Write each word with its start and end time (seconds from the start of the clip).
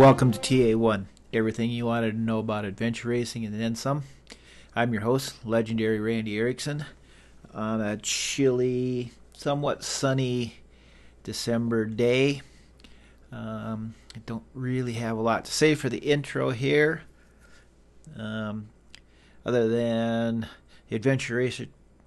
Welcome 0.00 0.32
to 0.32 0.38
TA1, 0.38 1.04
everything 1.30 1.68
you 1.68 1.84
wanted 1.84 2.12
to 2.12 2.18
know 2.18 2.38
about 2.38 2.64
adventure 2.64 3.10
racing 3.10 3.44
and 3.44 3.60
then 3.60 3.74
some. 3.74 4.04
I'm 4.74 4.94
your 4.94 5.02
host, 5.02 5.44
legendary 5.44 6.00
Randy 6.00 6.38
Erickson, 6.38 6.86
on 7.52 7.82
a 7.82 7.98
chilly, 7.98 9.12
somewhat 9.34 9.84
sunny 9.84 10.54
December 11.22 11.84
day. 11.84 12.40
Um, 13.30 13.94
I 14.16 14.20
don't 14.24 14.42
really 14.54 14.94
have 14.94 15.18
a 15.18 15.20
lot 15.20 15.44
to 15.44 15.52
say 15.52 15.74
for 15.74 15.90
the 15.90 15.98
intro 15.98 16.48
here, 16.48 17.02
um, 18.16 18.70
other 19.44 19.68
than 19.68 20.48
Adventure 20.90 21.36
Racer, 21.36 21.66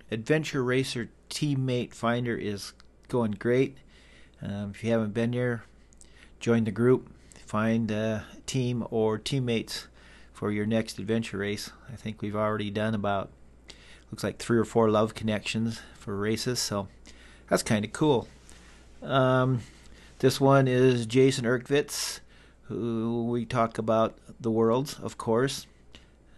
Adventure 0.09 0.63
Racer 0.63 1.09
Teammate 1.29 1.93
Finder 1.93 2.35
is 2.35 2.73
going 3.07 3.33
great. 3.33 3.77
Um, 4.41 4.71
if 4.73 4.83
you 4.83 4.89
haven't 4.89 5.13
been 5.13 5.31
here, 5.31 5.61
join 6.39 6.63
the 6.63 6.71
group 6.71 7.07
find 7.53 7.91
a 7.91 8.25
team 8.47 8.83
or 8.89 9.19
teammates 9.19 9.87
for 10.33 10.51
your 10.51 10.65
next 10.65 10.97
adventure 10.97 11.37
race. 11.37 11.69
I 11.87 11.95
think 11.95 12.19
we've 12.19 12.35
already 12.35 12.71
done 12.71 12.95
about 12.95 13.29
looks 14.09 14.23
like 14.23 14.39
three 14.39 14.57
or 14.57 14.65
four 14.65 14.89
love 14.89 15.13
connections 15.13 15.79
for 15.99 16.17
races, 16.17 16.57
so 16.57 16.87
that's 17.47 17.61
kind 17.61 17.85
of 17.85 17.93
cool. 17.93 18.27
Um, 19.03 19.59
this 20.17 20.41
one 20.41 20.67
is 20.67 21.05
Jason 21.05 21.45
Erkwitz, 21.45 22.21
who 22.63 23.27
we 23.29 23.45
talk 23.45 23.77
about 23.77 24.17
the 24.39 24.49
worlds, 24.49 24.97
of 24.99 25.19
course. 25.19 25.67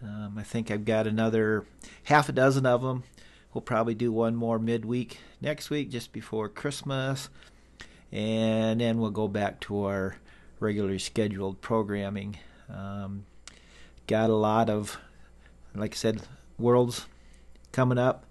Um, 0.02 0.34
I 0.36 0.42
think 0.42 0.70
I've 0.70 0.84
got 0.84 1.06
another 1.06 1.64
half 2.04 2.28
a 2.28 2.32
dozen 2.32 2.66
of 2.66 2.82
them. 2.82 3.04
We'll 3.54 3.62
probably 3.62 3.94
do 3.94 4.12
one 4.12 4.36
more 4.36 4.58
midweek 4.58 5.18
next 5.40 5.70
week, 5.70 5.88
just 5.88 6.12
before 6.12 6.50
Christmas, 6.50 7.30
and 8.12 8.82
then 8.82 8.98
we'll 8.98 9.10
go 9.10 9.28
back 9.28 9.60
to 9.60 9.84
our 9.84 10.16
regularly 10.60 10.98
scheduled 10.98 11.60
programming. 11.60 12.36
Um, 12.68 13.26
got 14.06 14.30
a 14.30 14.34
lot 14.34 14.70
of, 14.70 14.98
like 15.74 15.94
I 15.94 15.96
said, 15.96 16.22
worlds 16.58 17.06
coming 17.72 17.98
up. 17.98 18.24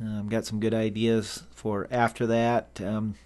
Um, 0.00 0.28
got 0.28 0.46
some 0.46 0.60
good 0.60 0.74
ideas 0.74 1.42
for 1.54 1.88
after 1.90 2.26
that. 2.26 2.80
Um, 2.80 3.16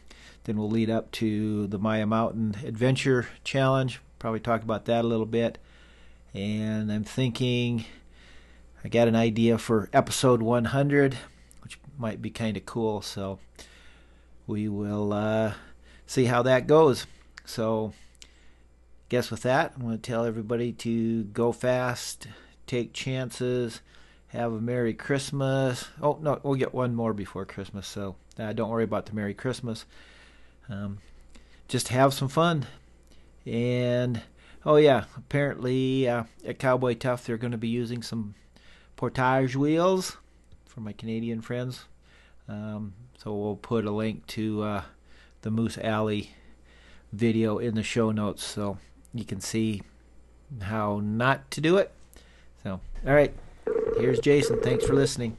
then 0.45 0.57
we'll 0.57 0.71
lead 0.71 0.91
up 0.91 1.11
to 1.13 1.67
the 1.67 1.79
Maya 1.79 2.07
Mountain 2.07 2.57
Adventure 2.65 3.29
Challenge. 3.45 4.01
Probably 4.19 4.41
talk 4.41 4.63
about 4.63 4.87
that 4.87 5.05
a 5.05 5.09
little 5.09 5.27
bit. 5.27 5.59
And 6.35 6.91
I'm 6.91 7.05
thinking 7.05 7.85
I 8.85 8.89
got 8.89 9.07
an 9.07 9.15
idea 9.15 9.59
for 9.59 9.89
episode 9.93 10.43
100, 10.43 11.17
which 11.63 11.79
might 11.99 12.23
be 12.23 12.31
kind 12.31 12.57
of 12.57 12.67
cool. 12.67 13.03
So 13.03 13.39
we 14.47 14.69
will 14.69 15.13
uh, 15.13 15.55
see 16.07 16.25
how 16.25 16.43
that 16.43 16.67
goes. 16.67 17.07
So 17.45 17.93
guess 19.13 19.31
with 19.31 19.43
that, 19.43 19.75
I'm 19.77 19.83
going 19.83 19.99
to 19.99 20.01
tell 20.01 20.25
everybody 20.25 20.73
to 20.73 21.25
go 21.25 21.53
fast, 21.53 22.29
take 22.67 22.95
chances, 22.95 23.83
have 24.29 24.55
a 24.55 24.59
Merry 24.59 24.95
Christmas. 24.95 25.87
Oh, 26.01 26.19
no, 26.23 26.41
we'll 26.43 26.55
get 26.55 26.73
one 26.73 26.95
more 26.95 27.13
before 27.13 27.45
Christmas, 27.45 27.87
so 27.87 28.17
uh, 28.39 28.55
don't 28.55 28.71
worry 28.71 28.85
about 28.85 29.05
the 29.05 29.15
Merry 29.15 29.35
Christmas. 29.35 29.85
Um, 30.71 31.01
just 31.69 31.89
have 31.89 32.15
some 32.15 32.29
fun. 32.29 32.65
And, 33.45 34.23
oh, 34.65 34.77
yeah, 34.77 35.05
apparently 35.15 36.09
uh, 36.09 36.25
at 36.47 36.59
Cowboy 36.59 36.95
Tough, 36.95 37.27
they're 37.27 37.37
going 37.37 37.53
to 37.53 37.59
be 37.59 37.69
using 37.69 38.03
some 38.03 38.35
portage 38.97 39.55
wheels 39.55 40.17
for 40.65 40.81
my 40.81 40.95
Canadian 40.95 41.43
friends. 41.43 41.85
Um, 42.49 42.95
so 43.19 43.35
we'll 43.35 43.57
put 43.57 43.85
a 43.85 43.91
link 43.91 44.27
to 44.29 44.63
uh, 44.63 44.83
the 45.43 45.51
Moose 45.51 45.77
Alley 45.77 46.31
video 47.13 47.59
in 47.59 47.75
the 47.75 47.83
show 47.83 48.11
notes. 48.11 48.43
So 48.43 48.79
you 49.15 49.25
can 49.25 49.41
see 49.41 49.83
how 50.61 51.01
not 51.03 51.51
to 51.53 51.61
do 51.61 51.77
it. 51.77 51.93
So, 52.63 52.81
all 53.07 53.15
right, 53.15 53.35
here's 53.99 54.21
Jason. 54.21 54.61
Thanks 54.61 54.87
for 54.87 54.95
listening. 54.95 55.37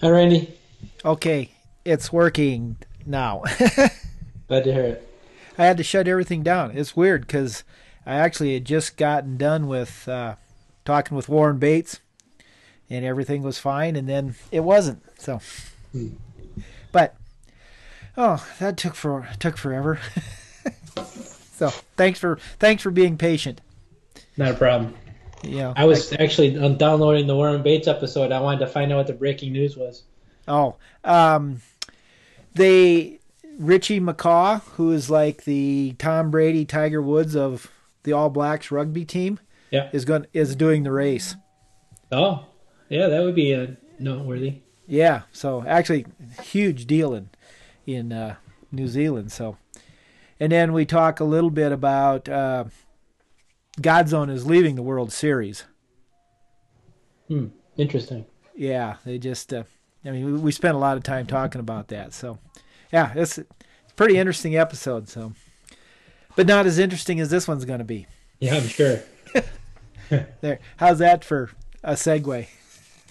Hi, 0.00 0.10
Randy. 0.10 0.54
Okay, 1.04 1.50
it's 1.84 2.12
working 2.12 2.76
now. 3.06 3.42
Glad 4.48 4.64
to 4.64 4.72
hear 4.72 4.84
it. 4.84 5.08
I 5.56 5.64
had 5.64 5.76
to 5.76 5.84
shut 5.84 6.08
everything 6.08 6.42
down. 6.42 6.76
It's 6.76 6.96
weird 6.96 7.26
because 7.26 7.62
I 8.04 8.14
actually 8.14 8.54
had 8.54 8.64
just 8.64 8.96
gotten 8.96 9.36
done 9.36 9.66
with 9.66 10.08
uh, 10.08 10.34
talking 10.84 11.16
with 11.16 11.28
Warren 11.28 11.58
Bates, 11.58 12.00
and 12.90 13.04
everything 13.04 13.42
was 13.42 13.58
fine, 13.58 13.96
and 13.96 14.08
then 14.08 14.34
it 14.50 14.60
wasn't. 14.60 15.02
So, 15.18 15.40
hmm. 15.92 16.08
but 16.92 17.14
oh, 18.16 18.44
that 18.58 18.76
took 18.76 18.94
for 18.94 19.28
took 19.38 19.56
forever. 19.56 20.00
So 21.54 21.70
thanks 21.96 22.18
for 22.18 22.38
thanks 22.58 22.82
for 22.82 22.90
being 22.90 23.16
patient. 23.16 23.60
Not 24.36 24.50
a 24.50 24.54
problem. 24.54 24.94
Yeah, 25.42 25.72
I 25.76 25.84
was 25.84 26.12
I, 26.12 26.16
actually 26.16 26.50
downloading 26.76 27.26
the 27.26 27.36
Warren 27.36 27.62
Bates 27.62 27.86
episode. 27.86 28.32
I 28.32 28.40
wanted 28.40 28.60
to 28.60 28.66
find 28.66 28.92
out 28.92 28.96
what 28.96 29.06
the 29.06 29.12
breaking 29.12 29.52
news 29.52 29.76
was. 29.76 30.02
Oh, 30.48 30.76
um, 31.04 31.60
they 32.54 33.20
Richie 33.58 34.00
McCaw, 34.00 34.62
who 34.76 34.90
is 34.92 35.10
like 35.10 35.44
the 35.44 35.94
Tom 35.98 36.30
Brady, 36.30 36.64
Tiger 36.64 37.00
Woods 37.00 37.36
of 37.36 37.70
the 38.02 38.12
All 38.12 38.30
Blacks 38.30 38.70
rugby 38.70 39.04
team, 39.04 39.38
yeah, 39.70 39.90
is 39.92 40.04
going 40.04 40.26
is 40.32 40.56
doing 40.56 40.82
the 40.82 40.92
race. 40.92 41.36
Oh, 42.10 42.46
yeah, 42.88 43.08
that 43.08 43.22
would 43.22 43.34
be 43.34 43.54
uh, 43.54 43.68
noteworthy. 43.98 44.62
Yeah, 44.86 45.22
so 45.32 45.64
actually, 45.66 46.06
huge 46.42 46.86
deal 46.86 47.14
in 47.14 47.30
in 47.86 48.12
uh, 48.12 48.36
New 48.72 48.88
Zealand. 48.88 49.30
So 49.30 49.56
and 50.40 50.52
then 50.52 50.72
we 50.72 50.84
talk 50.84 51.20
a 51.20 51.24
little 51.24 51.50
bit 51.50 51.72
about 51.72 52.28
uh, 52.28 52.64
Godzone 53.80 54.30
is 54.30 54.46
leaving 54.46 54.74
the 54.74 54.82
World 54.82 55.12
Series. 55.12 55.64
Hmm. 57.28 57.46
Interesting. 57.76 58.26
Yeah, 58.54 58.96
they 59.04 59.18
just. 59.18 59.52
Uh, 59.52 59.64
I 60.04 60.10
mean, 60.10 60.42
we 60.42 60.52
spent 60.52 60.74
a 60.74 60.78
lot 60.78 60.96
of 60.96 61.02
time 61.02 61.26
talking 61.26 61.60
about 61.60 61.88
that. 61.88 62.12
So, 62.12 62.38
yeah, 62.92 63.12
it's, 63.16 63.38
a 63.38 63.46
pretty 63.96 64.16
interesting 64.16 64.56
episode. 64.56 65.08
So, 65.08 65.32
but 66.36 66.46
not 66.46 66.66
as 66.66 66.78
interesting 66.78 67.20
as 67.20 67.30
this 67.30 67.48
one's 67.48 67.64
going 67.64 67.78
to 67.78 67.84
be. 67.84 68.06
Yeah, 68.38 68.56
I'm 68.56 68.68
sure. 68.68 69.00
there. 70.40 70.60
How's 70.76 70.98
that 70.98 71.24
for 71.24 71.50
a 71.82 71.94
segue? 71.94 72.46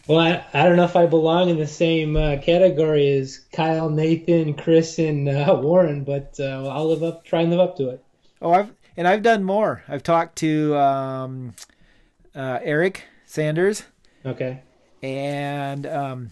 Well, 0.08 0.20
I, 0.20 0.46
I 0.54 0.66
don't 0.66 0.76
know 0.76 0.84
if 0.84 0.98
I 0.98 1.06
belong 1.06 1.50
in 1.50 1.58
the 1.58 1.68
same 1.68 2.18
uh, 2.18 2.38
category 2.42 3.16
as 3.16 3.40
Kyle, 3.54 3.90
Nathan, 3.90 4.54
Chris, 4.54 5.00
and 5.00 5.30
uh, 5.30 5.58
Warren, 5.62 6.04
but 6.04 6.36
uh, 6.40 6.68
I'll 6.68 6.90
live 6.90 7.04
up, 7.04 7.24
try 7.24 7.42
and 7.42 7.52
live 7.52 7.62
up 7.62 7.78
to 7.78 7.90
it. 7.90 8.04
Oh, 8.42 8.52
I've 8.52 8.74
and 8.98 9.08
I've 9.08 9.24
done 9.24 9.44
more. 9.44 9.84
I've 9.88 10.04
talked 10.04 10.38
to 10.38 10.76
um, 10.78 11.54
uh, 12.36 12.60
Eric 12.62 13.06
Sanders. 13.26 13.84
Okay. 14.26 14.62
And 15.02 15.88
um, 15.88 16.32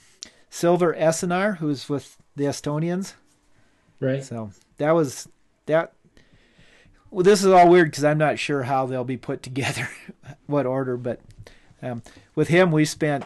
Silver 0.49 0.93
Eensaar, 0.93 1.57
who's 1.57 1.89
with 1.89 2.17
the 2.35 2.43
Estonians. 2.43 3.13
Right. 3.99 4.23
So 4.23 4.51
that 4.77 4.91
was 4.91 5.27
that. 5.65 5.93
Well, 7.09 7.23
this 7.23 7.43
is 7.43 7.47
all 7.47 7.69
weird 7.69 7.89
because 7.89 8.03
I'm 8.03 8.17
not 8.17 8.39
sure 8.39 8.63
how 8.63 8.85
they'll 8.85 9.03
be 9.03 9.17
put 9.17 9.43
together, 9.43 9.89
what 10.45 10.65
order, 10.65 10.97
but 10.97 11.19
um, 11.81 12.03
with 12.35 12.47
him 12.47 12.71
we 12.71 12.85
spent 12.85 13.25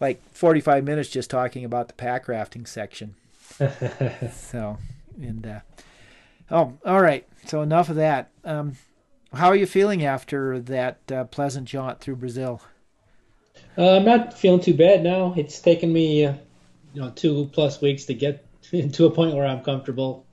like 0.00 0.22
45 0.32 0.82
minutes 0.84 1.10
just 1.10 1.30
talking 1.30 1.64
about 1.64 1.88
the 1.88 1.94
pack 1.94 2.26
rafting 2.26 2.66
section. 2.66 3.14
so, 4.32 4.78
and 5.20 5.46
uh, 5.46 5.60
oh, 6.50 6.74
all 6.84 7.02
right. 7.02 7.26
So 7.46 7.62
enough 7.62 7.88
of 7.88 7.96
that. 7.96 8.30
Um, 8.44 8.76
how 9.32 9.48
are 9.48 9.56
you 9.56 9.66
feeling 9.66 10.04
after 10.04 10.58
that 10.60 11.12
uh, 11.12 11.24
pleasant 11.24 11.68
jaunt 11.68 12.00
through 12.00 12.16
Brazil? 12.16 12.62
Uh, 13.78 13.96
I'm 13.96 14.04
not 14.04 14.36
feeling 14.36 14.60
too 14.60 14.74
bad 14.74 15.02
now. 15.02 15.34
It's 15.36 15.60
taken 15.60 15.92
me, 15.92 16.24
uh, 16.24 16.34
you 16.94 17.02
know, 17.02 17.10
two 17.10 17.48
plus 17.52 17.80
weeks 17.80 18.04
to 18.06 18.14
get 18.14 18.44
to 18.92 19.06
a 19.06 19.10
point 19.10 19.34
where 19.34 19.46
I'm 19.46 19.62
comfortable 19.62 20.26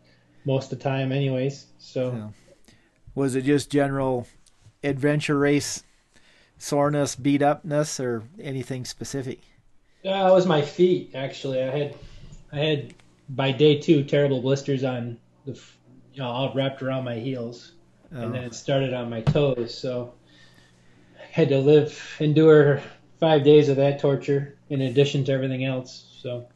most 0.46 0.72
of 0.72 0.80
the 0.80 0.84
time, 0.84 1.12
anyways. 1.12 1.68
So, 1.78 2.12
so 2.12 2.34
was 3.14 3.36
it 3.36 3.44
just 3.44 3.70
general 3.70 4.28
adventure 4.84 5.38
race 5.38 5.84
soreness, 6.58 7.16
beat 7.16 7.42
upness, 7.42 8.00
or 8.00 8.24
anything 8.42 8.86
specific? 8.86 9.42
Uh, 10.08 10.30
it 10.30 10.34
was 10.34 10.46
my 10.46 10.62
feet 10.62 11.12
actually. 11.14 11.62
I 11.62 11.78
had 11.78 11.96
I 12.52 12.60
had 12.60 12.94
by 13.30 13.52
day 13.52 13.80
two 13.80 14.04
terrible 14.04 14.42
blisters 14.42 14.84
on 14.84 15.18
the 15.46 15.60
you 16.14 16.22
know 16.22 16.30
all 16.30 16.54
wrapped 16.54 16.82
around 16.82 17.04
my 17.04 17.16
heels, 17.16 17.74
oh. 18.16 18.22
and 18.22 18.34
then 18.34 18.44
it 18.44 18.56
started 18.56 18.94
on 18.94 19.10
my 19.10 19.22
toes. 19.22 19.78
So 19.78 20.14
I 21.20 21.26
had 21.32 21.50
to 21.50 21.60
live 21.60 22.18
endure 22.20 22.82
five 23.20 23.44
days 23.44 23.68
of 23.68 23.76
that 23.78 24.00
torture 24.00 24.58
in 24.70 24.82
addition 24.82 25.26
to 25.26 25.34
everything 25.34 25.66
else. 25.66 26.18
So, 26.22 26.48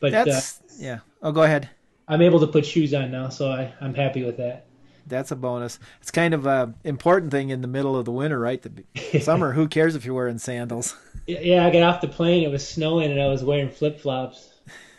but 0.00 0.10
that's 0.10 0.60
uh, 0.60 0.64
yeah. 0.78 0.98
Oh, 1.22 1.32
go 1.32 1.42
ahead. 1.42 1.70
I'm 2.08 2.22
able 2.22 2.40
to 2.40 2.48
put 2.48 2.66
shoes 2.66 2.92
on 2.92 3.12
now, 3.12 3.28
so 3.28 3.52
I, 3.52 3.72
I'm 3.80 3.94
happy 3.94 4.24
with 4.24 4.36
that 4.38 4.66
that's 5.10 5.30
a 5.30 5.36
bonus. 5.36 5.78
It's 6.00 6.10
kind 6.10 6.32
of 6.32 6.46
a 6.46 6.72
important 6.84 7.30
thing 7.30 7.50
in 7.50 7.60
the 7.60 7.68
middle 7.68 7.96
of 7.96 8.06
the 8.06 8.12
winter, 8.12 8.38
right? 8.38 8.62
The 8.62 9.20
summer, 9.20 9.52
who 9.52 9.68
cares 9.68 9.94
if 9.94 10.06
you're 10.06 10.14
wearing 10.14 10.38
sandals? 10.38 10.96
Yeah, 11.38 11.66
I 11.66 11.70
got 11.70 11.82
off 11.82 12.00
the 12.00 12.08
plane. 12.08 12.42
It 12.42 12.50
was 12.50 12.66
snowing, 12.66 13.10
and 13.10 13.20
I 13.20 13.28
was 13.28 13.44
wearing 13.44 13.70
flip 13.70 14.00
flops. 14.00 14.48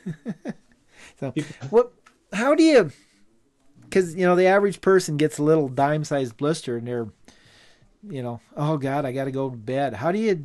so, 1.20 1.34
what? 1.70 1.94
How 2.34 2.56
do 2.56 2.64
you? 2.64 2.92
because 3.92 4.16
you 4.16 4.26
know 4.26 4.36
the 4.36 4.48
average 4.48 4.80
person 4.82 5.18
gets 5.18 5.38
a 5.38 5.44
little 5.44 5.68
dime-sized 5.68 6.38
blister 6.38 6.78
and 6.78 6.88
they're, 6.88 7.10
you 8.10 8.24
know, 8.24 8.40
oh 8.56 8.78
God, 8.78 9.06
I 9.06 9.12
got 9.12 9.26
to 9.26 9.32
go 9.32 9.50
to 9.50 9.58
bed. 9.58 9.94
How 9.94 10.12
do 10.12 10.20
you, 10.20 10.44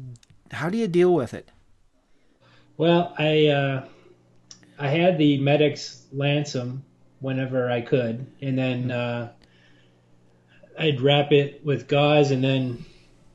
how 0.50 0.68
do 0.68 0.76
you 0.76 0.88
deal 0.88 1.14
with 1.14 1.32
it? 1.32 1.50
Well, 2.76 3.14
I 3.16 3.46
uh, 3.46 3.86
I 4.78 4.88
had 4.88 5.16
the 5.16 5.38
Medex 5.38 6.02
Lancem 6.14 6.80
whenever 7.20 7.70
I 7.70 7.80
could, 7.80 8.26
and 8.42 8.58
then 8.58 8.90
uh, 8.90 9.32
I'd 10.78 11.00
wrap 11.00 11.32
it 11.32 11.64
with 11.64 11.88
gauze 11.88 12.32
and 12.32 12.42
then 12.42 12.84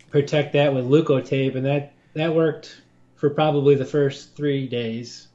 protect 0.09 0.53
that 0.53 0.73
with 0.73 0.85
Leukotape, 0.85 1.55
and 1.55 1.65
that 1.65 1.93
that 2.13 2.33
worked 2.33 2.81
for 3.15 3.29
probably 3.29 3.75
the 3.75 3.85
first 3.85 4.35
three 4.35 4.67
days, 4.67 5.27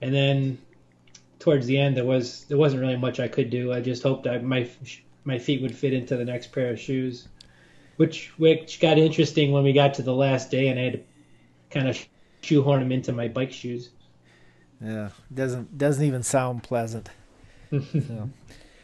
and 0.00 0.14
then 0.14 0.58
towards 1.38 1.66
the 1.66 1.78
end 1.78 1.96
there 1.96 2.04
was 2.04 2.44
there 2.44 2.58
wasn't 2.58 2.80
really 2.80 2.96
much 2.96 3.20
I 3.20 3.28
could 3.28 3.50
do. 3.50 3.72
I 3.72 3.80
just 3.80 4.02
hoped 4.02 4.26
I, 4.26 4.38
my 4.38 4.68
my 5.24 5.38
feet 5.38 5.62
would 5.62 5.76
fit 5.76 5.92
into 5.92 6.16
the 6.16 6.24
next 6.24 6.52
pair 6.52 6.70
of 6.70 6.80
shoes, 6.80 7.28
which 7.96 8.32
which 8.38 8.80
got 8.80 8.98
interesting 8.98 9.52
when 9.52 9.64
we 9.64 9.72
got 9.72 9.94
to 9.94 10.02
the 10.02 10.14
last 10.14 10.50
day, 10.50 10.68
and 10.68 10.78
I 10.78 10.84
had 10.84 10.92
to 10.94 11.00
kind 11.70 11.88
of 11.88 11.98
shoehorn 12.40 12.80
them 12.80 12.92
into 12.92 13.12
my 13.12 13.28
bike 13.28 13.52
shoes. 13.52 13.90
Yeah, 14.80 15.10
doesn't 15.32 15.76
doesn't 15.76 16.04
even 16.04 16.22
sound 16.22 16.62
pleasant. 16.62 17.10
so. 17.70 18.30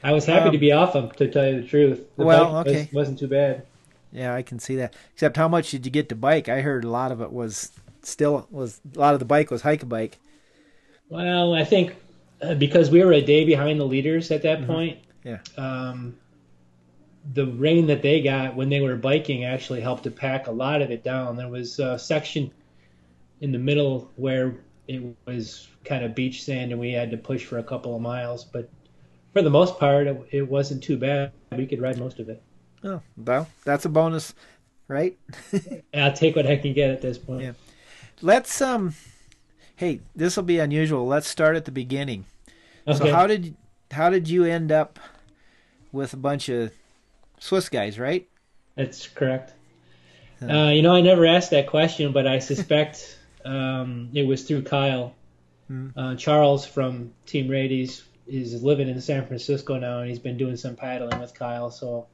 I 0.02 0.12
was 0.12 0.26
happy 0.26 0.48
um, 0.48 0.52
to 0.52 0.58
be 0.58 0.70
off 0.70 0.92
them, 0.92 1.10
to 1.12 1.30
tell 1.30 1.46
you 1.46 1.62
the 1.62 1.66
truth. 1.66 2.06
The 2.16 2.26
well, 2.26 2.58
okay, 2.58 2.90
was, 2.92 3.08
not 3.08 3.18
too 3.18 3.28
bad. 3.28 3.64
Yeah, 4.14 4.32
I 4.32 4.42
can 4.42 4.60
see 4.60 4.76
that. 4.76 4.94
Except, 5.12 5.36
how 5.36 5.48
much 5.48 5.72
did 5.72 5.84
you 5.84 5.90
get 5.90 6.08
to 6.08 6.14
bike? 6.14 6.48
I 6.48 6.60
heard 6.60 6.84
a 6.84 6.88
lot 6.88 7.10
of 7.10 7.20
it 7.20 7.32
was 7.32 7.72
still 8.02 8.46
was 8.50 8.80
a 8.94 8.98
lot 8.98 9.14
of 9.14 9.18
the 9.18 9.26
bike 9.26 9.50
was 9.50 9.62
hike 9.62 9.82
a 9.82 9.86
bike. 9.86 10.18
Well, 11.08 11.52
I 11.54 11.64
think 11.64 11.96
uh, 12.40 12.54
because 12.54 12.90
we 12.90 13.04
were 13.04 13.12
a 13.12 13.20
day 13.20 13.44
behind 13.44 13.80
the 13.80 13.84
leaders 13.84 14.30
at 14.30 14.42
that 14.42 14.58
mm-hmm. 14.58 14.66
point. 14.72 14.98
Yeah. 15.24 15.38
Um, 15.58 16.16
the 17.32 17.46
rain 17.46 17.86
that 17.86 18.02
they 18.02 18.20
got 18.20 18.54
when 18.54 18.68
they 18.68 18.80
were 18.80 18.96
biking 18.96 19.44
actually 19.44 19.80
helped 19.80 20.04
to 20.04 20.10
pack 20.10 20.46
a 20.46 20.52
lot 20.52 20.80
of 20.80 20.90
it 20.90 21.02
down. 21.02 21.36
There 21.36 21.48
was 21.48 21.78
a 21.78 21.98
section 21.98 22.52
in 23.40 23.50
the 23.50 23.58
middle 23.58 24.10
where 24.16 24.54
it 24.86 25.02
was 25.26 25.68
kind 25.84 26.04
of 26.04 26.14
beach 26.14 26.44
sand 26.44 26.70
and 26.70 26.80
we 26.80 26.92
had 26.92 27.10
to 27.10 27.16
push 27.16 27.44
for 27.44 27.58
a 27.58 27.62
couple 27.64 27.96
of 27.96 28.02
miles, 28.02 28.44
but 28.44 28.68
for 29.32 29.42
the 29.42 29.50
most 29.50 29.78
part, 29.78 30.06
it, 30.06 30.28
it 30.30 30.48
wasn't 30.48 30.82
too 30.84 30.98
bad. 30.98 31.32
We 31.56 31.66
could 31.66 31.80
ride 31.80 31.98
most 31.98 32.20
of 32.20 32.28
it. 32.28 32.42
Oh, 32.84 33.00
well, 33.16 33.48
that's 33.64 33.84
a 33.84 33.88
bonus, 33.88 34.34
right? 34.88 35.16
I'll 35.94 36.12
take 36.12 36.36
what 36.36 36.46
I 36.46 36.56
can 36.56 36.74
get 36.74 36.90
at 36.90 37.00
this 37.00 37.18
point. 37.18 37.42
Yeah. 37.42 37.52
Let's 38.20 38.60
um 38.60 38.94
hey, 39.76 40.00
this 40.14 40.36
will 40.36 40.44
be 40.44 40.58
unusual. 40.58 41.06
Let's 41.06 41.28
start 41.28 41.56
at 41.56 41.64
the 41.64 41.72
beginning. 41.72 42.26
Okay. 42.86 42.98
So 42.98 43.12
how 43.12 43.26
did 43.26 43.56
how 43.90 44.10
did 44.10 44.28
you 44.28 44.44
end 44.44 44.70
up 44.70 44.98
with 45.92 46.12
a 46.12 46.16
bunch 46.16 46.48
of 46.48 46.72
Swiss 47.38 47.68
guys, 47.68 47.98
right? 47.98 48.28
That's 48.74 49.06
correct. 49.06 49.52
Uh, 50.42 50.68
you 50.68 50.82
know, 50.82 50.92
I 50.92 51.00
never 51.00 51.24
asked 51.24 51.50
that 51.50 51.68
question, 51.68 52.12
but 52.12 52.26
I 52.26 52.38
suspect 52.38 53.18
um, 53.44 54.10
it 54.12 54.26
was 54.26 54.42
through 54.42 54.62
Kyle. 54.62 55.14
Hmm. 55.68 55.88
Uh, 55.96 56.14
Charles 56.16 56.66
from 56.66 57.12
Team 57.24 57.48
Radies 57.48 58.02
is 58.26 58.62
living 58.62 58.88
in 58.88 59.00
San 59.00 59.26
Francisco 59.26 59.78
now, 59.78 60.00
and 60.00 60.10
he's 60.10 60.18
been 60.18 60.36
doing 60.36 60.56
some 60.56 60.76
paddling 60.76 61.18
with 61.20 61.34
Kyle. 61.34 61.70
So, 61.70 62.06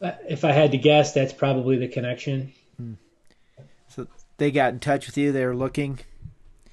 if 0.00 0.44
I 0.44 0.52
had 0.52 0.72
to 0.72 0.78
guess, 0.78 1.12
that's 1.12 1.32
probably 1.32 1.76
the 1.78 1.88
connection. 1.88 2.52
Hmm. 2.76 2.94
So 3.88 4.06
they 4.36 4.50
got 4.50 4.72
in 4.72 4.80
touch 4.80 5.06
with 5.06 5.16
you. 5.16 5.32
They 5.32 5.44
were 5.46 5.56
looking. 5.56 5.98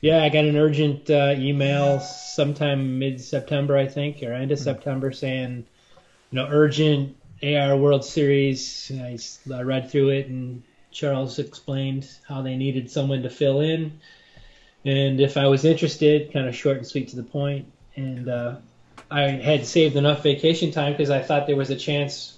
Yeah, 0.02 0.24
I 0.24 0.30
got 0.30 0.46
an 0.46 0.58
urgent 0.58 1.10
uh, 1.10 1.36
email 1.38 2.00
sometime 2.00 3.00
mid 3.00 3.22
September, 3.22 3.78
I 3.78 3.88
think, 3.88 4.22
or 4.22 4.34
end 4.34 4.52
of 4.52 4.60
hmm. 4.60 4.64
September, 4.64 5.12
saying, 5.12 5.66
you 6.32 6.36
know, 6.36 6.48
urgent 6.50 7.16
AR 7.42 7.78
World 7.78 8.04
Series. 8.06 8.92
I, 8.94 9.18
I 9.54 9.62
read 9.62 9.90
through 9.92 10.10
it, 10.10 10.28
and 10.28 10.64
Charles 10.92 11.40
explained 11.40 12.10
how 12.28 12.42
they 12.42 12.58
needed 12.58 12.92
someone 12.92 13.24
to 13.24 13.30
fill 13.30 13.62
in, 13.62 14.00
and 14.84 15.20
if 15.22 15.38
I 15.38 15.48
was 15.48 15.66
interested, 15.66 16.34
kind 16.34 16.48
of 16.48 16.56
short 16.56 16.78
and 16.78 16.88
sweet 16.88 17.10
to 17.10 17.16
the 17.16 17.24
point 17.24 17.68
and 17.96 18.30
uh, 18.30 18.56
I 19.10 19.22
had 19.22 19.66
saved 19.66 19.96
enough 19.96 20.24
vacation 20.24 20.72
time 20.72 20.94
because 20.94 21.10
I 21.10 21.22
thought 21.22 21.48
there 21.48 21.56
was 21.56 21.70
a 21.70 21.76
chance 21.76 22.38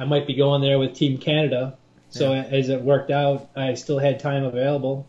I 0.00 0.04
might 0.06 0.26
be 0.26 0.34
going 0.34 0.62
there 0.62 0.78
with 0.78 0.94
Team 0.94 1.18
Canada. 1.18 1.76
So 2.08 2.32
yeah. 2.32 2.44
as 2.44 2.70
it 2.70 2.80
worked 2.80 3.10
out, 3.10 3.50
I 3.54 3.74
still 3.74 3.98
had 3.98 4.18
time 4.18 4.44
available. 4.44 5.06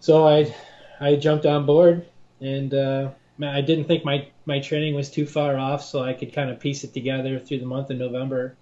So 0.00 0.26
I 0.26 0.54
I 1.00 1.14
jumped 1.14 1.46
on 1.46 1.64
board, 1.64 2.04
and 2.40 2.74
uh, 2.74 3.10
I 3.40 3.60
didn't 3.60 3.84
think 3.84 4.04
my 4.04 4.28
my 4.44 4.58
training 4.58 4.96
was 4.96 5.08
too 5.08 5.24
far 5.24 5.56
off, 5.56 5.84
so 5.84 6.02
I 6.02 6.14
could 6.14 6.32
kind 6.32 6.50
of 6.50 6.58
piece 6.58 6.82
it 6.82 6.92
together 6.92 7.38
through 7.38 7.60
the 7.60 7.66
month 7.66 7.90
of 7.90 7.96
November. 7.96 8.56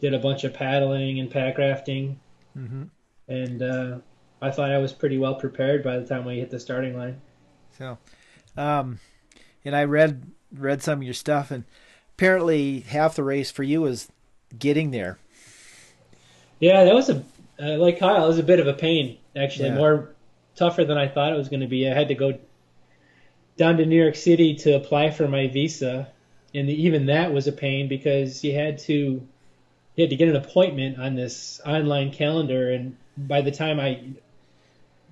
Did 0.00 0.14
a 0.14 0.18
bunch 0.18 0.44
of 0.44 0.54
paddling 0.54 1.20
and 1.20 1.30
pack 1.30 1.58
rafting, 1.58 2.18
mm-hmm. 2.56 2.84
and 3.28 3.62
uh, 3.62 3.98
I 4.40 4.50
thought 4.50 4.70
I 4.70 4.78
was 4.78 4.92
pretty 4.92 5.18
well 5.18 5.34
prepared 5.34 5.84
by 5.84 5.98
the 5.98 6.06
time 6.06 6.24
we 6.24 6.38
hit 6.38 6.50
the 6.50 6.60
starting 6.60 6.96
line. 6.96 7.20
So, 7.78 7.98
um, 8.56 8.98
and 9.64 9.76
I 9.76 9.84
read 9.84 10.30
read 10.52 10.82
some 10.82 11.00
of 11.00 11.04
your 11.04 11.14
stuff, 11.14 11.50
and 11.50 11.64
apparently 12.16 12.80
half 12.80 13.14
the 13.14 13.22
race 13.22 13.50
for 13.50 13.62
you 13.62 13.82
was 13.82 14.08
getting 14.58 14.90
there. 14.90 15.18
Yeah, 16.58 16.84
that 16.84 16.94
was 16.94 17.10
a 17.10 17.22
uh, 17.60 17.76
like 17.76 17.98
Kyle. 17.98 18.24
It 18.24 18.28
was 18.28 18.38
a 18.38 18.42
bit 18.42 18.60
of 18.60 18.66
a 18.66 18.72
pain 18.72 19.18
actually, 19.36 19.68
yeah. 19.68 19.76
more 19.76 20.14
tougher 20.54 20.84
than 20.84 20.96
I 20.96 21.08
thought 21.08 21.32
it 21.32 21.36
was 21.36 21.48
going 21.48 21.60
to 21.60 21.66
be. 21.66 21.88
I 21.88 21.94
had 21.94 22.08
to 22.08 22.14
go 22.14 22.38
down 23.56 23.76
to 23.76 23.86
New 23.86 24.00
York 24.00 24.16
City 24.16 24.54
to 24.56 24.76
apply 24.76 25.10
for 25.10 25.28
my 25.28 25.48
visa, 25.48 26.08
and 26.54 26.70
even 26.70 27.06
that 27.06 27.32
was 27.32 27.46
a 27.46 27.52
pain 27.52 27.88
because 27.88 28.42
you 28.42 28.54
had 28.54 28.78
to 28.80 28.94
you 28.94 30.02
had 30.02 30.10
to 30.10 30.16
get 30.16 30.28
an 30.28 30.36
appointment 30.36 30.98
on 30.98 31.14
this 31.14 31.60
online 31.66 32.12
calendar, 32.12 32.70
and 32.70 32.96
by 33.16 33.42
the 33.42 33.50
time 33.50 33.78
I 33.78 34.00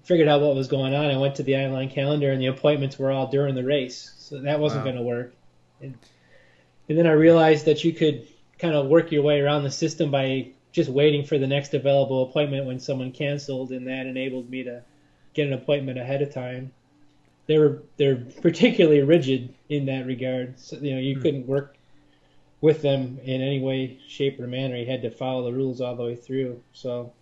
figured 0.04 0.28
out 0.28 0.42
what 0.42 0.54
was 0.54 0.68
going 0.68 0.94
on. 0.94 1.06
I 1.06 1.16
went 1.16 1.36
to 1.36 1.42
the 1.42 1.56
online 1.56 1.88
calendar, 1.90 2.30
and 2.30 2.40
the 2.40 2.46
appointments 2.46 2.98
were 2.98 3.10
all 3.10 3.26
during 3.26 3.54
the 3.54 3.64
race, 3.64 4.12
so 4.18 4.40
that 4.40 4.60
wasn't 4.60 4.84
wow. 4.84 4.92
going 4.92 4.96
to 4.96 5.02
work. 5.02 5.34
And, 5.80 5.96
and 6.88 6.98
then 6.98 7.06
I 7.06 7.12
realized 7.12 7.64
that 7.66 7.84
you 7.84 7.92
could 7.92 8.26
kind 8.58 8.74
of 8.74 8.86
work 8.86 9.10
your 9.10 9.22
way 9.22 9.40
around 9.40 9.64
the 9.64 9.70
system 9.70 10.10
by 10.10 10.48
just 10.72 10.90
waiting 10.90 11.24
for 11.24 11.38
the 11.38 11.46
next 11.46 11.72
available 11.72 12.24
appointment 12.24 12.66
when 12.66 12.80
someone 12.80 13.12
canceled, 13.12 13.70
and 13.70 13.86
that 13.86 14.06
enabled 14.06 14.50
me 14.50 14.64
to 14.64 14.82
get 15.32 15.46
an 15.46 15.52
appointment 15.52 15.98
ahead 15.98 16.22
of 16.22 16.32
time. 16.32 16.72
They 17.46 17.58
were 17.58 17.82
they're 17.96 18.16
particularly 18.42 19.02
rigid 19.02 19.54
in 19.68 19.86
that 19.86 20.06
regard. 20.06 20.58
So, 20.58 20.76
you 20.76 20.94
know, 20.94 21.00
you 21.00 21.16
hmm. 21.16 21.22
couldn't 21.22 21.46
work 21.46 21.76
with 22.60 22.82
them 22.82 23.18
in 23.22 23.42
any 23.42 23.60
way, 23.60 23.98
shape, 24.08 24.40
or 24.40 24.46
manner. 24.46 24.76
You 24.76 24.86
had 24.86 25.02
to 25.02 25.10
follow 25.10 25.44
the 25.44 25.56
rules 25.56 25.80
all 25.80 25.96
the 25.96 26.02
way 26.02 26.16
through. 26.16 26.62
So 26.72 27.12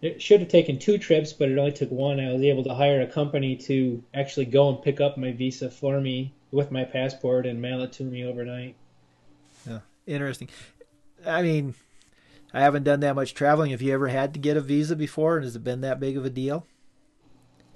it 0.00 0.22
should 0.22 0.40
have 0.40 0.48
taken 0.48 0.78
two 0.78 0.98
trips, 0.98 1.32
but 1.32 1.48
it 1.48 1.58
only 1.58 1.72
took 1.72 1.90
one. 1.90 2.20
I 2.20 2.32
was 2.32 2.42
able 2.42 2.64
to 2.64 2.74
hire 2.74 3.00
a 3.00 3.06
company 3.06 3.56
to 3.56 4.02
actually 4.14 4.46
go 4.46 4.68
and 4.68 4.82
pick 4.82 5.00
up 5.00 5.16
my 5.16 5.32
visa 5.32 5.70
for 5.70 6.00
me 6.00 6.32
with 6.52 6.70
my 6.70 6.84
passport 6.84 7.46
and 7.46 7.60
mail 7.60 7.82
it 7.82 7.92
to 7.94 8.04
me 8.04 8.24
overnight. 8.24 8.76
Yeah, 9.66 9.80
interesting. 10.06 10.48
I 11.26 11.42
mean, 11.42 11.74
I 12.52 12.60
haven't 12.60 12.84
done 12.84 13.00
that 13.00 13.14
much 13.14 13.34
traveling. 13.34 13.70
Have 13.72 13.82
you 13.82 13.92
ever 13.92 14.08
had 14.08 14.34
to 14.34 14.40
get 14.40 14.56
a 14.56 14.60
visa 14.60 14.96
before, 14.96 15.36
and 15.36 15.44
has 15.44 15.56
it 15.56 15.64
been 15.64 15.80
that 15.82 16.00
big 16.00 16.16
of 16.16 16.24
a 16.24 16.30
deal? 16.30 16.66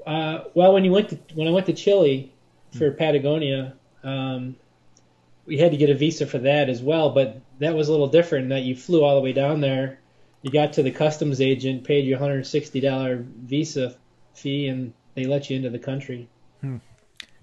Uh, 0.07 0.45
well, 0.55 0.73
when 0.73 0.85
you 0.85 0.93
went 0.93 1.11
to 1.11 1.19
when 1.35 1.49
I 1.49 1.51
went 1.51 1.67
to 1.67 1.73
Chile 1.73 2.33
for 2.77 2.91
hmm. 2.91 2.97
Patagonia, 2.97 3.75
um, 4.03 4.57
we 5.47 5.59
had 5.59 5.73
to 5.73 5.77
get 5.77 5.91
a 5.91 5.95
visa 5.95 6.27
for 6.27 6.39
that 6.39 6.69
as 6.69 6.81
well. 6.81 7.11
But 7.11 7.41
that 7.59 7.75
was 7.75 7.89
a 7.89 7.91
little 7.91 8.09
different. 8.09 8.49
That 8.51 8.63
you 8.63 8.77
flew 8.77 9.05
all 9.05 9.17
the 9.17 9.21
way 9.21 9.33
down 9.33 9.61
there 9.61 10.01
you 10.43 10.51
got 10.51 10.73
to 10.75 10.83
the 10.83 10.91
customs 10.91 11.41
agent, 11.41 11.85
paid 11.85 12.07
your 12.07 12.19
$160 12.19 13.25
visa 13.25 13.95
fee, 14.35 14.69
and 14.69 14.93
they 15.15 15.25
let 15.25 15.51
you 15.51 15.57
into 15.57 15.71
the 15.71 15.79
country. 15.79 16.29
Hmm. 16.61 16.77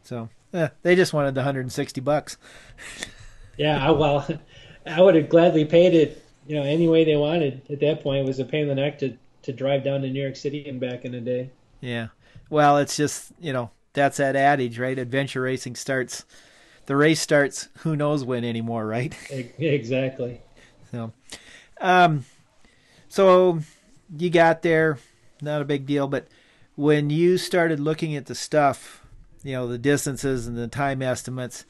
So 0.03 0.29
eh, 0.53 0.69
they 0.81 0.95
just 0.95 1.13
wanted 1.13 1.35
the 1.35 1.41
160 1.41 2.01
bucks. 2.01 2.37
yeah, 3.57 3.85
I, 3.85 3.91
well, 3.91 4.27
I 4.85 5.01
would 5.01 5.15
have 5.15 5.29
gladly 5.29 5.65
paid 5.65 5.93
it, 5.93 6.23
you 6.47 6.55
know, 6.55 6.63
any 6.63 6.87
way 6.87 7.03
they 7.03 7.15
wanted. 7.15 7.61
At 7.69 7.79
that 7.81 8.01
point, 8.01 8.23
it 8.23 8.27
was 8.27 8.39
a 8.39 8.45
pain 8.45 8.63
in 8.63 8.67
the 8.69 8.75
neck 8.75 8.99
to 8.99 9.17
to 9.43 9.53
drive 9.53 9.83
down 9.83 10.01
to 10.01 10.09
New 10.09 10.21
York 10.21 10.35
City 10.35 10.67
and 10.67 10.79
back 10.79 11.05
in 11.05 11.13
a 11.13 11.21
day. 11.21 11.49
Yeah, 11.81 12.07
well, 12.49 12.77
it's 12.77 12.95
just 12.95 13.31
you 13.39 13.53
know 13.53 13.71
that's 13.93 14.17
that 14.17 14.35
adage, 14.35 14.79
right? 14.79 14.97
Adventure 14.97 15.41
racing 15.41 15.75
starts, 15.75 16.25
the 16.85 16.95
race 16.95 17.21
starts. 17.21 17.69
Who 17.79 17.95
knows 17.95 18.23
when 18.23 18.43
anymore, 18.43 18.85
right? 18.85 19.15
Exactly. 19.59 20.41
So, 20.91 21.11
um, 21.81 22.23
so 23.09 23.59
you 24.17 24.29
got 24.29 24.61
there, 24.61 24.99
not 25.41 25.61
a 25.61 25.65
big 25.65 25.85
deal. 25.85 26.07
But 26.07 26.27
when 26.75 27.09
you 27.09 27.37
started 27.37 27.79
looking 27.79 28.15
at 28.15 28.27
the 28.27 28.35
stuff, 28.35 29.03
you 29.43 29.53
know, 29.53 29.67
the 29.67 29.77
distances 29.77 30.47
and 30.47 30.57
the 30.57 30.67
time 30.67 31.01
estimates, 31.01 31.65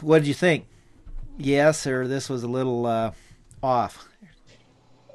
what 0.00 0.18
did 0.20 0.28
you 0.28 0.34
think? 0.34 0.66
Yes, 1.36 1.86
or 1.86 2.08
this 2.08 2.28
was 2.28 2.42
a 2.42 2.48
little 2.48 2.86
uh, 2.86 3.12
off? 3.62 4.08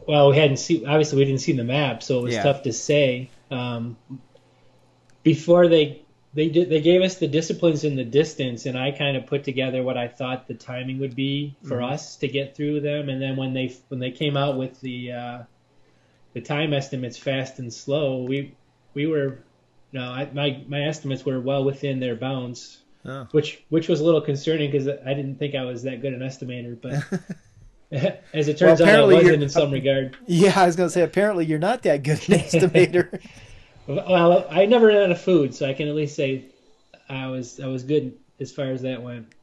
Well, 0.07 0.31
we 0.31 0.37
hadn't 0.37 0.57
seen. 0.57 0.87
Obviously, 0.87 1.19
we 1.19 1.25
didn't 1.25 1.41
see 1.41 1.53
the 1.53 1.63
map, 1.63 2.03
so 2.03 2.19
it 2.19 2.23
was 2.23 2.33
yeah. 2.33 2.43
tough 2.43 2.63
to 2.63 2.73
say. 2.73 3.29
Um, 3.51 3.97
before 5.23 5.67
they 5.67 6.03
they 6.33 6.49
did 6.49 6.69
they 6.69 6.81
gave 6.81 7.01
us 7.01 7.15
the 7.15 7.27
disciplines 7.27 7.83
in 7.83 7.95
the 7.95 8.03
distance 8.03 8.65
and 8.65 8.77
i 8.77 8.91
kind 8.91 9.15
of 9.15 9.25
put 9.25 9.43
together 9.43 9.81
what 9.83 9.97
i 9.97 10.07
thought 10.07 10.47
the 10.47 10.53
timing 10.53 10.99
would 10.99 11.15
be 11.15 11.55
for 11.63 11.77
mm-hmm. 11.77 11.93
us 11.93 12.17
to 12.17 12.27
get 12.27 12.55
through 12.55 12.81
them 12.81 13.09
and 13.09 13.21
then 13.21 13.35
when 13.35 13.53
they 13.53 13.75
when 13.87 13.99
they 13.99 14.11
came 14.11 14.35
out 14.35 14.57
with 14.57 14.79
the 14.81 15.11
uh, 15.11 15.39
the 16.33 16.41
time 16.41 16.73
estimates 16.73 17.17
fast 17.17 17.59
and 17.59 17.73
slow 17.73 18.23
we 18.23 18.55
we 18.93 19.07
were 19.07 19.39
no 19.91 20.01
I, 20.01 20.29
my 20.33 20.63
my 20.67 20.83
estimates 20.83 21.25
were 21.25 21.39
well 21.39 21.63
within 21.63 21.99
their 21.99 22.15
bounds 22.15 22.79
oh. 23.05 23.27
which 23.31 23.63
which 23.69 23.87
was 23.87 23.99
a 23.99 24.03
little 24.03 24.21
concerning 24.21 24.71
because 24.71 24.87
i 24.87 25.13
didn't 25.13 25.35
think 25.35 25.55
i 25.55 25.63
was 25.63 25.83
that 25.83 26.01
good 26.01 26.13
an 26.13 26.21
estimator 26.21 26.79
but 26.81 27.21
as 28.33 28.47
it 28.47 28.57
turns 28.57 28.79
well, 28.79 28.89
out 28.89 29.09
i 29.11 29.13
wasn't 29.13 29.43
in 29.43 29.49
some 29.49 29.71
regard 29.71 30.17
yeah 30.25 30.53
i 30.55 30.65
was 30.65 30.75
going 30.75 30.87
to 30.87 30.93
say 30.93 31.01
apparently 31.01 31.45
you're 31.45 31.59
not 31.59 31.83
that 31.83 32.03
good 32.03 32.17
an 32.29 32.39
estimator 32.39 33.19
well, 33.87 34.47
I 34.49 34.65
never 34.65 34.87
ran 34.87 35.03
out 35.03 35.11
of 35.11 35.21
food, 35.21 35.53
so 35.53 35.67
I 35.67 35.73
can 35.73 35.87
at 35.87 35.95
least 35.95 36.15
say 36.15 36.45
I 37.09 37.27
was 37.27 37.59
I 37.59 37.67
was 37.67 37.83
good 37.83 38.13
as 38.39 38.51
far 38.51 38.65
as 38.65 38.83
that 38.83 39.01
went. 39.01 39.33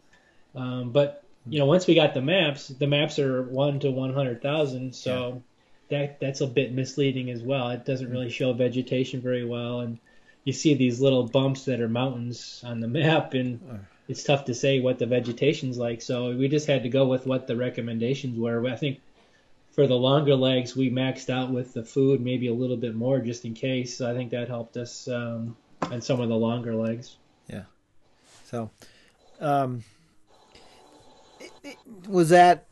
Um, 0.55 0.93
but 0.93 1.25
you 1.47 1.59
know, 1.59 1.67
once 1.67 1.87
we 1.87 1.95
got 1.95 2.15
the 2.15 2.23
maps, 2.23 2.69
the 2.69 2.87
maps 2.87 3.19
are 3.19 3.43
one 3.43 3.81
to 3.81 3.91
one 3.91 4.15
hundred 4.15 4.43
thousand, 4.43 4.95
so 4.95 5.43
yeah. 5.91 5.99
that 5.99 6.21
that's 6.21 6.41
a 6.41 6.47
bit 6.47 6.73
misleading 6.73 7.31
as 7.31 7.43
well. 7.43 7.69
It 7.71 7.85
doesn't 7.85 8.11
really 8.11 8.31
show 8.31 8.53
vegetation 8.53 9.21
very 9.21 9.45
well, 9.45 9.81
and 9.81 9.99
you 10.45 10.53
see 10.53 10.75
these 10.75 11.01
little 11.01 11.25
bumps 11.25 11.65
that 11.67 11.81
are 11.81 11.89
mountains 11.89 12.63
on 12.67 12.81
the 12.81 12.89
map, 13.01 13.35
and 13.35 13.61
it's 14.09 14.25
tough 14.25 14.45
to 14.47 14.55
say 14.55 14.81
what 14.81 14.99
the 14.99 15.07
vegetation's 15.07 15.79
like. 15.79 16.03
So 16.03 16.37
we 16.37 16.49
just 16.49 16.67
had 16.67 16.83
to 16.83 16.89
go 16.89 17.07
with 17.07 17.27
what 17.27 17.47
the 17.47 17.57
recommendations 17.57 18.39
were. 18.39 18.67
I 18.67 18.77
think 18.77 19.01
for 19.73 19.87
the 19.87 19.95
longer 19.95 20.35
legs, 20.35 20.75
we 20.75 20.91
maxed 20.91 21.31
out 21.31 21.51
with 21.51 21.75
the 21.75 21.85
food, 21.85 22.21
maybe 22.21 22.49
a 22.49 22.55
little 22.55 22.77
bit 22.77 22.95
more 22.95 23.21
just 23.21 23.45
in 23.45 23.55
case. 23.55 23.97
So 23.97 24.11
I 24.11 24.15
think 24.15 24.31
that 24.31 24.49
helped 24.49 24.77
us 24.77 25.07
um, 25.09 25.57
and 25.91 26.03
some 26.03 26.21
of 26.21 26.29
the 26.29 26.35
longer 26.35 26.75
legs. 26.75 27.17
Yeah. 27.49 27.63
So, 28.47 28.71
um, 29.41 29.85
it, 31.39 31.53
it, 31.63 31.77
was 32.09 32.31
that 32.31 32.67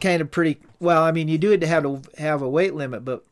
kind 0.00 0.20
of 0.20 0.30
pretty? 0.30 0.60
Well, 0.78 1.02
I 1.02 1.12
mean, 1.12 1.28
you 1.28 1.38
do 1.38 1.50
have 1.50 1.82
to 1.82 2.02
have 2.18 2.42
a 2.42 2.48
weight 2.48 2.74
limit, 2.74 3.04
but 3.04 3.24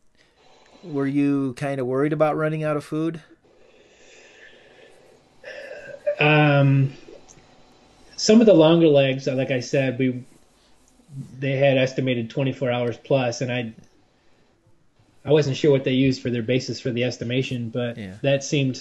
were 0.83 1.07
you 1.07 1.55
kind 1.55 1.81
of 1.81 1.87
worried 1.87 2.13
about 2.13 2.37
running 2.37 2.65
out 2.65 2.77
of 2.77 2.85
food? 2.85 3.21
Um, 6.19 6.93
some 8.17 8.41
of 8.41 8.47
the 8.47 8.55
longer 8.55 8.89
legs, 8.89 9.27
like 9.27 9.51
I 9.51 9.61
said, 9.61 9.99
we 9.99 10.25
they 11.39 11.53
had 11.53 11.79
estimated 11.79 12.31
24 12.31 12.71
hours 12.71 12.97
plus, 12.97 13.41
and 13.41 13.53
I 13.53 13.73
I 15.25 15.33
wasn't 15.33 15.57
sure 15.57 15.71
what 15.71 15.85
they 15.85 15.93
used 15.93 16.23
for 16.23 16.31
their 16.31 16.43
basis 16.43 16.81
for 16.81 16.91
the 16.91 17.05
estimation, 17.05 17.71
but 17.71 17.97
yeah. 17.97 18.15
that 18.23 18.45
seemed 18.45 18.81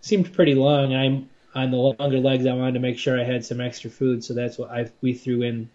seemed 0.00 0.32
pretty 0.32 0.54
long. 0.54 0.94
I'm 0.94 1.28
on 1.54 1.70
the 1.70 1.76
longer 1.76 2.18
legs. 2.18 2.46
I 2.46 2.54
wanted 2.54 2.74
to 2.74 2.80
make 2.80 2.98
sure 2.98 3.18
I 3.18 3.24
had 3.24 3.44
some 3.44 3.60
extra 3.60 3.90
food, 3.90 4.24
so 4.24 4.34
that's 4.34 4.58
what 4.58 4.70
I 4.70 4.90
we 5.00 5.14
threw 5.14 5.42
in 5.42 5.70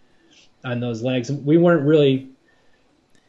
on 0.64 0.80
those 0.80 1.02
legs. 1.02 1.32
We 1.32 1.58
weren't 1.58 1.86
really 1.86 2.30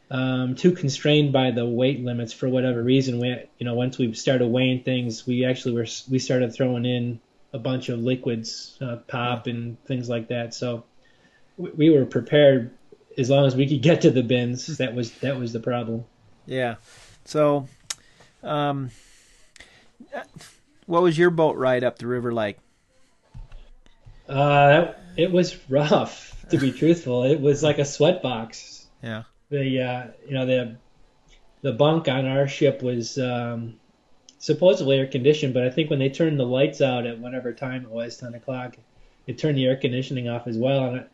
um, 0.09 0.55
too 0.55 0.71
constrained 0.71 1.33
by 1.33 1.51
the 1.51 1.65
weight 1.65 2.03
limits 2.03 2.33
for 2.33 2.47
whatever 2.47 2.81
reason. 2.81 3.19
We, 3.19 3.35
you 3.57 3.65
know, 3.65 3.73
once 3.73 3.97
we 3.97 4.13
started 4.13 4.47
weighing 4.47 4.83
things, 4.83 5.25
we 5.25 5.45
actually 5.45 5.73
were 5.75 5.87
we 6.09 6.19
started 6.19 6.53
throwing 6.53 6.85
in 6.85 7.19
a 7.53 7.59
bunch 7.59 7.89
of 7.89 7.99
liquids, 7.99 8.77
uh, 8.81 8.97
pop 9.07 9.47
and 9.47 9.81
things 9.85 10.09
like 10.09 10.27
that. 10.29 10.53
So 10.53 10.83
we 11.57 11.89
were 11.91 12.05
prepared 12.05 12.71
as 13.17 13.29
long 13.29 13.45
as 13.45 13.55
we 13.55 13.67
could 13.67 13.81
get 13.81 14.01
to 14.01 14.11
the 14.11 14.23
bins. 14.23 14.77
That 14.77 14.95
was 14.95 15.11
that 15.19 15.37
was 15.37 15.53
the 15.53 15.59
problem. 15.59 16.05
Yeah. 16.45 16.75
So, 17.25 17.67
um, 18.41 18.89
what 20.85 21.01
was 21.03 21.17
your 21.17 21.29
boat 21.29 21.55
ride 21.55 21.83
up 21.83 21.99
the 21.99 22.07
river 22.07 22.33
like? 22.33 22.59
Uh, 24.27 24.93
it 25.15 25.31
was 25.31 25.57
rough. 25.69 26.31
To 26.49 26.57
be 26.57 26.71
truthful, 26.77 27.23
it 27.23 27.39
was 27.39 27.63
like 27.63 27.77
a 27.77 27.85
sweat 27.85 28.21
box. 28.21 28.87
Yeah. 29.01 29.23
The 29.49 29.81
uh, 29.81 30.07
you 30.27 30.33
know 30.33 30.45
the 30.45 30.77
the 31.61 31.71
bunk 31.71 32.07
on 32.07 32.25
our 32.25 32.47
ship 32.47 32.81
was 32.81 33.17
um, 33.17 33.75
supposedly 34.43 34.97
air 34.97 35.07
conditioned, 35.07 35.53
but 35.53 35.63
I 35.63 35.69
think 35.69 35.89
when 35.89 35.99
they 35.99 36.09
turned 36.09 36.37
the 36.37 36.45
lights 36.45 36.81
out 36.81 37.05
at 37.05 37.17
whatever 37.17 37.53
time 37.53 37.83
it 37.83 37.89
was, 37.89 38.17
ten 38.17 38.33
o'clock, 38.33 38.75
it 39.25 39.37
turned 39.37 39.57
the 39.57 39.65
air 39.65 39.77
conditioning 39.77 40.27
off 40.27 40.47
as 40.47 40.57
well, 40.57 40.83
and 40.83 41.05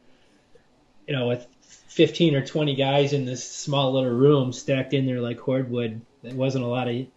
you 1.08 1.16
know, 1.16 1.28
with 1.28 1.46
15 1.62 2.34
or 2.34 2.44
20 2.44 2.74
guys 2.74 3.14
in 3.14 3.26
this 3.26 3.48
small 3.48 3.94
little 3.94 4.10
room 4.10 4.52
stacked 4.52 4.96
in 4.96 5.06
there 5.06 5.22
like 5.22 5.38
cordwood, 5.38 6.02
there 6.24 6.34
wasn't 6.34 6.64
a 6.64 6.68
lot 6.68 6.88
of 6.88 6.96
a 6.96 7.08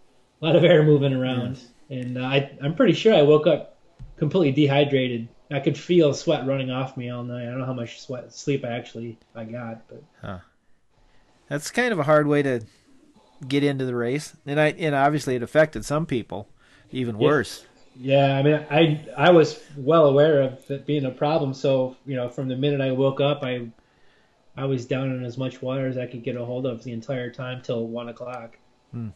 lot 0.42 0.54
of 0.54 0.64
air 0.64 0.82
moving 0.82 1.14
around. 1.14 1.58
And 1.88 2.18
uh, 2.18 2.24
I, 2.24 2.58
I'm 2.62 2.74
pretty 2.74 2.92
sure 2.92 3.14
I 3.14 3.22
woke 3.22 3.46
up 3.46 3.78
completely 4.18 4.52
dehydrated. 4.52 5.28
I 5.50 5.60
could 5.60 5.78
feel 5.78 6.12
sweat 6.12 6.46
running 6.46 6.70
off 6.70 6.96
me 6.96 7.08
all 7.08 7.22
night. 7.22 7.44
I 7.44 7.46
don't 7.46 7.60
know 7.60 7.66
how 7.66 7.72
much 7.72 8.02
sweat 8.02 8.34
sleep 8.34 8.66
I 8.66 8.72
actually 8.72 9.18
I 9.34 9.44
got, 9.44 9.88
but 9.88 10.02
huh. 10.20 10.38
that's 11.48 11.70
kind 11.70 11.92
of 11.92 11.98
a 11.98 12.02
hard 12.02 12.26
way 12.26 12.42
to 12.42 12.60
get 13.46 13.64
into 13.64 13.84
the 13.84 13.94
race. 13.94 14.34
And 14.46 14.60
I 14.60 14.68
and 14.68 14.94
obviously 14.94 15.36
it 15.36 15.42
affected 15.42 15.84
some 15.84 16.06
people 16.06 16.48
even 16.90 17.18
worse. 17.18 17.64
Yeah, 17.96 18.36
I 18.36 18.42
mean, 18.42 18.66
I 18.70 19.06
I 19.16 19.30
was 19.30 19.60
well 19.76 20.06
aware 20.06 20.42
of 20.42 20.70
it 20.70 20.86
being 20.86 21.04
a 21.04 21.10
problem. 21.10 21.54
So 21.54 21.96
you 22.06 22.16
know, 22.16 22.28
from 22.28 22.48
the 22.48 22.56
minute 22.56 22.80
I 22.80 22.92
woke 22.92 23.20
up, 23.20 23.42
I 23.42 23.68
I 24.56 24.64
was 24.64 24.86
down 24.86 25.10
in 25.10 25.24
as 25.24 25.36
much 25.38 25.62
water 25.62 25.86
as 25.86 25.98
I 25.98 26.06
could 26.06 26.22
get 26.22 26.36
a 26.36 26.44
hold 26.44 26.66
of 26.66 26.84
the 26.84 26.92
entire 26.92 27.30
time 27.30 27.62
till 27.62 27.86
one 27.86 28.08
o'clock. 28.08 28.58
Hmm. 28.90 29.08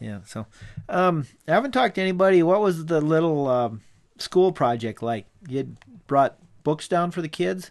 Yeah. 0.00 0.20
So, 0.26 0.46
um, 0.88 1.26
I 1.48 1.52
haven't 1.52 1.72
talked 1.72 1.94
to 1.94 2.02
anybody. 2.02 2.42
What 2.42 2.60
was 2.60 2.84
the 2.84 3.00
little 3.00 3.48
um, 3.48 3.80
school 4.18 4.52
project 4.52 5.02
like? 5.02 5.26
You 5.48 5.74
brought 6.06 6.38
books 6.64 6.88
down 6.88 7.10
for 7.10 7.22
the 7.22 7.28
kids. 7.28 7.70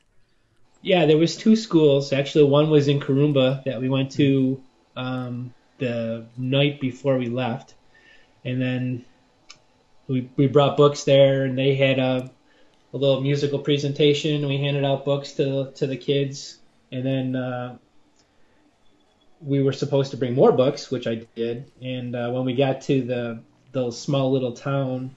Yeah, 0.82 1.06
there 1.06 1.18
was 1.18 1.36
two 1.36 1.56
schools. 1.56 2.14
Actually, 2.14 2.46
one 2.46 2.70
was 2.70 2.88
in 2.88 3.00
Karumba 3.00 3.64
that 3.66 3.82
we 3.82 3.90
went 3.90 4.12
to 4.14 4.62
um, 4.96 5.54
the 5.78 6.26
night 6.38 6.80
before 6.80 7.18
we 7.18 7.28
left, 7.28 7.74
and 8.44 8.62
then 8.62 9.06
we 10.08 10.30
we 10.36 10.48
brought 10.48 10.78
books 10.78 11.04
there, 11.04 11.46
and 11.46 11.58
they 11.58 11.76
had 11.76 12.00
a 12.00 12.32
a 12.94 12.98
little 12.98 13.22
musical 13.22 13.60
presentation. 13.60 14.48
We 14.48 14.58
handed 14.58 14.86
out 14.86 15.06
books 15.06 15.34
to 15.34 15.72
to 15.76 15.88
the 15.88 15.98
kids 15.98 16.60
and 16.96 17.06
then 17.06 17.36
uh, 17.36 17.78
we 19.42 19.62
were 19.62 19.74
supposed 19.74 20.12
to 20.12 20.18
bring 20.18 20.34
more 20.34 20.52
books, 20.52 20.90
which 20.90 21.08
I 21.08 21.28
did. 21.36 21.72
And 21.82 22.16
uh, 22.16 22.32
when 22.32 22.46
we 22.46 22.56
got 22.56 22.82
to 22.82 23.02
the 23.02 23.44
the 23.72 23.92
small 23.92 24.32
little 24.32 24.54
town 24.54 25.14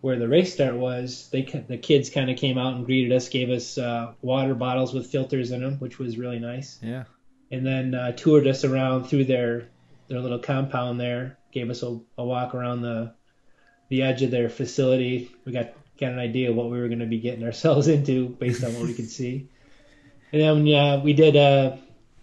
where 0.00 0.18
the 0.18 0.26
race 0.26 0.54
start 0.54 0.74
was, 0.74 1.28
they 1.30 1.42
the 1.42 1.76
kids 1.76 2.08
kind 2.10 2.30
of 2.30 2.38
came 2.38 2.58
out 2.58 2.74
and 2.74 2.86
greeted 2.86 3.12
us, 3.12 3.28
gave 3.28 3.50
us 3.50 3.78
uh, 3.78 4.12
water 4.22 4.54
bottles 4.54 4.94
with 4.94 5.06
filters 5.06 5.50
in 5.50 5.60
them, 5.60 5.78
which 5.78 5.98
was 5.98 6.16
really 6.16 6.38
nice. 6.38 6.78
Yeah. 6.82 7.04
And 7.50 7.66
then 7.66 7.94
uh, 7.94 8.12
toured 8.12 8.46
us 8.46 8.64
around 8.64 9.04
through 9.04 9.26
their 9.26 9.68
their 10.12 10.20
little 10.20 10.38
compound 10.38 11.00
there, 11.00 11.38
gave 11.52 11.70
us 11.70 11.82
a, 11.82 11.98
a 12.18 12.24
walk 12.24 12.54
around 12.54 12.82
the 12.82 13.14
the 13.88 14.02
edge 14.02 14.22
of 14.22 14.30
their 14.30 14.48
facility. 14.48 15.30
We 15.44 15.52
got 15.52 15.72
got 15.98 16.12
an 16.12 16.18
idea 16.18 16.50
of 16.50 16.56
what 16.56 16.70
we 16.70 16.78
were 16.78 16.88
going 16.88 17.00
to 17.00 17.06
be 17.06 17.20
getting 17.20 17.44
ourselves 17.44 17.88
into 17.88 18.28
based 18.28 18.62
on 18.62 18.74
what 18.74 18.84
we 18.84 18.94
could 18.94 19.10
see. 19.10 19.48
And 20.32 20.40
then 20.40 20.74
uh, 20.74 21.00
we 21.02 21.12
did 21.12 21.36
a 21.36 21.78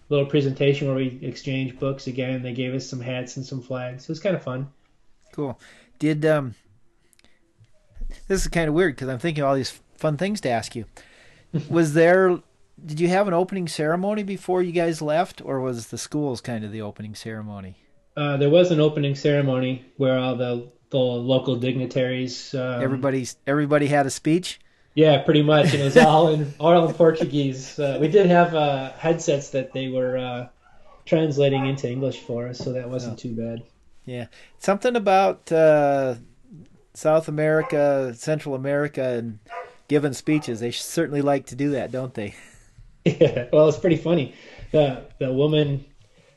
little 0.08 0.26
presentation 0.26 0.88
where 0.88 0.96
we 0.96 1.18
exchanged 1.22 1.78
books 1.78 2.06
again. 2.06 2.42
They 2.42 2.52
gave 2.52 2.74
us 2.74 2.88
some 2.88 3.00
hats 3.00 3.36
and 3.36 3.46
some 3.46 3.62
flags. 3.62 4.04
It 4.04 4.08
was 4.08 4.20
kind 4.20 4.34
of 4.34 4.42
fun. 4.42 4.68
Cool. 5.32 5.58
Did 5.98 6.24
um, 6.26 6.54
this 8.28 8.42
is 8.42 8.48
kind 8.48 8.68
of 8.68 8.74
weird 8.74 8.94
because 8.94 9.08
I'm 9.08 9.18
thinking 9.18 9.44
all 9.44 9.54
these 9.54 9.80
fun 9.96 10.16
things 10.16 10.40
to 10.42 10.48
ask 10.48 10.74
you. 10.76 10.84
was 11.68 11.94
there? 11.94 12.38
Did 12.84 13.00
you 13.00 13.08
have 13.08 13.28
an 13.28 13.34
opening 13.34 13.68
ceremony 13.68 14.22
before 14.22 14.62
you 14.62 14.72
guys 14.72 15.02
left, 15.02 15.42
or 15.44 15.60
was 15.60 15.88
the 15.88 15.98
schools 15.98 16.40
kind 16.40 16.64
of 16.64 16.72
the 16.72 16.82
opening 16.82 17.14
ceremony? 17.14 17.76
Uh, 18.16 18.36
there 18.36 18.50
was 18.50 18.70
an 18.70 18.80
opening 18.80 19.14
ceremony 19.14 19.84
where 19.96 20.18
all 20.18 20.36
the 20.36 20.70
the 20.90 20.98
local 20.98 21.56
dignitaries. 21.56 22.54
Um, 22.54 22.82
everybody's 22.82 23.36
everybody 23.46 23.86
had 23.86 24.06
a 24.06 24.10
speech. 24.10 24.60
Yeah, 24.94 25.22
pretty 25.22 25.42
much. 25.42 25.72
And 25.72 25.82
it 25.82 25.84
was 25.84 25.96
all 25.96 26.28
in 26.28 26.52
all 26.60 26.88
in 26.88 26.94
Portuguese. 26.94 27.78
Uh, 27.78 27.98
we 28.00 28.08
did 28.08 28.26
have 28.26 28.54
uh, 28.54 28.92
headsets 28.92 29.50
that 29.50 29.72
they 29.72 29.88
were 29.88 30.18
uh, 30.18 30.48
translating 31.06 31.66
into 31.66 31.88
English 31.88 32.20
for 32.20 32.48
us, 32.48 32.58
so 32.58 32.72
that 32.72 32.88
wasn't 32.88 33.14
oh. 33.14 33.16
too 33.16 33.34
bad. 33.34 33.62
Yeah, 34.04 34.26
something 34.58 34.96
about 34.96 35.52
uh, 35.52 36.16
South 36.94 37.28
America, 37.28 38.12
Central 38.16 38.54
America, 38.54 39.02
and 39.02 39.38
giving 39.88 40.12
speeches. 40.12 40.60
They 40.60 40.72
certainly 40.72 41.22
like 41.22 41.46
to 41.46 41.56
do 41.56 41.70
that, 41.70 41.92
don't 41.92 42.14
they? 42.14 42.34
Yeah. 43.04 43.46
Well, 43.52 43.68
it's 43.68 43.78
pretty 43.78 43.96
funny. 43.96 44.34
The 44.72 45.04
the 45.18 45.32
woman 45.32 45.84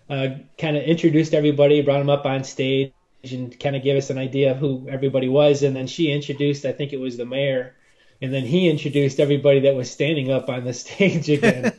uh, 0.09 0.29
kind 0.57 0.77
of 0.77 0.83
introduced 0.83 1.33
everybody, 1.33 1.81
brought 1.81 1.99
them 1.99 2.09
up 2.09 2.25
on 2.25 2.43
stage, 2.43 2.93
and 3.29 3.57
kind 3.59 3.75
of 3.75 3.83
gave 3.83 3.97
us 3.97 4.09
an 4.09 4.17
idea 4.17 4.51
of 4.51 4.57
who 4.57 4.87
everybody 4.89 5.29
was, 5.29 5.63
and 5.63 5.75
then 5.75 5.87
she 5.87 6.11
introduced, 6.11 6.65
I 6.65 6.71
think 6.71 6.93
it 6.93 6.99
was 6.99 7.17
the 7.17 7.25
mayor 7.25 7.75
and 8.23 8.33
then 8.33 8.45
he 8.45 8.69
introduced 8.69 9.19
everybody 9.19 9.59
that 9.59 9.75
was 9.75 9.91
standing 9.91 10.31
up 10.31 10.47
on 10.47 10.63
the 10.63 10.73
stage 10.73 11.29
again. 11.29 11.73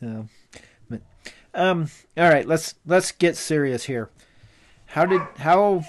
so, 0.00 0.28
but, 0.88 1.02
um, 1.52 1.90
all 2.16 2.30
right, 2.30 2.48
let's 2.48 2.74
let's 2.86 3.12
get 3.12 3.36
serious 3.36 3.84
here. 3.84 4.08
How 4.86 5.04
did 5.04 5.20
how 5.36 5.84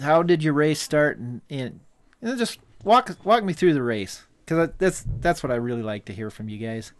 how 0.00 0.22
did 0.22 0.42
your 0.42 0.54
race 0.54 0.80
start? 0.80 1.18
And, 1.18 1.42
and, 1.50 1.80
and 2.22 2.38
just 2.38 2.58
walk 2.82 3.14
walk 3.22 3.44
me 3.44 3.52
through 3.52 3.74
the 3.74 3.82
race 3.82 4.24
because 4.46 4.70
that's 4.78 5.04
that's 5.20 5.42
what 5.42 5.50
I 5.50 5.56
really 5.56 5.82
like 5.82 6.06
to 6.06 6.12
hear 6.12 6.30
from 6.30 6.48
you 6.48 6.58
guys. 6.58 6.92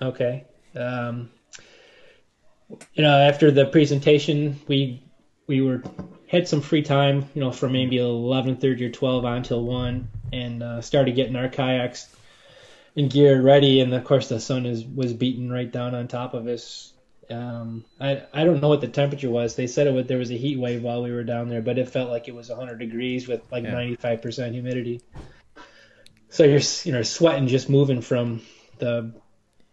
Okay. 0.00 0.44
Um, 0.74 1.30
you 2.94 3.02
know, 3.02 3.16
after 3.16 3.50
the 3.50 3.66
presentation, 3.66 4.58
we 4.66 5.04
we 5.46 5.60
were 5.60 5.82
had 6.28 6.48
some 6.48 6.62
free 6.62 6.82
time, 6.82 7.28
you 7.34 7.40
know, 7.40 7.52
from 7.52 7.72
maybe 7.72 7.96
11:30 7.96 8.80
or 8.82 8.90
12 8.90 9.24
on 9.24 9.42
till 9.42 9.64
one, 9.64 10.08
and 10.32 10.62
uh, 10.62 10.80
started 10.80 11.14
getting 11.14 11.36
our 11.36 11.48
kayaks 11.48 12.14
and 12.96 13.10
gear 13.10 13.40
ready. 13.40 13.80
And 13.80 13.92
of 13.92 14.04
course, 14.04 14.28
the 14.28 14.40
sun 14.40 14.64
is 14.66 14.84
was 14.84 15.12
beating 15.12 15.50
right 15.50 15.70
down 15.70 15.94
on 15.94 16.08
top 16.08 16.34
of 16.34 16.46
us. 16.46 16.92
Um, 17.30 17.84
I 18.00 18.22
I 18.32 18.44
don't 18.44 18.60
know 18.60 18.68
what 18.68 18.80
the 18.80 18.88
temperature 18.88 19.30
was. 19.30 19.56
They 19.56 19.66
said 19.66 19.86
it 19.86 19.92
was, 19.92 20.06
there 20.06 20.18
was 20.18 20.30
a 20.30 20.36
heat 20.36 20.58
wave 20.58 20.82
while 20.82 21.02
we 21.02 21.12
were 21.12 21.24
down 21.24 21.48
there, 21.48 21.62
but 21.62 21.78
it 21.78 21.88
felt 21.90 22.10
like 22.10 22.28
it 22.28 22.34
was 22.34 22.48
100 22.48 22.78
degrees 22.78 23.28
with 23.28 23.40
like 23.52 23.64
yeah. 23.64 23.74
95% 23.74 24.52
humidity. 24.52 25.00
So 26.34 26.42
you're 26.42 26.60
you 26.82 26.90
know 26.90 27.02
sweating 27.02 27.46
just 27.46 27.70
moving 27.70 28.00
from 28.00 28.42
the 28.80 29.12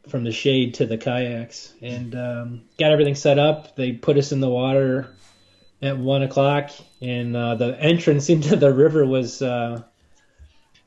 from 0.07 0.23
the 0.23 0.31
shade 0.31 0.75
to 0.75 0.85
the 0.85 0.95
kayaks, 0.95 1.73
and 1.81 2.13
um, 2.13 2.61
got 2.77 2.91
everything 2.91 3.15
set 3.15 3.39
up. 3.39 3.75
They 3.75 3.93
put 3.93 4.15
us 4.19 4.31
in 4.31 4.41
the 4.41 4.47
water 4.47 5.11
at 5.81 5.97
one 5.97 6.21
o'clock, 6.21 6.69
and 7.01 7.35
uh, 7.35 7.55
the 7.55 7.75
entrance 7.81 8.29
into 8.35 8.55
the 8.55 8.71
river 8.71 9.03
was 9.03 9.41
uh, 9.41 9.81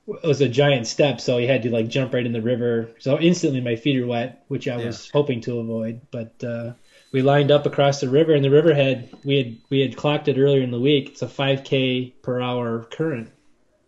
was 0.07 0.41
a 0.41 0.49
giant 0.49 0.87
step, 0.87 1.21
so 1.21 1.39
he 1.39 1.47
had 1.49 1.65
to 1.65 1.73
like 1.73 1.89
jump 1.89 2.15
right 2.15 2.25
in 2.25 2.33
the 2.33 2.41
river. 2.41 2.91
So 3.01 3.19
instantly 3.19 3.61
my 3.61 3.75
feet 3.75 4.01
are 4.01 4.07
wet, 4.07 4.45
which 4.47 4.69
I 4.69 4.79
yeah. 4.79 4.87
was 4.87 5.11
hoping 5.11 5.41
to 5.41 5.59
avoid. 5.59 6.03
But 6.13 6.45
uh, 6.45 6.75
we 7.11 7.23
lined 7.23 7.51
up 7.51 7.67
across 7.67 8.01
the 8.01 8.09
river, 8.09 8.33
and 8.33 8.45
the 8.45 8.51
river 8.51 8.69
riverhead 8.69 9.13
we 9.25 9.39
had 9.39 9.57
we 9.71 9.81
had 9.81 9.97
clocked 9.97 10.29
it 10.29 10.39
earlier 10.39 10.63
in 10.63 10.71
the 10.71 10.79
week. 10.79 11.09
It's 11.09 11.23
a 11.23 11.27
5k 11.27 12.13
per 12.23 12.41
hour 12.41 12.85
current, 12.93 13.33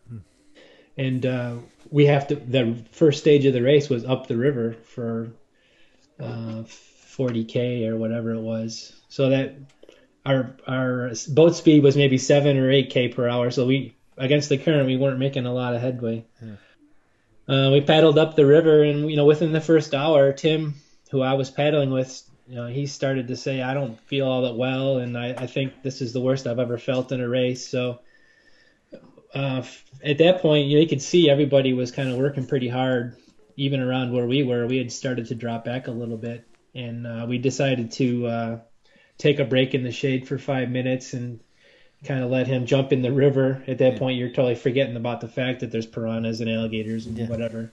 hmm. 0.09 0.19
and 0.97 1.25
uh, 1.25 1.55
we 1.91 2.07
have 2.07 2.29
to. 2.29 2.37
The 2.37 2.85
first 2.93 3.21
stage 3.21 3.45
of 3.47 3.53
the 3.53 3.63
race 3.63 3.89
was 3.89 4.05
up 4.05 4.27
the 4.27 4.37
river 4.37 4.75
for 4.85 5.33
uh, 6.21 6.65
40k 7.17 7.89
or 7.89 7.97
whatever 7.97 8.33
it 8.33 8.41
was. 8.41 8.93
So 9.09 9.31
that 9.31 9.57
our 10.25 10.57
our 10.67 11.13
boat 11.29 11.55
speed 11.55 11.83
was 11.83 11.97
maybe 11.97 12.19
seven 12.19 12.59
or 12.59 12.71
eight 12.71 12.91
k 12.91 13.09
per 13.09 13.29
hour. 13.29 13.51
So 13.51 13.67
we 13.67 13.97
against 14.19 14.49
the 14.49 14.59
current, 14.59 14.87
we 14.87 14.97
weren't 14.97 15.19
making 15.19 15.47
a 15.47 15.53
lot 15.53 15.75
of 15.75 15.81
headway. 15.81 16.25
Yeah. 16.43 16.57
Uh, 17.49 17.71
we 17.71 17.81
paddled 17.81 18.19
up 18.19 18.35
the 18.35 18.47
river, 18.47 18.83
and 18.83 19.09
you 19.09 19.17
know, 19.17 19.25
within 19.25 19.53
the 19.53 19.61
first 19.61 19.95
hour, 19.95 20.33
Tim, 20.33 20.75
who 21.11 21.23
I 21.23 21.35
was 21.35 21.51
paddling 21.51 21.91
with, 21.91 22.23
you 22.49 22.57
know, 22.57 22.67
he 22.67 22.87
started 22.87 23.29
to 23.29 23.37
say, 23.37 23.63
"I 23.63 23.73
don't 23.73 24.01
feel 24.01 24.27
all 24.27 24.43
that 24.43 24.57
well, 24.57 24.99
and 24.99 25.17
I, 25.17 25.29
I 25.29 25.47
think 25.47 25.83
this 25.83 26.01
is 26.01 26.13
the 26.13 26.21
worst 26.21 26.47
I've 26.47 26.59
ever 26.59 26.77
felt 26.77 27.13
in 27.13 27.21
a 27.21 27.29
race." 27.29 27.69
So, 27.69 28.01
uh, 29.37 29.63
at 30.03 30.19
that 30.19 30.41
point, 30.41 30.67
you, 30.67 30.77
know, 30.77 30.83
you 30.83 30.89
could 30.89 31.03
see 31.03 31.29
everybody 31.29 31.75
was 31.75 31.93
kind 31.93 32.09
of 32.09 32.17
working 32.17 32.47
pretty 32.47 32.69
hard, 32.69 33.17
even 33.57 33.81
around 33.81 34.13
where 34.13 34.27
we 34.27 34.43
were. 34.43 34.67
We 34.67 34.79
had 34.79 34.91
started 34.91 35.27
to 35.27 35.35
drop 35.35 35.65
back 35.65 35.89
a 35.89 35.93
little 35.93 36.17
bit, 36.17 36.47
and 36.75 37.07
uh, 37.07 37.27
we 37.29 37.37
decided 37.37 37.93
to 37.93 38.27
uh, 38.27 38.59
take 39.19 39.39
a 39.39 39.45
break 39.45 39.75
in 39.75 39.85
the 39.85 39.93
shade 39.93 40.27
for 40.27 40.39
five 40.39 40.71
minutes 40.71 41.13
and 41.13 41.41
kind 42.05 42.25
of 42.25 42.31
let 42.31 42.47
him 42.47 42.65
jump 42.65 42.93
in 42.93 43.03
the 43.03 43.13
river. 43.13 43.63
At 43.67 43.79
that 43.79 43.95
yeah. 43.95 43.99
point, 43.99 44.19
you're 44.19 44.31
totally 44.31 44.55
forgetting 44.55 44.97
about 44.97 45.21
the 45.21 45.29
fact 45.29 45.61
that 45.61 45.71
there's 45.71 45.87
piranhas 45.87 46.41
and 46.41 46.51
alligators 46.51 47.07
and 47.07 47.19
yeah. 47.19 47.27
whatever. 47.27 47.73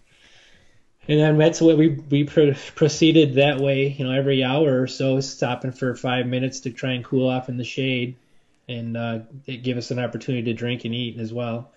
And 1.08 1.20
then 1.20 1.38
that's 1.38 1.62
what 1.62 1.78
we 1.78 1.90
we 1.90 2.26
proceeded 2.26 3.36
that 3.36 3.60
way. 3.60 3.88
You 3.88 4.06
know, 4.06 4.12
every 4.12 4.44
hour 4.44 4.82
or 4.82 4.88
so, 4.88 5.20
stopping 5.22 5.72
for 5.72 5.96
five 5.96 6.28
minutes 6.28 6.62
to 6.62 6.72
try 6.72 6.92
and 6.92 7.06
cool 7.06 7.30
off 7.30 7.48
in 7.48 7.58
the 7.58 7.64
shade, 7.64 8.16
and 8.68 8.96
uh, 8.96 9.20
it 9.46 9.64
gave 9.64 9.78
us 9.78 9.92
an 9.92 10.00
opportunity 10.00 10.46
to 10.46 10.54
drink 10.54 10.86
and 10.86 10.94
eat 10.94 11.20
as 11.20 11.34
well. 11.34 11.72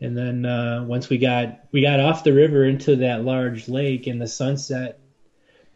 And 0.00 0.16
then 0.16 0.44
uh, 0.44 0.84
once 0.86 1.08
we 1.08 1.18
got 1.18 1.60
we 1.72 1.80
got 1.80 2.00
off 2.00 2.24
the 2.24 2.32
river 2.32 2.64
into 2.64 2.96
that 2.96 3.24
large 3.24 3.68
lake 3.68 4.06
in 4.06 4.18
the 4.18 4.26
sunset, 4.26 5.00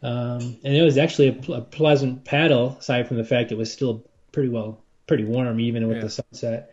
um, 0.03 0.59
and 0.63 0.77
it 0.77 0.83
was 0.83 0.99
actually 0.99 1.29
a, 1.29 1.33
pl- 1.33 1.55
a 1.55 1.61
pleasant 1.63 2.25
paddle, 2.25 2.77
aside 2.79 3.09
from 3.09 3.17
the 3.17 3.25
fact 3.25 3.53
it 3.53 3.59
was 3.59 3.73
still 3.73 4.05
pretty 4.33 4.49
well 4.49 4.83
pretty 5.07 5.25
warm 5.25 5.59
even 5.59 5.89
with 5.89 5.97
yeah. 5.97 6.03
the 6.03 6.11
sunset. 6.11 6.71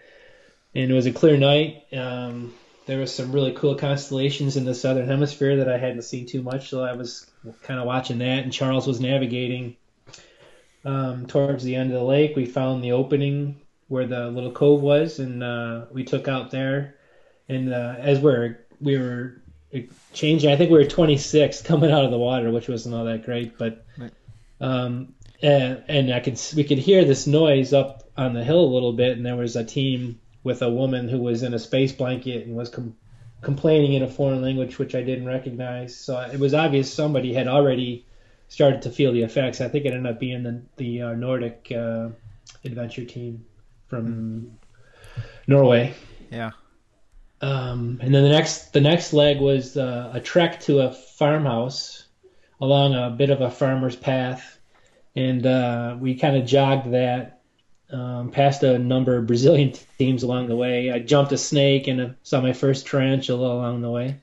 And 0.75 0.91
it 0.91 0.93
was 0.93 1.07
a 1.07 1.11
clear 1.11 1.37
night. 1.37 1.85
Um, 1.93 2.53
there 2.85 2.99
was 2.99 3.13
some 3.13 3.31
really 3.31 3.53
cool 3.53 3.75
constellations 3.75 4.57
in 4.57 4.63
the 4.63 4.75
southern 4.75 5.07
hemisphere 5.07 5.57
that 5.57 5.69
I 5.69 5.77
hadn't 5.77 6.03
seen 6.03 6.25
too 6.25 6.41
much, 6.41 6.69
so 6.69 6.83
I 6.83 6.93
was 6.93 7.25
kind 7.63 7.79
of 7.79 7.85
watching 7.85 8.19
that. 8.19 8.43
And 8.43 8.53
Charles 8.53 8.87
was 8.87 8.99
navigating 8.99 9.75
um, 10.85 11.25
towards 11.27 11.63
the 11.63 11.75
end 11.75 11.91
of 11.91 11.99
the 11.99 12.05
lake. 12.05 12.35
We 12.35 12.45
found 12.45 12.83
the 12.83 12.93
opening 12.93 13.61
where 13.87 14.05
the 14.05 14.29
little 14.29 14.51
cove 14.51 14.81
was, 14.81 15.19
and 15.19 15.43
uh, 15.43 15.85
we 15.91 16.03
took 16.03 16.27
out 16.27 16.51
there. 16.51 16.95
And 17.49 17.73
uh, 17.73 17.95
as 17.99 18.19
we're 18.19 18.65
we 18.81 18.97
were 18.97 19.41
changing, 20.13 20.51
I 20.51 20.55
think 20.55 20.71
we 20.71 20.77
were 20.77 20.85
26 20.85 21.61
coming 21.63 21.91
out 21.91 22.05
of 22.05 22.11
the 22.11 22.17
water, 22.17 22.51
which 22.51 22.67
wasn't 22.67 22.95
all 22.95 23.05
that 23.05 23.25
great, 23.25 23.57
but. 23.57 23.85
Um, 24.59 25.13
and, 25.41 25.83
and 25.87 26.13
I 26.13 26.19
could 26.19 26.39
we 26.55 26.63
could 26.63 26.79
hear 26.79 27.05
this 27.05 27.27
noise 27.27 27.73
up 27.73 28.09
on 28.17 28.33
the 28.33 28.43
hill 28.43 28.59
a 28.59 28.73
little 28.73 28.93
bit, 28.93 29.17
and 29.17 29.25
there 29.25 29.35
was 29.35 29.55
a 29.55 29.63
team 29.63 30.19
with 30.43 30.61
a 30.61 30.69
woman 30.69 31.07
who 31.07 31.19
was 31.19 31.43
in 31.43 31.53
a 31.53 31.59
space 31.59 31.91
blanket 31.91 32.47
and 32.47 32.55
was 32.55 32.69
com- 32.69 32.95
complaining 33.41 33.93
in 33.93 34.03
a 34.03 34.07
foreign 34.07 34.41
language 34.41 34.79
which 34.79 34.95
I 34.95 35.03
didn't 35.03 35.27
recognize. 35.27 35.95
So 35.95 36.19
it 36.19 36.39
was 36.39 36.53
obvious 36.53 36.91
somebody 36.91 37.33
had 37.33 37.47
already 37.47 38.06
started 38.47 38.81
to 38.83 38.89
feel 38.89 39.11
the 39.13 39.23
effects. 39.23 39.61
I 39.61 39.67
think 39.67 39.85
it 39.85 39.93
ended 39.93 40.11
up 40.11 40.19
being 40.19 40.43
the 40.43 40.61
the 40.77 41.01
uh, 41.01 41.13
Nordic 41.13 41.71
uh, 41.71 42.09
adventure 42.63 43.05
team 43.05 43.45
from 43.87 44.57
Norway. 45.47 45.93
Yeah. 46.31 46.51
Um, 47.39 47.99
and 48.01 48.13
then 48.13 48.23
the 48.23 48.29
next 48.29 48.73
the 48.73 48.81
next 48.81 49.13
leg 49.13 49.39
was 49.39 49.77
uh, 49.77 50.11
a 50.13 50.19
trek 50.19 50.59
to 50.61 50.79
a 50.81 50.91
farmhouse 50.91 52.07
along 52.59 52.95
a 52.95 53.11
bit 53.11 53.29
of 53.29 53.41
a 53.41 53.51
farmer's 53.51 53.95
path, 53.95 54.59
and 55.15 55.45
uh, 55.45 55.95
we 55.99 56.15
kind 56.15 56.35
of 56.35 56.45
jogged 56.45 56.91
that 56.93 57.41
um, 57.91 58.31
passed 58.31 58.63
a 58.63 58.79
number 58.79 59.17
of 59.17 59.27
Brazilian 59.27 59.73
teams 59.97 60.23
along 60.23 60.47
the 60.47 60.55
way. 60.55 60.91
I 60.91 60.99
jumped 60.99 61.31
a 61.31 61.37
snake 61.37 61.87
and 61.87 62.15
saw 62.23 62.41
my 62.41 62.53
first 62.53 62.87
tarantula 62.87 63.53
along 63.53 63.81
the 63.81 63.91
way. 63.91 64.19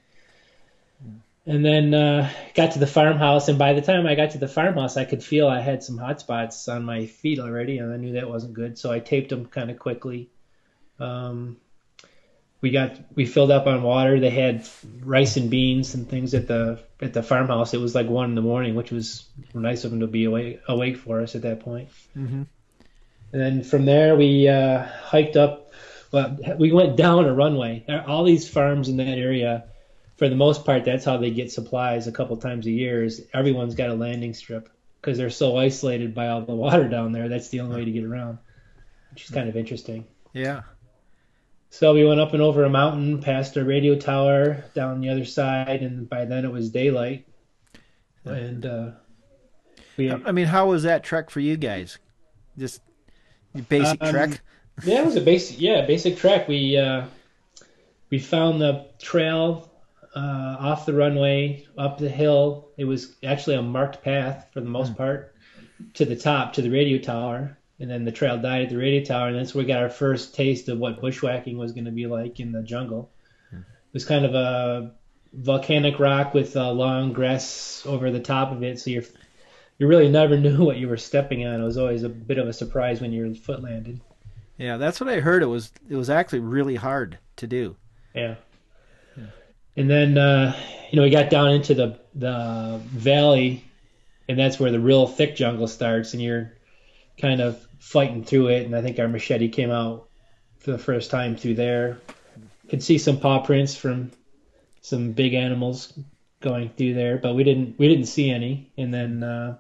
And 1.47 1.63
then 1.63 1.93
uh, 1.93 2.31
got 2.55 2.73
to 2.73 2.79
the 2.79 2.87
farmhouse, 2.87 3.49
and 3.49 3.59
by 3.59 3.75
the 3.75 3.83
time 3.83 4.07
I 4.07 4.15
got 4.15 4.31
to 4.31 4.39
the 4.39 4.49
farmhouse, 4.49 4.97
I 4.97 5.05
could 5.05 5.23
feel 5.23 5.47
I 5.47 5.61
had 5.61 5.83
some 5.83 5.99
hot 5.99 6.21
spots 6.21 6.69
on 6.69 6.85
my 6.85 7.05
feet 7.05 7.39
already, 7.39 7.79
and 7.79 7.93
I 7.93 7.99
knew 7.99 8.13
that 8.13 8.31
wasn't 8.31 8.55
good. 8.55 8.79
So 8.79 8.91
I 8.91 8.99
taped 8.99 9.29
them 9.29 9.45
kind 9.45 9.71
of 9.71 9.79
quickly. 9.79 10.31
Um, 10.99 11.59
we 12.63 12.71
got 12.71 12.99
we 13.15 13.27
filled 13.27 13.51
up 13.51 13.67
on 13.67 13.83
water. 13.83 14.19
They 14.19 14.31
had 14.31 14.67
rice 15.03 15.37
and 15.37 15.51
beans 15.51 15.95
and 15.95 16.09
things 16.09 16.33
at 16.33 16.49
the 16.49 16.81
at 17.03 17.13
the 17.13 17.23
farmhouse. 17.23 17.75
It 17.75 17.81
was 17.81 17.95
like 17.95 18.09
one 18.09 18.31
in 18.31 18.35
the 18.35 18.41
morning, 18.41 18.75
which 18.75 18.91
was 18.91 19.29
nice 19.53 19.85
of 19.85 19.91
them 19.91 20.01
to 20.01 20.07
be 20.07 20.25
awake 20.25 20.63
awake 20.67 20.97
for 20.97 21.21
us 21.21 21.35
at 21.35 21.43
that 21.43 21.61
point. 21.61 21.91
Mm-hmm. 22.17 22.45
And 23.35 23.43
then 23.43 23.65
from 23.65 23.85
there, 23.85 24.17
we 24.17 24.49
uh, 24.49 24.83
hiked 24.83 25.37
up. 25.37 25.73
Well, 26.11 26.39
we 26.59 26.73
went 26.73 26.97
down 26.97 27.27
a 27.27 27.35
runway. 27.35 27.85
All 28.07 28.25
these 28.25 28.49
farms 28.49 28.89
in 28.89 28.97
that 28.97 29.19
area, 29.19 29.65
for 30.17 30.29
the 30.29 30.37
most 30.37 30.65
part, 30.65 30.85
that's 30.85 31.05
how 31.05 31.17
they 31.17 31.31
get 31.31 31.53
supplies 31.53 32.07
a 32.07 32.13
couple 32.13 32.37
times 32.37 32.67
a 32.67 32.71
year. 32.71 33.05
Is 33.05 33.27
everyone's 33.33 33.75
got 33.75 33.91
a 33.91 33.95
landing 33.95 34.35
strip 34.35 34.69
because 35.01 35.19
they're 35.19 35.31
so 35.31 35.57
isolated 35.57 36.15
by 36.15 36.29
all 36.29 36.43
the 36.43 36.55
water 36.55 36.89
down 36.89 37.13
there. 37.13 37.29
That's 37.29 37.49
the 37.49 37.61
only 37.61 37.77
way 37.77 37.85
to 37.85 37.91
get 37.91 38.05
around, 38.05 38.39
which 39.11 39.25
is 39.25 39.31
kind 39.31 39.49
of 39.49 39.57
interesting. 39.57 40.07
Yeah. 40.33 40.63
So 41.71 41.93
we 41.93 42.05
went 42.05 42.21
up 42.21 42.33
and 42.33 42.43
over 42.43 42.63
a 42.65 42.71
mountain, 42.71 43.21
past 43.21 43.57
a 43.57 43.65
radio 43.65 43.99
tower 43.99 44.65
down 44.75 45.01
the 45.01 45.09
other 45.09 45.25
side, 45.25 45.83
and 45.83 46.09
by 46.09 46.25
then 46.25 46.45
it 46.45 46.53
was 46.53 46.71
daylight. 46.71 47.27
And 48.25 48.65
uh, 48.65 48.91
we. 49.97 50.13
I 50.13 50.31
mean, 50.31 50.47
how 50.47 50.69
was 50.69 50.85
that 50.85 51.03
trek 51.03 51.31
for 51.31 51.41
you 51.41 51.57
guys? 51.57 51.99
Just 52.57 52.81
Basic 53.69 54.03
um, 54.03 54.11
trek. 54.11 54.41
yeah, 54.85 55.03
it 55.03 55.07
was 55.07 55.17
a 55.17 55.21
basic. 55.21 55.61
Yeah, 55.61 55.87
basic 55.87 56.17
trek. 56.17 56.49
We 56.49 56.77
uh, 56.77 57.07
we 58.11 58.19
found 58.19 58.61
the 58.61 58.87
trail 58.99 59.71
uh, 60.15 60.57
off 60.61 60.87
the 60.87 60.95
runway 60.95 61.67
up 61.77 61.99
the 61.99 62.09
hill. 62.09 62.69
It 62.77 62.85
was 62.85 63.15
actually 63.25 63.57
a 63.57 63.63
marked 63.63 64.03
path 64.03 64.49
for 64.53 64.61
the 64.61 64.69
most 64.69 64.93
mm. 64.93 64.97
part 64.97 65.35
to 65.95 66.05
the 66.05 66.17
top 66.17 66.55
to 66.55 66.63
the 66.63 66.71
radio 66.71 66.99
tower, 66.99 67.59
and 67.81 67.91
then 67.91 68.05
the 68.05 68.13
trail 68.13 68.39
died 68.39 68.63
at 68.63 68.71
the 68.71 68.77
radio 68.77 69.05
tower, 69.05 69.29
and 69.29 69.37
that's 69.37 69.55
where 69.55 69.65
we 69.65 69.69
got 69.69 69.83
our 69.83 69.91
first 69.91 70.35
taste 70.35 70.69
of 70.69 70.79
what 70.79 71.01
bushwhacking 71.01 71.59
was 71.59 71.73
going 71.73 71.87
to 71.87 71.91
be 71.91 72.07
like 72.07 72.41
in 72.41 72.53
the 72.53 72.63
jungle. 72.63 73.11
Mm. 73.53 73.61
It 73.61 73.93
was 73.93 74.05
kind 74.05 74.25
of 74.25 74.35
a 74.35 74.93
volcanic 75.33 75.99
rock 75.99 76.33
with 76.33 76.57
uh, 76.57 76.71
long 76.71 77.13
grass 77.13 77.83
over 77.87 78.11
the 78.11 78.21
top 78.21 78.53
of 78.53 78.63
it, 78.63 78.81
so 78.81 78.91
you're 78.91 79.05
you 79.79 79.89
really 79.89 80.09
never 80.09 80.37
knew 80.39 80.65
what 80.65 80.77
you 80.77 80.89
were 80.89 80.97
stepping 80.97 81.47
on. 81.47 81.61
It 81.61 81.65
was 81.65 81.79
always 81.79 82.03
a 82.03 82.09
bit 82.09 82.39
of 82.39 82.49
a 82.49 82.53
surprise 82.53 83.01
when 83.01 83.13
your 83.13 83.35
foot 83.35 83.63
landed. 83.63 84.01
Yeah, 84.57 84.77
that's 84.77 85.01
what 85.01 85.11
I 85.11 85.21
heard. 85.21 85.43
It 85.43 85.47
was 85.47 85.73
it 85.89 85.97
was 85.97 86.11
actually 86.11 86.41
really 86.41 86.77
hard 86.77 87.19
to 87.37 87.47
do. 87.47 87.77
Yeah. 88.15 88.37
And 89.77 89.91
then 89.91 90.17
uh, 90.17 90.57
you 90.91 90.97
know 90.97 91.03
we 91.03 91.11
got 91.11 91.31
down 91.31 91.51
into 91.51 91.75
the 91.75 91.99
the 92.15 92.81
valley, 92.85 93.65
and 94.29 94.39
that's 94.39 94.59
where 94.61 94.71
the 94.71 94.81
real 94.81 95.07
thick 95.07 95.37
jungle 95.37 95.67
starts, 95.67 96.13
and 96.13 96.23
you're 96.23 96.53
kind 97.19 97.41
of 97.41 97.65
fighting 97.79 98.25
through 98.25 98.49
it. 98.49 98.67
And 98.67 98.75
I 98.75 98.83
think 98.83 98.99
our 98.99 99.09
machete 99.09 99.49
came 99.49 99.71
out 99.71 100.09
for 100.59 100.73
the 100.73 100.79
first 100.79 101.11
time 101.11 101.37
through 101.37 101.55
there. 101.55 101.99
Could 102.69 102.83
see 102.83 102.99
some 102.99 103.21
paw 103.21 103.41
prints 103.41 103.77
from 103.77 104.11
some 104.81 105.13
big 105.13 105.35
animals 105.35 105.93
going 106.41 106.71
through 106.71 106.95
there, 106.95 107.17
but 107.19 107.35
we 107.35 107.43
didn't 107.43 107.79
we 107.79 107.89
didn't 107.89 108.07
see 108.07 108.31
any. 108.31 108.71
And 108.79 108.95
then 108.95 109.23
uh, 109.23 109.59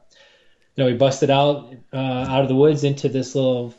you 0.77 0.85
know 0.85 0.90
we 0.90 0.96
busted 0.96 1.31
out 1.31 1.74
uh, 1.92 1.96
out 1.96 2.42
of 2.42 2.48
the 2.48 2.55
woods 2.55 2.85
into 2.85 3.09
this 3.09 3.35
little 3.35 3.74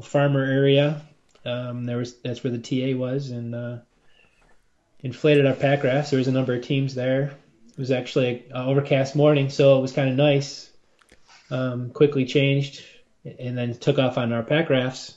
farmer 0.00 0.44
area. 0.44 1.02
Um, 1.44 1.84
there 1.84 1.98
was 1.98 2.16
that's 2.22 2.42
where 2.42 2.52
the 2.52 2.58
TA 2.58 2.98
was, 2.98 3.30
and 3.30 3.54
uh, 3.54 3.76
inflated 5.06 5.46
our 5.46 5.54
pack 5.54 5.84
rafts. 5.84 6.10
There 6.10 6.18
was 6.18 6.26
a 6.26 6.32
number 6.32 6.52
of 6.52 6.62
teams 6.62 6.94
there. 6.94 7.38
It 7.68 7.78
was 7.78 7.92
actually 7.92 8.44
an 8.50 8.56
overcast 8.56 9.14
morning, 9.14 9.50
so 9.50 9.78
it 9.78 9.80
was 9.80 9.92
kind 9.92 10.10
of 10.10 10.16
nice. 10.16 10.68
Um, 11.48 11.90
quickly 11.90 12.24
changed, 12.24 12.82
and 13.24 13.56
then 13.56 13.78
took 13.78 14.00
off 14.00 14.18
on 14.18 14.32
our 14.32 14.42
pack 14.42 14.68
rafts. 14.68 15.16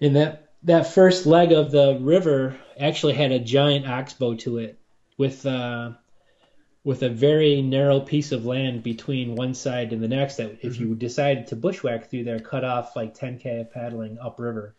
And 0.00 0.16
that 0.16 0.52
that 0.62 0.86
first 0.94 1.26
leg 1.26 1.52
of 1.52 1.70
the 1.70 1.98
river 2.00 2.56
actually 2.80 3.12
had 3.12 3.30
a 3.30 3.38
giant 3.38 3.86
oxbow 3.86 4.34
to 4.36 4.56
it, 4.56 4.78
with 5.18 5.44
uh, 5.44 5.92
with 6.82 7.02
a 7.02 7.10
very 7.10 7.60
narrow 7.60 8.00
piece 8.00 8.32
of 8.32 8.46
land 8.46 8.82
between 8.82 9.34
one 9.34 9.52
side 9.52 9.92
and 9.92 10.02
the 10.02 10.08
next. 10.08 10.36
That 10.36 10.60
if 10.62 10.74
mm-hmm. 10.74 10.82
you 10.82 10.94
decided 10.94 11.48
to 11.48 11.56
bushwhack 11.56 12.08
through 12.08 12.24
there, 12.24 12.40
cut 12.40 12.64
off 12.64 12.96
like 12.96 13.18
10k 13.18 13.60
of 13.60 13.70
paddling 13.70 14.16
upriver. 14.18 14.74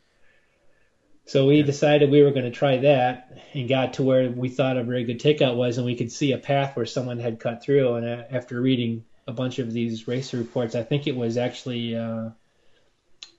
So 1.30 1.46
we 1.46 1.58
yeah. 1.58 1.64
decided 1.64 2.10
we 2.10 2.24
were 2.24 2.32
going 2.32 2.46
to 2.46 2.52
try 2.52 2.78
that 2.78 3.38
and 3.54 3.70
got 3.70 3.94
to 3.94 4.04
where 4.04 4.32
we 4.32 4.50
thought 4.50 4.78
a 4.78 4.84
very 4.84 5.04
good 5.04 5.20
takeout 5.20 5.58
was, 5.58 5.78
and 5.78 5.86
we 5.86 5.96
could 5.96 6.12
see 6.12 6.32
a 6.32 6.40
path 6.40 6.76
where 6.76 6.88
someone 6.88 7.20
had 7.20 7.40
cut 7.40 7.62
through. 7.62 7.94
And 7.94 8.08
uh, 8.08 8.24
after 8.32 8.60
reading 8.60 9.06
a 9.28 9.32
bunch 9.32 9.60
of 9.60 9.72
these 9.72 10.08
racer 10.08 10.38
reports, 10.38 10.74
I 10.74 10.82
think 10.82 11.06
it 11.06 11.16
was 11.16 11.38
actually 11.38 11.96
uh, 11.96 12.30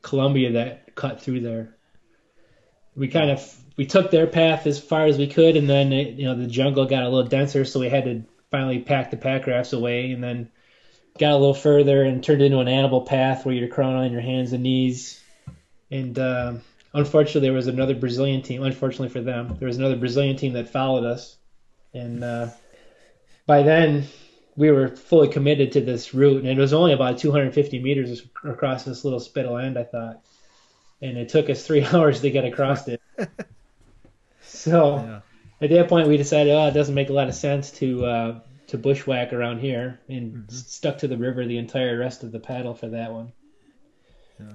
Colombia 0.02 0.52
that 0.52 0.94
cut 0.94 1.20
through 1.20 1.40
there. 1.40 1.74
We 2.94 3.08
kind 3.08 3.32
of 3.32 3.56
we 3.76 3.86
took 3.86 4.12
their 4.12 4.28
path 4.28 4.68
as 4.68 4.78
far 4.78 5.06
as 5.06 5.18
we 5.18 5.26
could, 5.26 5.56
and 5.56 5.68
then 5.68 5.92
it, 5.92 6.14
you 6.14 6.26
know 6.26 6.36
the 6.36 6.46
jungle 6.46 6.86
got 6.86 7.02
a 7.02 7.08
little 7.08 7.28
denser, 7.28 7.64
so 7.64 7.80
we 7.80 7.88
had 7.88 8.04
to 8.04 8.22
finally 8.52 8.78
pack 8.78 9.10
the 9.10 9.16
pack 9.16 9.48
rafts 9.48 9.72
away, 9.72 10.12
and 10.12 10.22
then 10.22 10.48
got 11.18 11.32
a 11.32 11.38
little 11.38 11.54
further 11.54 12.04
and 12.04 12.22
turned 12.22 12.40
into 12.40 12.60
an 12.60 12.68
animal 12.68 13.00
path 13.00 13.44
where 13.44 13.54
you're 13.56 13.66
crawling 13.66 13.96
on 13.96 14.12
your 14.12 14.20
hands 14.20 14.52
and 14.52 14.62
knees, 14.62 15.20
and. 15.90 16.16
Uh, 16.16 16.52
unfortunately, 16.92 17.42
there 17.42 17.52
was 17.52 17.66
another 17.66 17.94
Brazilian 17.94 18.42
team. 18.42 18.62
Unfortunately 18.62 19.08
for 19.08 19.20
them, 19.20 19.56
there 19.58 19.68
was 19.68 19.78
another 19.78 19.96
Brazilian 19.96 20.36
team 20.36 20.54
that 20.54 20.68
followed 20.68 21.04
us, 21.04 21.36
and 21.94 22.22
uh, 22.24 22.48
by 23.46 23.62
then 23.62 24.06
we 24.56 24.70
were 24.70 24.88
fully 24.88 25.28
committed 25.28 25.72
to 25.72 25.80
this 25.80 26.12
route, 26.14 26.42
and 26.44 26.48
it 26.48 26.60
was 26.60 26.72
only 26.72 26.92
about 26.92 27.18
250 27.18 27.80
meters 27.80 28.22
across 28.44 28.84
this 28.84 29.04
little 29.04 29.20
spit 29.20 29.46
of 29.46 29.52
land, 29.52 29.78
I 29.78 29.84
thought, 29.84 30.20
and 31.00 31.16
it 31.16 31.28
took 31.28 31.48
us 31.48 31.66
three 31.66 31.84
hours 31.92 32.20
to 32.20 32.30
get 32.30 32.44
across 32.44 32.88
it. 32.88 33.00
so 34.42 34.96
yeah. 34.96 35.20
at 35.60 35.70
that 35.70 35.88
point, 35.88 36.08
we 36.08 36.16
decided, 36.16 36.52
oh, 36.52 36.66
it 36.66 36.74
doesn't 36.74 36.94
make 36.94 37.10
a 37.10 37.14
lot 37.14 37.28
of 37.28 37.34
sense 37.34 37.70
to 37.72 38.04
uh, 38.04 38.40
to 38.68 38.78
bushwhack 38.78 39.32
around 39.32 39.60
here, 39.60 40.00
and 40.08 40.32
mm-hmm. 40.32 40.48
stuck 40.48 40.98
to 40.98 41.08
the 41.08 41.16
river 41.16 41.44
the 41.44 41.58
entire 41.58 41.98
rest 41.98 42.22
of 42.22 42.32
the 42.32 42.40
paddle 42.40 42.74
for 42.74 42.88
that 42.88 43.12
one. 43.12 43.32
Yeah 44.38 44.52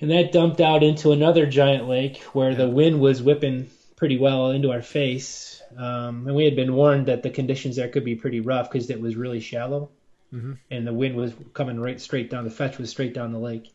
and 0.00 0.10
that 0.10 0.32
dumped 0.32 0.60
out 0.60 0.82
into 0.82 1.12
another 1.12 1.46
giant 1.46 1.88
lake 1.88 2.22
where 2.32 2.50
yeah. 2.50 2.58
the 2.58 2.68
wind 2.68 3.00
was 3.00 3.22
whipping 3.22 3.68
pretty 3.96 4.18
well 4.18 4.50
into 4.50 4.70
our 4.70 4.82
face. 4.82 5.62
Um, 5.76 6.26
and 6.26 6.34
we 6.34 6.44
had 6.44 6.56
been 6.56 6.74
warned 6.74 7.06
that 7.06 7.22
the 7.22 7.30
conditions 7.30 7.76
there 7.76 7.88
could 7.88 8.04
be 8.04 8.14
pretty 8.14 8.40
rough 8.40 8.70
because 8.70 8.88
it 8.90 9.00
was 9.00 9.16
really 9.16 9.40
shallow, 9.40 9.90
mm-hmm. 10.32 10.54
and 10.70 10.86
the 10.86 10.94
wind 10.94 11.14
was 11.16 11.32
coming 11.52 11.78
right 11.78 12.00
straight 12.00 12.30
down. 12.30 12.44
The 12.44 12.50
fetch 12.50 12.78
was 12.78 12.90
straight 12.90 13.12
down 13.12 13.32
the 13.32 13.38
lake, 13.38 13.70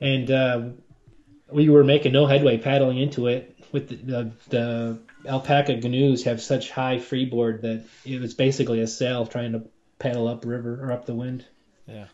and 0.00 0.30
uh, 0.30 0.62
we 1.50 1.68
were 1.68 1.84
making 1.84 2.12
no 2.12 2.26
headway 2.26 2.58
paddling 2.58 2.98
into 2.98 3.26
it. 3.26 3.52
With 3.72 3.88
the, 3.88 3.96
the, 3.96 4.32
the 4.48 4.98
Alpacka 5.28 5.82
canoes 5.82 6.24
have 6.24 6.40
such 6.40 6.70
high 6.70 6.98
freeboard 6.98 7.62
that 7.62 7.84
it 8.04 8.20
was 8.20 8.32
basically 8.32 8.80
a 8.80 8.86
sail 8.86 9.26
trying 9.26 9.52
to 9.52 9.64
paddle 9.98 10.28
up 10.28 10.44
river 10.46 10.78
or 10.82 10.92
up 10.92 11.04
the 11.04 11.14
wind. 11.14 11.44
Yeah. 11.86 12.06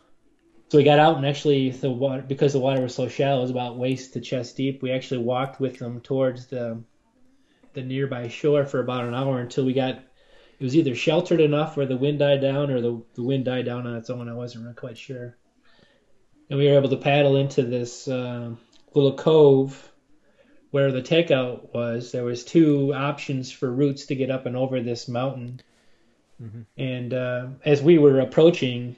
So 0.72 0.78
we 0.78 0.84
got 0.84 0.98
out 0.98 1.18
and 1.18 1.26
actually 1.26 1.68
the 1.68 1.90
water 1.90 2.22
because 2.22 2.54
the 2.54 2.58
water 2.58 2.80
was 2.80 2.94
so 2.94 3.06
shallow, 3.06 3.40
it 3.40 3.42
was 3.42 3.50
about 3.50 3.76
waist 3.76 4.14
to 4.14 4.22
chest 4.22 4.56
deep. 4.56 4.80
We 4.80 4.90
actually 4.90 5.22
walked 5.22 5.60
with 5.60 5.78
them 5.78 6.00
towards 6.00 6.46
the 6.46 6.82
the 7.74 7.82
nearby 7.82 8.28
shore 8.28 8.64
for 8.64 8.80
about 8.80 9.04
an 9.04 9.12
hour 9.12 9.38
until 9.38 9.66
we 9.66 9.74
got 9.74 9.96
it 9.96 10.64
was 10.64 10.74
either 10.74 10.94
sheltered 10.94 11.40
enough 11.40 11.76
where 11.76 11.84
the 11.84 11.98
wind 11.98 12.20
died 12.20 12.40
down 12.40 12.70
or 12.70 12.80
the, 12.80 13.02
the 13.12 13.22
wind 13.22 13.44
died 13.44 13.66
down 13.66 13.86
on 13.86 13.96
its 13.96 14.08
own. 14.08 14.30
I 14.30 14.32
wasn't 14.32 14.64
really 14.64 14.74
quite 14.74 14.96
sure. 14.96 15.36
And 16.48 16.58
we 16.58 16.66
were 16.66 16.78
able 16.78 16.88
to 16.88 16.96
paddle 16.96 17.36
into 17.36 17.64
this 17.64 18.08
uh, 18.08 18.54
little 18.94 19.18
cove 19.18 19.92
where 20.70 20.90
the 20.90 21.02
takeout 21.02 21.74
was. 21.74 22.12
There 22.12 22.24
was 22.24 22.46
two 22.46 22.94
options 22.94 23.52
for 23.52 23.70
routes 23.70 24.06
to 24.06 24.14
get 24.14 24.30
up 24.30 24.46
and 24.46 24.56
over 24.56 24.80
this 24.80 25.06
mountain. 25.06 25.60
Mm-hmm. 26.42 26.62
And 26.78 27.12
uh, 27.12 27.46
as 27.62 27.82
we 27.82 27.98
were 27.98 28.20
approaching, 28.20 28.96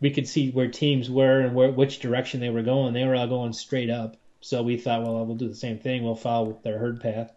we 0.00 0.10
could 0.10 0.26
see 0.26 0.50
where 0.50 0.68
teams 0.68 1.10
were 1.10 1.40
and 1.40 1.54
where 1.54 1.70
which 1.70 2.00
direction 2.00 2.40
they 2.40 2.50
were 2.50 2.62
going. 2.62 2.94
They 2.94 3.04
were 3.04 3.14
all 3.14 3.28
going 3.28 3.52
straight 3.52 3.90
up. 3.90 4.16
So 4.40 4.62
we 4.62 4.78
thought, 4.78 5.02
well, 5.02 5.26
we'll 5.26 5.36
do 5.36 5.48
the 5.48 5.54
same 5.54 5.78
thing. 5.78 6.02
We'll 6.02 6.14
follow 6.14 6.58
their 6.62 6.78
herd 6.78 7.00
path. 7.00 7.30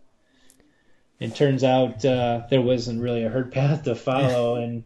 And 1.19 1.36
turns 1.36 1.63
out 1.63 2.04
uh, 2.06 2.43
there 2.49 2.62
wasn't 2.62 3.02
really 3.02 3.23
a 3.23 3.30
herd 3.30 3.52
path 3.54 3.84
to 3.84 3.95
follow, 3.95 4.56
and 4.63 4.84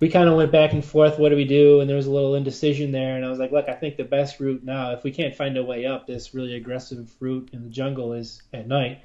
we 0.00 0.08
kind 0.08 0.28
of 0.28 0.36
went 0.36 0.50
back 0.50 0.72
and 0.72 0.84
forth. 0.84 1.18
What 1.18 1.28
do 1.28 1.36
we 1.36 1.44
do? 1.44 1.80
And 1.80 1.88
there 1.88 1.96
was 1.96 2.08
a 2.08 2.10
little 2.10 2.34
indecision 2.34 2.90
there. 2.90 3.14
And 3.14 3.24
I 3.24 3.28
was 3.28 3.38
like, 3.38 3.52
look, 3.52 3.68
I 3.68 3.74
think 3.74 3.96
the 3.96 4.04
best 4.04 4.40
route 4.40 4.64
now, 4.64 4.92
if 4.92 5.04
we 5.04 5.12
can't 5.12 5.36
find 5.36 5.56
a 5.56 5.62
way 5.62 5.86
up 5.86 6.06
this 6.06 6.34
really 6.34 6.56
aggressive 6.56 7.12
route 7.20 7.50
in 7.52 7.62
the 7.62 7.70
jungle, 7.70 8.12
is 8.12 8.42
at 8.52 8.66
night, 8.66 9.00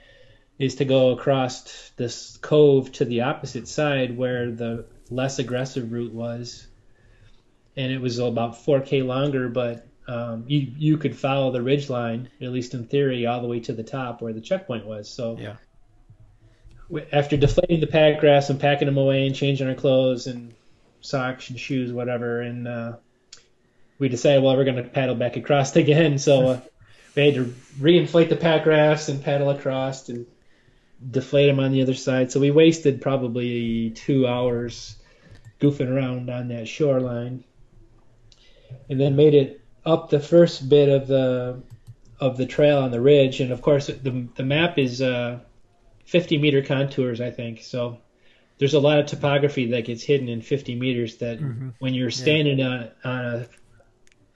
is 0.58 0.75
to 0.75 0.86
go 0.86 1.12
across 1.12 1.91
this 1.97 2.38
cove 2.38 2.91
to 2.93 3.06
the 3.06 3.21
opposite 3.21 3.67
side 3.67 4.17
where 4.17 4.49
the 4.49 4.86
less 5.12 5.38
aggressive 5.38 5.91
route 5.91 6.13
was 6.13 6.67
and 7.77 7.91
it 7.91 8.01
was 8.01 8.17
about 8.17 8.55
4K 8.65 9.05
longer, 9.05 9.47
but 9.47 9.87
um, 10.07 10.45
you 10.47 10.73
you 10.77 10.97
could 10.97 11.15
follow 11.15 11.51
the 11.51 11.61
ridge 11.61 11.89
line, 11.89 12.29
at 12.41 12.49
least 12.49 12.73
in 12.73 12.85
theory, 12.85 13.25
all 13.25 13.41
the 13.41 13.47
way 13.47 13.59
to 13.61 13.73
the 13.73 13.83
top 13.83 14.21
where 14.21 14.33
the 14.33 14.41
checkpoint 14.41 14.85
was. 14.85 15.09
So 15.09 15.37
yeah. 15.39 15.55
After 17.11 17.35
deflating 17.35 17.81
the 17.81 17.87
pack 17.87 18.23
rafts 18.23 18.49
and 18.49 18.59
packing 18.59 18.85
them 18.85 18.97
away 18.97 19.27
and 19.27 19.35
changing 19.35 19.67
our 19.67 19.75
clothes 19.75 20.25
and 20.25 20.53
socks 21.01 21.49
and 21.49 21.59
shoes, 21.59 21.91
whatever, 21.91 22.39
and 22.39 22.65
uh, 22.65 22.93
we 23.99 24.07
decided, 24.07 24.41
well, 24.41 24.55
we're 24.55 24.63
going 24.63 24.77
to 24.77 24.83
paddle 24.83 25.15
back 25.15 25.35
across 25.35 25.75
again. 25.75 26.17
So 26.17 26.47
uh, 26.47 26.61
we 27.13 27.25
had 27.25 27.35
to 27.35 27.53
reinflate 27.77 28.29
the 28.29 28.37
pack 28.37 28.65
rafts 28.65 29.09
and 29.09 29.21
paddle 29.21 29.49
across 29.49 30.07
and 30.07 30.25
deflate 31.11 31.47
them 31.47 31.59
on 31.59 31.73
the 31.73 31.81
other 31.81 31.93
side. 31.93 32.31
So 32.31 32.39
we 32.39 32.51
wasted 32.51 33.01
probably 33.01 33.89
two 33.89 34.25
hours 34.25 34.95
goofing 35.59 35.89
around 35.89 36.29
on 36.29 36.47
that 36.47 36.69
shoreline 36.69 37.43
and 38.89 38.99
then 38.99 39.15
made 39.15 39.34
it 39.34 39.62
up 39.86 40.10
the 40.10 40.19
first 40.19 40.67
bit 40.69 40.89
of 40.89 41.08
the 41.08 41.62
of 42.19 42.38
the 42.38 42.45
trail 42.45 42.80
on 42.80 42.91
the 42.91 43.01
ridge. 43.01 43.39
And 43.41 43.51
of 43.51 43.62
course, 43.62 43.88
the 43.88 44.27
the 44.36 44.43
map 44.43 44.77
is 44.77 45.01
uh, 45.01 45.39
50 46.06 46.38
meter 46.38 46.62
contours, 46.62 47.21
I 47.21 47.32
think. 47.32 47.62
So 47.62 47.99
there's 48.58 48.73
a 48.73 48.80
lot 48.80 48.99
of 48.99 49.06
topography 49.06 49.71
that 49.71 49.86
gets 49.86 50.03
hidden 50.03 50.30
in 50.30 50.41
50 50.41 50.75
meters. 50.75 51.17
That 51.17 51.39
mm-hmm. 51.39 51.69
when 51.80 51.93
you're 51.93 52.12
standing 52.12 52.60
yeah. 52.60 52.67
on 52.67 52.91
on 53.03 53.25
a 53.25 53.47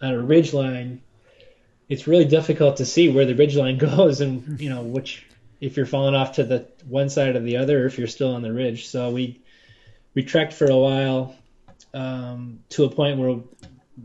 on 0.01 0.13
a 0.13 0.21
ridge 0.21 0.53
line, 0.53 1.01
it's 1.89 2.07
really 2.07 2.25
difficult 2.25 2.77
to 2.77 2.85
see 2.85 3.09
where 3.09 3.25
the 3.25 3.35
ridge 3.35 3.55
line 3.55 3.77
goes 3.89 4.21
and 4.21 4.59
you 4.59 4.69
know 4.69 4.83
which 4.83 5.25
if 5.59 5.77
you're 5.77 5.85
falling 5.85 6.15
off 6.15 6.33
to 6.33 6.43
the 6.43 6.67
one 6.87 7.09
side 7.09 7.35
or 7.35 7.39
the 7.39 7.57
other, 7.57 7.83
or 7.83 7.85
if 7.85 7.97
you're 7.97 8.07
still 8.07 8.33
on 8.33 8.41
the 8.41 8.51
ridge. 8.51 8.87
So 8.87 9.11
we 9.11 9.41
we 10.13 10.23
trekked 10.23 10.53
for 10.53 10.65
a 10.65 10.77
while 10.77 11.35
um, 11.93 12.59
to 12.69 12.83
a 12.83 12.89
point 12.89 13.19
where 13.19 13.39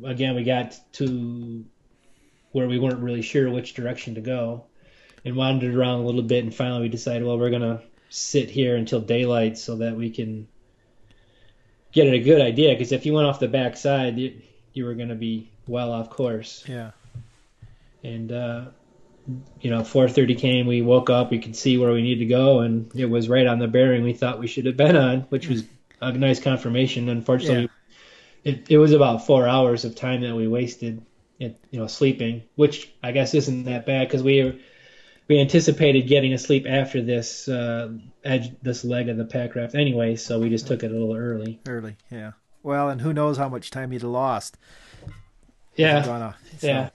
again, 0.04 0.34
we 0.34 0.44
got 0.44 0.78
to 0.94 1.64
where 2.52 2.68
we 2.68 2.78
weren't 2.78 3.00
really 3.00 3.22
sure 3.22 3.50
which 3.50 3.74
direction 3.74 4.14
to 4.14 4.20
go 4.20 4.64
and 5.24 5.36
wandered 5.36 5.74
around 5.74 6.00
a 6.00 6.06
little 6.06 6.22
bit. 6.22 6.44
And 6.44 6.54
finally, 6.54 6.82
we 6.82 6.88
decided, 6.88 7.24
well, 7.24 7.38
we're 7.38 7.50
going 7.50 7.62
to 7.62 7.82
sit 8.08 8.50
here 8.50 8.76
until 8.76 9.00
daylight 9.00 9.58
so 9.58 9.76
that 9.76 9.96
we 9.96 10.10
can 10.10 10.48
get 11.92 12.06
a 12.06 12.18
good 12.18 12.40
idea. 12.40 12.72
Because 12.72 12.92
if 12.92 13.04
you 13.04 13.12
went 13.12 13.26
off 13.26 13.40
the 13.40 13.48
back 13.48 13.76
side, 13.76 14.18
you, 14.18 14.40
you 14.72 14.84
were 14.84 14.94
going 14.94 15.08
to 15.08 15.14
be 15.14 15.50
well 15.66 15.92
off 15.92 16.10
course. 16.10 16.64
Yeah. 16.66 16.92
And, 18.02 18.32
uh, 18.32 18.64
you 19.60 19.70
know, 19.70 19.80
4:30 19.80 20.38
came. 20.38 20.66
We 20.66 20.82
woke 20.82 21.10
up. 21.10 21.30
We 21.30 21.40
could 21.40 21.56
see 21.56 21.78
where 21.78 21.92
we 21.92 22.00
needed 22.00 22.20
to 22.20 22.26
go, 22.26 22.60
and 22.60 22.88
it 22.94 23.06
was 23.06 23.28
right 23.28 23.46
on 23.46 23.58
the 23.58 23.66
bearing 23.66 24.04
we 24.04 24.12
thought 24.12 24.38
we 24.38 24.46
should 24.46 24.66
have 24.66 24.76
been 24.76 24.94
on, 24.94 25.22
which 25.22 25.48
was 25.48 25.64
a 26.00 26.12
nice 26.12 26.38
confirmation. 26.38 27.08
Unfortunately, 27.08 27.62
yeah 27.62 27.75
it, 28.46 28.70
it 28.70 28.78
was 28.78 28.92
about 28.92 29.26
four 29.26 29.48
hours 29.48 29.84
of 29.84 29.96
time 29.96 30.20
that 30.20 30.36
we 30.36 30.46
wasted, 30.46 31.04
you 31.38 31.56
know, 31.72 31.88
sleeping, 31.88 32.44
which 32.54 32.94
I 33.02 33.10
guess 33.10 33.34
isn't 33.34 33.64
that 33.64 33.86
bad 33.86 34.06
because 34.06 34.22
we 34.22 34.62
we 35.26 35.40
anticipated 35.40 36.06
getting 36.06 36.32
a 36.32 36.38
sleep 36.38 36.64
after 36.68 37.02
this 37.02 37.48
uh, 37.48 37.88
edge, 38.24 38.54
this 38.62 38.84
leg 38.84 39.08
of 39.08 39.16
the 39.16 39.24
pack 39.24 39.56
raft 39.56 39.74
anyway, 39.74 40.14
so 40.14 40.38
we 40.38 40.48
just 40.48 40.68
took 40.68 40.84
it 40.84 40.92
a 40.92 40.94
little 40.94 41.16
early. 41.16 41.58
Early, 41.66 41.96
yeah. 42.08 42.32
Well, 42.62 42.88
and 42.88 43.00
who 43.00 43.12
knows 43.12 43.36
how 43.36 43.48
much 43.48 43.72
time 43.72 43.92
you'd 43.92 44.02
have 44.02 44.12
lost. 44.12 44.56
Yeah. 45.74 46.04
so. 46.04 46.30
Yeah. 46.62 46.90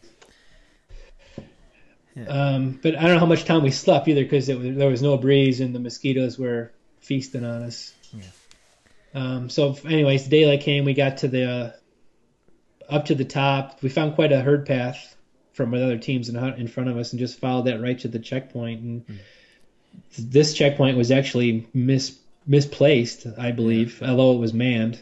Yeah. 2.16 2.24
Um, 2.28 2.80
but 2.82 2.96
I 2.98 3.02
don't 3.02 3.14
know 3.14 3.20
how 3.20 3.26
much 3.26 3.44
time 3.44 3.62
we 3.64 3.72
slept 3.72 4.08
either 4.08 4.24
because 4.24 4.48
there 4.48 4.90
was 4.90 5.02
no 5.02 5.18
breeze 5.18 5.60
and 5.60 5.76
the 5.76 5.80
mosquitoes 5.80 6.40
were 6.40 6.72
feasting 7.02 7.44
on 7.44 7.64
us. 7.64 7.94
Yeah. 8.14 8.24
Um, 9.14 9.50
so, 9.50 9.78
anyways, 9.86 10.28
daylight 10.28 10.62
came. 10.62 10.86
We 10.86 10.94
got 10.94 11.18
to 11.18 11.28
the 11.28 11.50
uh, 11.50 11.72
up 12.90 13.06
to 13.06 13.16
the 13.16 13.26
top. 13.26 13.82
We 13.82 13.90
found 13.90 14.16
quite 14.16 14.32
a 14.32 14.42
herd 14.42 14.66
path 14.66 15.16
from 15.54 15.74
other 15.74 15.98
teams 15.98 16.30
in, 16.30 16.38
in 16.54 16.68
front 16.68 16.90
of 16.90 16.98
us 16.98 17.12
and 17.12 17.20
just 17.20 17.40
followed 17.40 17.66
that 17.66 17.82
right 17.82 18.00
to 18.00 18.08
the 18.08 18.20
checkpoint. 18.20 18.82
And 18.82 19.08
mm. 19.08 19.18
this 20.18 20.54
checkpoint 20.54 20.98
was 20.98 21.12
actually 21.12 21.68
mis 21.74 22.18
misplaced, 22.48 23.28
I 23.38 23.52
believe, 23.52 24.02
yeah. 24.02 24.10
although 24.10 24.34
it 24.34 24.40
was 24.40 24.54
manned. 24.54 25.00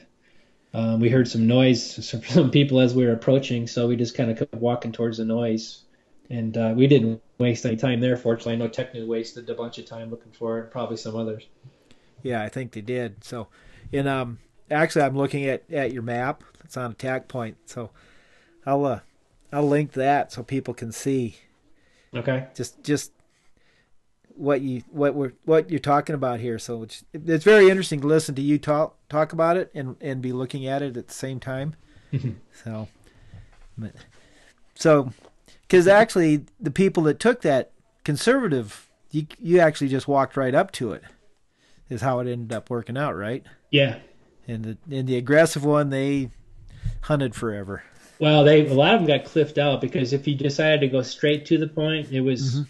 Um, 0.74 1.00
we 1.00 1.10
heard 1.10 1.28
some 1.28 1.48
noise 1.48 2.10
from 2.10 2.24
some 2.24 2.52
people 2.52 2.80
as 2.80 2.94
we 2.94 3.06
were 3.06 3.14
approaching, 3.14 3.68
so 3.68 3.88
we 3.88 3.96
just 3.96 4.16
kind 4.16 4.30
of 4.30 4.38
kept 4.38 4.54
walking 4.56 4.92
towards 4.92 5.18
the 5.18 5.26
noise. 5.26 5.84
And 6.32 6.56
uh, 6.56 6.74
we 6.76 6.86
didn't 6.86 7.24
waste 7.40 7.66
any 7.66 7.76
time 7.76 8.02
there. 8.02 8.16
Fortunately, 8.16 8.54
I 8.54 8.58
know 8.58 8.68
technically 8.68 9.08
wasted 9.08 9.50
a 9.50 9.56
bunch 9.56 9.80
of 9.80 9.86
time 9.86 10.12
looking 10.12 10.32
for 10.32 10.60
it. 10.60 10.70
Probably 10.70 10.98
some 10.98 11.16
others. 11.16 11.48
Yeah, 12.22 12.44
I 12.44 12.50
think 12.50 12.72
they 12.72 12.82
did. 12.82 13.24
So, 13.24 13.48
in 13.92 14.08
um, 14.08 14.40
actually, 14.70 15.04
I'm 15.04 15.18
looking 15.18 15.46
at, 15.46 15.70
at 15.72 15.94
your 15.94 16.04
map. 16.04 16.44
It's 16.64 16.78
on 16.78 16.94
Attackpoint. 16.94 17.56
So, 17.66 17.90
I'll 18.66 18.86
uh, 18.86 19.00
I'll 19.52 19.68
link 19.68 19.94
that 19.94 20.32
so 20.32 20.44
people 20.44 20.74
can 20.74 20.92
see. 20.92 21.38
Okay. 22.16 22.48
Just 22.56 22.84
just 22.84 23.12
what 24.40 24.62
you 24.62 24.82
what 24.90 25.14
we're 25.16 25.34
what 25.46 25.70
you're 25.70 25.80
talking 25.80 26.16
about 26.16 26.40
here. 26.40 26.58
So 26.58 26.84
it's 26.84 27.04
it's 27.14 27.44
very 27.44 27.70
interesting 27.70 28.02
to 28.02 28.08
listen 28.08 28.36
to 28.36 28.42
you 28.42 28.58
talk 28.58 28.96
talk 29.10 29.34
about 29.34 29.58
it 29.58 29.70
and 29.74 29.96
and 30.02 30.22
be 30.22 30.32
looking 30.32 30.66
at 30.66 30.82
it 30.82 30.98
at 30.98 31.08
the 31.08 31.14
same 31.14 31.40
time. 31.40 31.76
so, 32.64 32.88
but 33.78 33.94
so 34.76 35.12
because 35.64 35.88
actually 35.88 36.46
the 36.60 36.72
people 36.72 37.04
that 37.04 37.20
took 37.20 37.42
that 37.42 37.72
conservative, 38.04 38.90
you 39.12 39.28
you 39.40 39.60
actually 39.60 39.90
just 39.90 40.08
walked 40.08 40.38
right 40.38 40.56
up 40.56 40.72
to 40.72 40.94
it. 40.94 41.04
Is 41.90 42.02
how 42.02 42.20
it 42.20 42.28
ended 42.28 42.54
up 42.54 42.70
working 42.70 42.98
out, 42.98 43.16
right? 43.16 43.44
Yeah. 43.72 44.00
And 44.48 44.64
the 44.64 44.78
and 44.96 45.08
the 45.08 45.18
aggressive 45.18 45.66
one, 45.66 45.90
they 45.90 46.32
hunted 47.02 47.36
forever. 47.36 47.84
Well, 48.20 48.44
they 48.44 48.68
a 48.68 48.74
lot 48.74 48.96
of 48.96 49.02
them 49.02 49.08
got 49.08 49.26
cliffed 49.26 49.58
out 49.58 49.82
because 49.82 50.14
if 50.14 50.28
you 50.28 50.36
decided 50.36 50.82
to 50.82 50.88
go 50.88 51.02
straight 51.02 51.46
to 51.48 51.58
the 51.58 51.68
point, 51.68 52.12
it 52.12 52.22
was, 52.22 52.56
mm-hmm. 52.56 52.64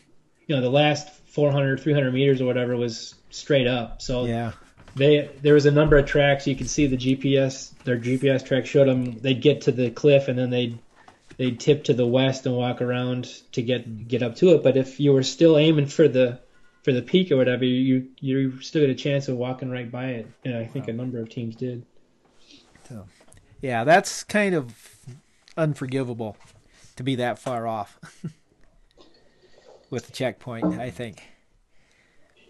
you 0.47 0.55
know, 0.55 0.61
the 0.61 0.69
last 0.69 1.09
400, 1.29 1.79
300 1.79 2.11
meters 2.11 2.41
or 2.41 2.45
whatever 2.45 2.77
was 2.77 3.15
straight 3.29 3.67
up. 3.67 4.01
So 4.01 4.25
yeah, 4.25 4.51
they 4.95 5.29
there 5.41 5.53
was 5.53 5.65
a 5.65 5.71
number 5.71 5.97
of 5.97 6.05
tracks 6.05 6.47
you 6.47 6.55
could 6.55 6.69
see 6.69 6.87
the 6.87 6.97
GPS 6.97 7.71
their 7.83 7.97
GPS 7.97 8.45
track 8.45 8.65
showed 8.65 8.87
them 8.87 9.17
they'd 9.19 9.41
get 9.41 9.61
to 9.61 9.71
the 9.71 9.89
cliff 9.89 10.27
and 10.27 10.37
then 10.37 10.49
they'd 10.49 10.77
they'd 11.37 11.59
tip 11.59 11.85
to 11.85 11.93
the 11.93 12.05
west 12.05 12.45
and 12.45 12.55
walk 12.55 12.81
around 12.81 13.25
to 13.53 13.61
get 13.61 14.07
get 14.07 14.21
up 14.21 14.35
to 14.35 14.55
it. 14.55 14.63
But 14.63 14.77
if 14.77 14.99
you 14.99 15.13
were 15.13 15.23
still 15.23 15.57
aiming 15.57 15.87
for 15.87 16.07
the 16.07 16.39
for 16.83 16.91
the 16.91 17.01
peak 17.01 17.31
or 17.31 17.37
whatever, 17.37 17.65
you 17.65 18.07
you 18.19 18.61
still 18.61 18.81
had 18.81 18.89
a 18.89 18.95
chance 18.95 19.27
of 19.27 19.37
walking 19.37 19.69
right 19.69 19.91
by 19.91 20.05
it. 20.05 20.27
And 20.45 20.55
I 20.55 20.65
think 20.65 20.87
wow. 20.87 20.93
a 20.93 20.95
number 20.95 21.19
of 21.19 21.29
teams 21.29 21.55
did. 21.55 21.85
So, 22.87 23.05
yeah, 23.61 23.83
that's 23.83 24.23
kind 24.23 24.55
of 24.55 24.97
unforgivable 25.57 26.37
to 26.95 27.03
be 27.03 27.15
that 27.15 27.39
far 27.39 27.67
off 27.67 27.99
with 29.89 30.05
the 30.07 30.11
checkpoint. 30.11 30.79
I 30.79 30.89
think. 30.89 31.23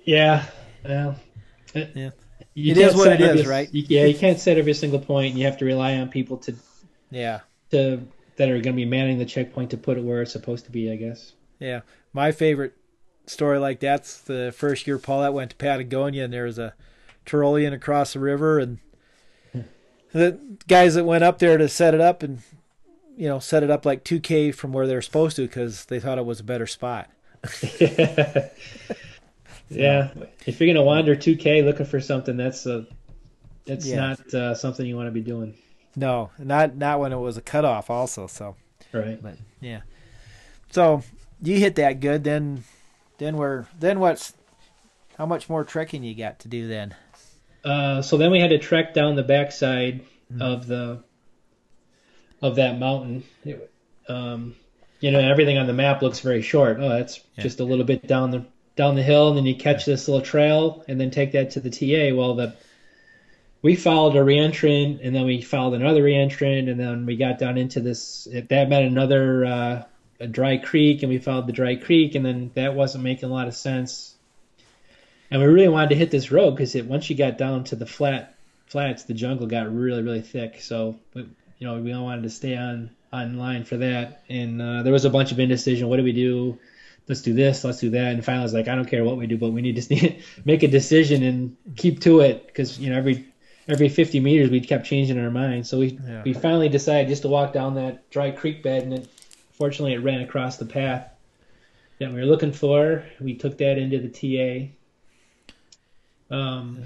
Yeah. 0.03 0.45
Well. 0.83 1.15
It, 1.73 1.91
yeah. 1.93 2.09
it 2.55 2.77
is 2.77 2.95
what 2.95 3.11
it 3.11 3.21
is, 3.21 3.45
right? 3.45 3.71
You, 3.71 3.83
yeah, 3.87 4.05
you 4.05 4.17
can't 4.17 4.39
set 4.39 4.57
every 4.57 4.73
single 4.73 4.99
point. 4.99 5.35
You 5.35 5.45
have 5.45 5.57
to 5.57 5.65
rely 5.65 5.97
on 5.97 6.09
people 6.09 6.37
to. 6.37 6.55
Yeah. 7.11 7.41
To 7.71 8.01
that 8.39 8.49
are 8.49 8.53
going 8.53 8.63
to 8.63 8.73
be 8.73 8.85
manning 8.85 9.19
the 9.19 9.25
checkpoint 9.25 9.69
to 9.71 9.77
put 9.77 9.97
it 9.97 10.03
where 10.03 10.21
it's 10.21 10.31
supposed 10.31 10.65
to 10.65 10.71
be, 10.71 10.91
I 10.91 10.95
guess. 10.95 11.33
Yeah, 11.59 11.81
my 12.13 12.31
favorite 12.31 12.73
story 13.29 13.59
like 13.59 13.79
that's 13.79 14.19
the 14.19 14.53
first 14.55 14.87
year 14.87 14.97
Paulette 14.97 15.33
went 15.33 15.51
to 15.51 15.55
Patagonia, 15.57 16.23
and 16.25 16.33
there 16.33 16.45
was 16.45 16.59
a 16.59 16.73
Tyrolean 17.25 17.73
across 17.73 18.13
the 18.13 18.19
river, 18.19 18.59
and 18.59 18.79
the 20.11 20.39
guys 20.67 20.95
that 20.95 21.05
went 21.05 21.23
up 21.23 21.39
there 21.39 21.57
to 21.57 21.69
set 21.69 21.93
it 21.93 22.01
up 22.01 22.23
and 22.23 22.41
you 23.15 23.27
know 23.27 23.39
set 23.39 23.63
it 23.63 23.69
up 23.69 23.85
like 23.85 24.03
2k 24.03 24.53
from 24.55 24.73
where 24.73 24.87
they're 24.87 25.01
supposed 25.01 25.35
to 25.35 25.43
because 25.43 25.85
they 25.85 25.99
thought 25.99 26.17
it 26.17 26.25
was 26.25 26.39
a 26.39 26.43
better 26.43 26.67
spot. 26.67 27.09
Yeah. 29.69 30.09
If 30.45 30.59
you're 30.59 30.73
gonna 30.73 30.85
wander 30.85 31.15
2k 31.15 31.63
looking 31.63 31.85
for 31.85 32.01
something 32.01 32.37
that's 32.37 32.65
a 32.65 32.85
that's 33.65 33.85
yeah. 33.85 33.99
not 33.99 34.33
uh, 34.33 34.55
something 34.55 34.85
you 34.85 34.95
want 34.95 35.07
to 35.07 35.11
be 35.11 35.21
doing. 35.21 35.53
No 35.95 36.31
not 36.39 36.75
not 36.75 36.99
when 36.99 37.13
it 37.13 37.17
was 37.17 37.37
a 37.37 37.41
cutoff 37.41 37.89
also 37.89 38.27
so. 38.27 38.55
Right. 38.91 39.21
But 39.21 39.35
yeah. 39.61 39.81
So 40.71 41.03
you 41.41 41.57
hit 41.59 41.75
that 41.75 41.99
good 41.99 42.23
then 42.23 42.63
then 43.19 43.37
we're 43.37 43.65
then 43.79 43.99
what's 43.99 44.33
how 45.17 45.25
much 45.25 45.47
more 45.47 45.63
trekking 45.63 46.03
you 46.03 46.15
got 46.15 46.39
to 46.39 46.47
do 46.47 46.67
then 46.67 46.95
uh, 47.63 48.01
so 48.01 48.17
then 48.17 48.31
we 48.31 48.39
had 48.39 48.49
to 48.49 48.57
trek 48.57 48.93
down 48.93 49.15
the 49.15 49.23
backside 49.23 50.01
mm-hmm. 50.31 50.41
of 50.41 50.67
the 50.67 51.03
of 52.41 52.55
that 52.55 52.79
mountain. 52.79 53.23
It, 53.43 53.71
um, 54.07 54.55
you 54.99 55.11
know, 55.11 55.19
everything 55.19 55.57
on 55.57 55.67
the 55.67 55.73
map 55.73 56.01
looks 56.01 56.19
very 56.19 56.41
short. 56.41 56.77
Oh, 56.79 56.89
that's 56.89 57.19
yeah. 57.35 57.43
just 57.43 57.59
a 57.59 57.63
little 57.63 57.85
bit 57.85 58.07
down 58.07 58.31
the 58.31 58.45
down 58.75 58.95
the 58.95 59.03
hill, 59.03 59.29
and 59.29 59.37
then 59.37 59.45
you 59.45 59.55
catch 59.55 59.85
this 59.85 60.07
little 60.07 60.25
trail, 60.25 60.83
and 60.87 60.99
then 60.99 61.11
take 61.11 61.33
that 61.33 61.51
to 61.51 61.59
the 61.59 61.69
TA. 61.69 62.15
Well, 62.15 62.35
the 62.35 62.55
we 63.61 63.75
followed 63.75 64.15
a 64.15 64.19
reentrant, 64.19 65.05
and 65.05 65.13
then 65.13 65.25
we 65.25 65.41
followed 65.41 65.73
another 65.73 66.03
reentrant, 66.03 66.69
and 66.69 66.79
then 66.79 67.05
we 67.05 67.17
got 67.17 67.39
down 67.39 67.57
into 67.57 67.81
this. 67.81 68.27
That 68.31 68.69
meant 68.69 68.85
another 68.85 69.45
uh, 69.45 69.83
a 70.19 70.27
dry 70.27 70.57
creek, 70.57 71.03
and 71.03 71.09
we 71.09 71.17
followed 71.17 71.47
the 71.47 71.53
dry 71.53 71.75
creek, 71.75 72.15
and 72.15 72.25
then 72.25 72.51
that 72.55 72.75
wasn't 72.75 73.03
making 73.03 73.29
a 73.29 73.33
lot 73.33 73.47
of 73.47 73.55
sense. 73.55 74.15
And 75.31 75.41
we 75.41 75.47
really 75.47 75.67
wanted 75.67 75.89
to 75.89 75.95
hit 75.95 76.11
this 76.11 76.31
road 76.31 76.51
because 76.51 76.75
once 76.75 77.09
you 77.09 77.15
got 77.15 77.37
down 77.37 77.63
to 77.65 77.75
the 77.75 77.85
flat 77.85 78.35
flats, 78.65 79.03
the 79.03 79.13
jungle 79.13 79.47
got 79.47 79.73
really 79.73 80.01
really 80.01 80.21
thick. 80.21 80.61
So 80.61 80.99
we, 81.13 81.29
you 81.59 81.67
know, 81.67 81.79
we 81.79 81.93
all 81.93 82.03
wanted 82.03 82.23
to 82.23 82.29
stay 82.29 82.55
on 82.55 82.91
on 83.11 83.37
line 83.37 83.63
for 83.63 83.77
that. 83.77 84.23
And 84.29 84.61
uh, 84.61 84.83
there 84.83 84.93
was 84.93 85.05
a 85.05 85.09
bunch 85.09 85.31
of 85.31 85.39
indecision. 85.39 85.87
What 85.87 85.97
do 85.97 86.03
we 86.03 86.11
do? 86.11 86.59
Let's 87.07 87.21
do 87.21 87.33
this. 87.33 87.63
Let's 87.63 87.79
do 87.79 87.89
that. 87.91 88.13
And 88.13 88.23
finally, 88.23 88.41
I 88.41 88.43
was 88.43 88.53
like, 88.53 88.67
I 88.67 88.75
don't 88.75 88.85
care 88.85 89.03
what 89.03 89.17
we 89.17 89.25
do, 89.25 89.37
but 89.37 89.49
we 89.49 89.61
need 89.61 89.81
to 89.81 90.15
make 90.45 90.63
a 90.63 90.67
decision 90.67 91.23
and 91.23 91.57
keep 91.75 92.01
to 92.01 92.21
it 92.21 92.45
because 92.47 92.79
you 92.79 92.89
know 92.89 92.97
every 92.97 93.25
every 93.67 93.89
50 93.89 94.19
meters 94.19 94.49
we 94.49 94.61
kept 94.61 94.85
changing 94.85 95.19
our 95.19 95.31
mind. 95.31 95.65
So 95.65 95.79
we 95.79 95.99
yeah. 96.07 96.23
we 96.23 96.33
finally 96.33 96.69
decided 96.69 97.07
just 97.07 97.23
to 97.23 97.27
walk 97.27 97.53
down 97.53 97.75
that 97.75 98.09
dry 98.09 98.31
creek 98.31 98.61
bed, 98.61 98.83
and 98.83 98.93
it, 98.93 99.09
fortunately 99.59 99.93
it 99.93 99.99
ran 99.99 100.21
across 100.21 100.57
the 100.57 100.65
path 100.65 101.07
that 101.99 102.11
we 102.11 102.15
were 102.15 102.25
looking 102.25 102.53
for. 102.53 103.03
We 103.19 103.35
took 103.35 103.57
that 103.57 103.77
into 103.77 103.99
the 103.99 104.09
TA. 104.09 104.69
Um, 106.33 106.83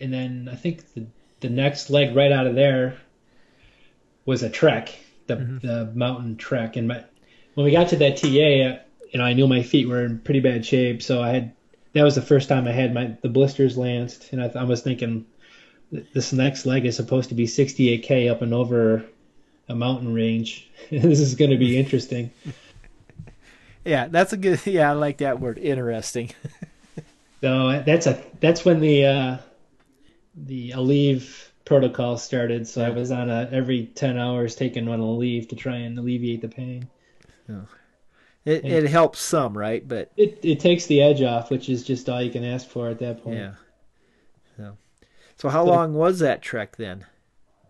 and 0.00 0.12
then 0.12 0.48
I 0.50 0.54
think 0.54 0.94
the 0.94 1.06
the 1.40 1.50
next 1.50 1.90
leg 1.90 2.16
right 2.16 2.32
out 2.32 2.46
of 2.46 2.54
there 2.54 2.96
was 4.24 4.42
a 4.42 4.48
trek, 4.48 4.94
the 5.26 5.36
mm-hmm. 5.36 5.66
the 5.66 5.90
mountain 5.94 6.36
trek. 6.36 6.76
And 6.76 6.88
my, 6.88 7.04
when 7.54 7.66
we 7.66 7.72
got 7.72 7.88
to 7.88 7.96
that 7.96 8.16
TA, 8.16 8.28
uh, 8.28 8.78
you 9.10 9.18
know, 9.18 9.24
I 9.24 9.34
knew 9.34 9.46
my 9.46 9.62
feet 9.62 9.88
were 9.88 10.04
in 10.04 10.20
pretty 10.20 10.40
bad 10.40 10.64
shape, 10.64 11.02
so 11.02 11.20
I 11.20 11.30
had 11.30 11.52
that 11.92 12.02
was 12.02 12.14
the 12.14 12.22
first 12.22 12.48
time 12.48 12.68
I 12.68 12.72
had 12.72 12.94
my 12.94 13.16
the 13.22 13.28
blisters 13.28 13.76
lanced, 13.76 14.32
and 14.32 14.42
I, 14.42 14.60
I 14.60 14.64
was 14.64 14.82
thinking 14.82 15.26
this 15.90 16.32
next 16.32 16.64
leg 16.64 16.86
is 16.86 16.96
supposed 16.96 17.28
to 17.28 17.34
be 17.34 17.46
68k 17.46 18.30
up 18.30 18.42
and 18.42 18.54
over 18.54 19.04
a 19.68 19.74
mountain 19.74 20.12
range. 20.12 20.70
this 20.90 21.20
is 21.20 21.34
going 21.34 21.50
to 21.50 21.56
be 21.56 21.78
interesting. 21.78 22.30
yeah, 23.84 24.08
that's 24.08 24.32
a 24.32 24.36
good. 24.36 24.64
Yeah, 24.66 24.90
I 24.90 24.92
like 24.94 25.18
that 25.18 25.40
word, 25.40 25.58
interesting. 25.58 26.30
so 27.40 27.82
that's 27.84 28.06
a 28.06 28.22
that's 28.40 28.64
when 28.64 28.80
the 28.80 29.06
uh, 29.06 29.36
the 30.34 30.72
Aleve 30.72 31.48
protocol 31.64 32.18
started, 32.18 32.68
so 32.68 32.80
yeah. 32.80 32.88
I 32.88 32.90
was 32.90 33.10
on 33.10 33.30
a 33.30 33.48
every 33.50 33.86
ten 33.86 34.18
hours 34.18 34.54
taking 34.54 34.86
one 34.86 35.00
Aleve 35.00 35.48
to 35.50 35.56
try 35.56 35.76
and 35.76 35.98
alleviate 35.98 36.40
the 36.40 36.48
pain. 36.48 36.88
Yeah. 37.48 37.62
It 38.44 38.64
it 38.66 38.86
helps 38.88 39.20
some, 39.20 39.56
right? 39.56 39.86
But 39.86 40.12
it 40.18 40.38
it 40.42 40.60
takes 40.60 40.84
the 40.86 41.00
edge 41.00 41.22
off, 41.22 41.50
which 41.50 41.70
is 41.70 41.82
just 41.82 42.08
all 42.10 42.20
you 42.20 42.30
can 42.30 42.44
ask 42.44 42.68
for 42.68 42.88
at 42.88 42.98
that 42.98 43.24
point. 43.24 43.38
Yeah. 43.38 43.54
So, 44.56 44.76
so 45.36 45.48
how 45.48 45.64
so, 45.64 45.70
long 45.70 45.94
was 45.94 46.18
that 46.18 46.42
trek 46.42 46.76
then? 46.76 47.06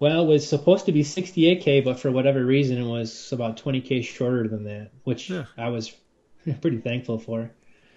Well, 0.05 0.25
it 0.25 0.27
was 0.27 0.47
supposed 0.47 0.85
to 0.85 0.93
be 0.93 1.03
68k, 1.03 1.83
but 1.83 1.99
for 1.99 2.11
whatever 2.11 2.45
reason, 2.45 2.77
it 2.77 2.87
was 2.87 3.33
about 3.33 3.57
20k 3.57 4.05
shorter 4.05 4.47
than 4.47 4.65
that, 4.65 4.91
which 5.05 5.31
yeah. 5.31 5.47
I 5.57 5.71
was 5.71 5.95
pretty 6.61 6.77
thankful 6.77 7.19
for. 7.19 7.51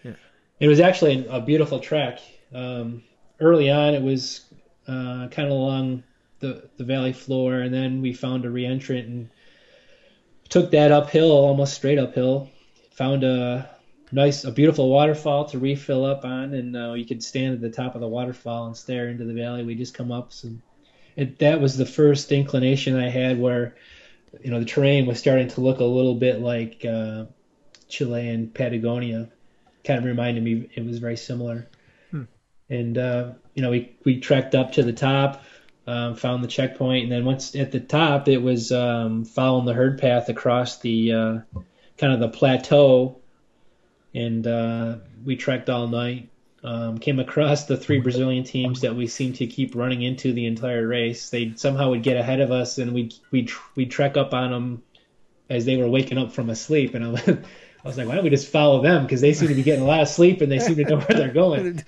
Yeah. 0.06 0.14
It 0.62 0.70
was 0.70 0.80
actually 0.80 1.28
a 1.28 1.42
beautiful 1.42 1.82
track. 1.82 2.20
Um, 2.54 3.04
early 3.42 3.70
on, 3.70 3.94
it 3.94 4.02
was 4.02 4.46
uh, 4.88 5.28
kind 5.32 5.48
of 5.48 5.52
along 5.52 6.04
the 6.40 6.70
the 6.78 6.86
valley 6.86 7.12
floor, 7.12 7.56
and 7.56 7.74
then 7.74 8.02
we 8.02 8.14
found 8.14 8.46
a 8.46 8.48
reentrant 8.48 9.08
and 9.08 9.30
took 10.48 10.72
that 10.72 10.94
uphill, 10.94 11.34
almost 11.34 11.74
straight 11.74 12.00
uphill. 12.00 12.50
Found 12.92 13.26
a 13.26 13.70
nice, 14.14 14.46
a 14.46 14.52
beautiful 14.54 14.88
waterfall 14.90 15.44
to 15.50 15.60
refill 15.60 16.06
up 16.06 16.24
on, 16.24 16.54
and 16.54 16.78
uh, 16.78 16.94
you 16.94 17.06
could 17.06 17.22
stand 17.22 17.56
at 17.56 17.60
the 17.60 17.70
top 17.70 17.96
of 17.96 18.00
the 18.00 18.08
waterfall 18.08 18.68
and 18.68 18.78
stare 18.78 19.10
into 19.10 19.26
the 19.26 19.34
valley. 19.34 19.66
We 19.66 19.76
just 19.76 19.94
come 19.94 20.14
up, 20.14 20.32
so 20.32 20.48
it, 21.18 21.40
that 21.40 21.60
was 21.60 21.76
the 21.76 21.86
first 21.86 22.32
inclination 22.32 22.96
I 22.96 23.10
had 23.10 23.40
where, 23.40 23.76
you 24.42 24.52
know, 24.52 24.60
the 24.60 24.66
terrain 24.66 25.08
was 25.08 25.18
starting 25.18 25.48
to 25.50 25.62
look 25.62 25.80
a 25.80 25.84
little 25.84 26.14
bit 26.14 26.40
like 26.40 26.86
uh, 26.86 27.26
Chilean 27.90 28.50
Patagonia. 28.50 29.30
Kind 29.84 29.98
of 29.98 30.06
reminded 30.06 30.44
me 30.44 30.70
it 30.76 30.86
was 30.86 31.00
very 31.00 31.18
similar. 31.18 31.68
Hmm. 32.12 32.24
And 32.70 32.98
uh, 32.98 33.32
you 33.56 33.64
know, 33.64 33.72
we 33.72 33.96
we 34.06 34.20
trekked 34.20 34.54
up 34.54 34.74
to 34.74 34.84
the 34.84 34.94
top, 34.94 35.44
um, 35.88 36.16
found 36.16 36.44
the 36.44 36.48
checkpoint, 36.48 37.04
and 37.04 37.12
then 37.12 37.26
once 37.26 37.56
at 37.56 37.72
the 37.72 37.80
top, 37.80 38.28
it 38.28 38.38
was 38.42 38.72
um, 38.72 39.26
following 39.26 39.66
the 39.66 39.74
herd 39.74 40.00
path 40.00 40.30
across 40.30 40.80
the 40.80 41.14
uh, 41.14 41.38
kind 41.98 42.14
of 42.14 42.20
the 42.20 42.30
plateau, 42.30 43.18
and 44.14 44.46
uh, 44.46 44.98
we 45.26 45.36
trekked 45.36 45.70
all 45.70 45.88
night. 45.88 46.30
Um, 46.64 46.98
came 46.98 47.20
across 47.20 47.66
the 47.66 47.78
three 47.78 48.00
Brazilian 48.00 48.44
teams 48.44 48.82
that 48.82 48.96
we 48.96 49.06
seemed 49.08 49.36
to 49.36 49.48
keep 49.48 49.76
running 49.76 50.02
into 50.02 50.34
the 50.34 50.48
entire 50.48 50.88
race. 50.88 51.30
They 51.30 51.54
somehow 51.56 51.92
would 51.92 52.02
get 52.02 52.18
ahead 52.18 52.42
of 52.42 52.52
us, 52.52 52.80
and 52.80 52.94
we'd 52.94 53.14
we'd 53.30 53.52
we'd 53.76 53.92
trek 53.92 54.18
up 54.18 54.34
on 54.34 54.52
them 54.52 54.84
as 55.50 55.66
they 55.66 55.78
were 55.78 55.88
waking 55.88 56.18
up 56.18 56.32
from 56.32 56.50
a 56.50 56.56
sleep. 56.56 56.96
And 56.96 57.04
I 57.04 57.08
was, 57.10 57.28
I 57.30 57.88
was 57.88 57.98
like, 57.98 58.08
why 58.08 58.16
don't 58.16 58.24
we 58.24 58.30
just 58.30 58.52
follow 58.52 58.82
them 58.82 59.04
because 59.04 59.22
they 59.22 59.34
seem 59.34 59.50
to 59.50 59.56
be 59.56 59.64
getting 59.64 59.84
a 59.84 59.88
lot 59.88 60.02
of 60.02 60.08
sleep 60.08 60.42
and 60.42 60.52
they 60.52 60.60
seem 60.60 60.76
to 60.76 60.84
know 60.84 60.98
where 60.98 61.18
they're 61.18 61.30
going. 61.30 61.84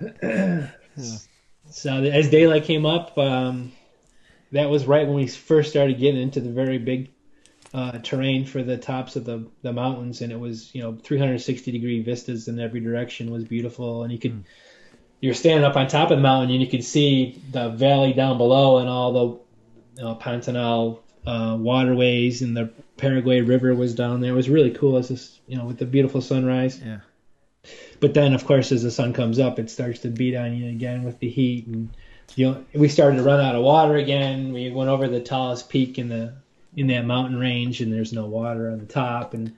yeah. 0.22 0.68
So 1.70 1.92
as 1.92 2.30
daylight 2.30 2.64
came 2.64 2.86
up, 2.86 3.18
um, 3.18 3.72
that 4.52 4.70
was 4.70 4.86
right 4.86 5.06
when 5.06 5.16
we 5.16 5.26
first 5.26 5.70
started 5.70 5.98
getting 5.98 6.20
into 6.20 6.40
the 6.40 6.50
very 6.50 6.78
big 6.78 7.10
uh, 7.74 7.98
terrain 7.98 8.46
for 8.46 8.62
the 8.62 8.78
tops 8.78 9.16
of 9.16 9.24
the, 9.24 9.46
the 9.62 9.72
mountains, 9.72 10.20
and 10.20 10.32
it 10.32 10.40
was 10.40 10.74
you 10.74 10.82
know 10.82 10.96
360 11.02 11.72
degree 11.72 12.02
vistas 12.02 12.48
in 12.48 12.58
every 12.58 12.80
direction 12.80 13.30
was 13.30 13.44
beautiful, 13.44 14.02
and 14.02 14.12
you 14.12 14.18
could 14.18 14.32
mm. 14.32 14.44
you're 15.20 15.34
standing 15.34 15.64
up 15.64 15.76
on 15.76 15.86
top 15.86 16.10
of 16.10 16.18
the 16.18 16.22
mountain 16.22 16.50
and 16.50 16.62
you 16.62 16.68
could 16.68 16.84
see 16.84 17.40
the 17.50 17.68
valley 17.70 18.12
down 18.12 18.38
below 18.38 18.78
and 18.78 18.88
all 18.88 19.12
the 19.12 20.00
you 20.00 20.08
know, 20.08 20.14
Pantanal 20.14 21.00
uh, 21.26 21.56
waterways 21.58 22.40
and 22.40 22.56
the 22.56 22.70
Paraguay 22.96 23.40
River 23.42 23.74
was 23.74 23.94
down 23.94 24.20
there. 24.20 24.32
It 24.32 24.36
was 24.36 24.48
really 24.48 24.70
cool. 24.70 24.96
It's 24.98 25.08
just 25.08 25.40
you 25.46 25.58
know 25.58 25.66
with 25.66 25.78
the 25.78 25.86
beautiful 25.86 26.20
sunrise. 26.20 26.80
Yeah. 26.80 27.00
But 28.00 28.14
then, 28.14 28.32
of 28.32 28.46
course, 28.46 28.72
as 28.72 28.82
the 28.82 28.90
sun 28.90 29.12
comes 29.12 29.38
up, 29.38 29.58
it 29.58 29.70
starts 29.70 30.00
to 30.00 30.08
beat 30.08 30.36
on 30.36 30.56
you 30.56 30.70
again 30.70 31.02
with 31.02 31.18
the 31.18 31.28
heat, 31.28 31.66
and 31.66 31.90
you 32.34 32.50
know 32.50 32.64
we 32.72 32.88
started 32.88 33.16
to 33.16 33.22
run 33.24 33.40
out 33.40 33.56
of 33.56 33.62
water 33.62 33.96
again. 33.96 34.54
We 34.54 34.70
went 34.70 34.88
over 34.88 35.06
the 35.06 35.20
tallest 35.20 35.68
peak 35.68 35.98
in 35.98 36.08
the 36.08 36.34
in 36.76 36.86
that 36.88 37.04
mountain 37.04 37.38
range, 37.38 37.80
and 37.80 37.92
there's 37.92 38.12
no 38.12 38.26
water 38.26 38.70
on 38.70 38.78
the 38.78 38.86
top. 38.86 39.34
And 39.34 39.56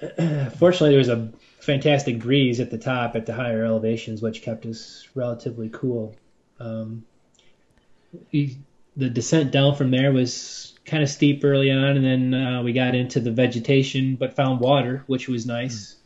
fortunately, 0.56 0.90
there 0.90 0.98
was 0.98 1.08
a 1.08 1.32
fantastic 1.60 2.20
breeze 2.20 2.60
at 2.60 2.70
the 2.70 2.78
top 2.78 3.16
at 3.16 3.26
the 3.26 3.34
higher 3.34 3.64
elevations, 3.64 4.22
which 4.22 4.42
kept 4.42 4.64
us 4.66 5.08
relatively 5.14 5.68
cool. 5.68 6.14
Um, 6.60 7.04
we, 8.32 8.58
the 8.96 9.10
descent 9.10 9.52
down 9.52 9.74
from 9.74 9.90
there 9.90 10.12
was 10.12 10.74
kind 10.84 11.02
of 11.02 11.08
steep 11.08 11.44
early 11.44 11.70
on, 11.70 11.96
and 11.96 12.04
then 12.04 12.34
uh, 12.34 12.62
we 12.62 12.72
got 12.72 12.94
into 12.94 13.20
the 13.20 13.30
vegetation, 13.30 14.16
but 14.16 14.34
found 14.34 14.60
water, 14.60 15.04
which 15.06 15.28
was 15.28 15.46
nice. 15.46 15.96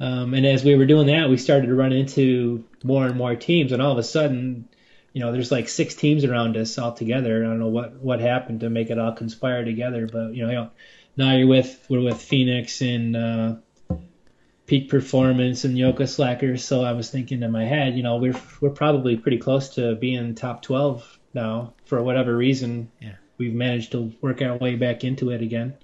Mm. 0.00 0.06
Um, 0.06 0.34
and 0.34 0.44
as 0.44 0.64
we 0.64 0.74
were 0.74 0.86
doing 0.86 1.06
that, 1.06 1.28
we 1.28 1.36
started 1.36 1.66
to 1.66 1.74
run 1.74 1.92
into 1.92 2.64
more 2.82 3.06
and 3.06 3.16
more 3.16 3.36
teams, 3.36 3.72
and 3.72 3.80
all 3.80 3.92
of 3.92 3.98
a 3.98 4.02
sudden, 4.02 4.68
you 5.14 5.20
know, 5.20 5.30
there's 5.30 5.52
like 5.52 5.68
six 5.68 5.94
teams 5.94 6.24
around 6.24 6.56
us 6.56 6.76
all 6.76 6.92
together. 6.92 7.44
I 7.44 7.48
don't 7.48 7.60
know 7.60 7.68
what 7.68 7.94
what 8.00 8.20
happened 8.20 8.60
to 8.60 8.68
make 8.68 8.90
it 8.90 8.98
all 8.98 9.12
conspire 9.12 9.64
together, 9.64 10.08
but 10.12 10.34
you 10.34 10.44
know, 10.44 10.70
now 11.16 11.36
you're 11.36 11.46
with 11.46 11.86
we're 11.88 12.02
with 12.02 12.20
Phoenix 12.20 12.82
and 12.82 13.16
uh, 13.16 13.54
Peak 14.66 14.90
Performance 14.90 15.64
and 15.64 15.78
Yoga 15.78 16.08
Slackers. 16.08 16.64
So 16.64 16.82
I 16.82 16.92
was 16.92 17.10
thinking 17.10 17.44
in 17.44 17.52
my 17.52 17.64
head, 17.64 17.96
you 17.96 18.02
know, 18.02 18.16
we're 18.16 18.38
we're 18.60 18.70
probably 18.70 19.16
pretty 19.16 19.38
close 19.38 19.76
to 19.76 19.94
being 19.94 20.34
top 20.34 20.62
12 20.62 21.20
now 21.32 21.74
for 21.84 22.02
whatever 22.02 22.36
reason. 22.36 22.90
Yeah. 23.00 23.14
We've 23.38 23.54
managed 23.54 23.92
to 23.92 24.12
work 24.20 24.42
our 24.42 24.56
way 24.56 24.74
back 24.74 25.04
into 25.04 25.30
it 25.30 25.42
again. 25.42 25.74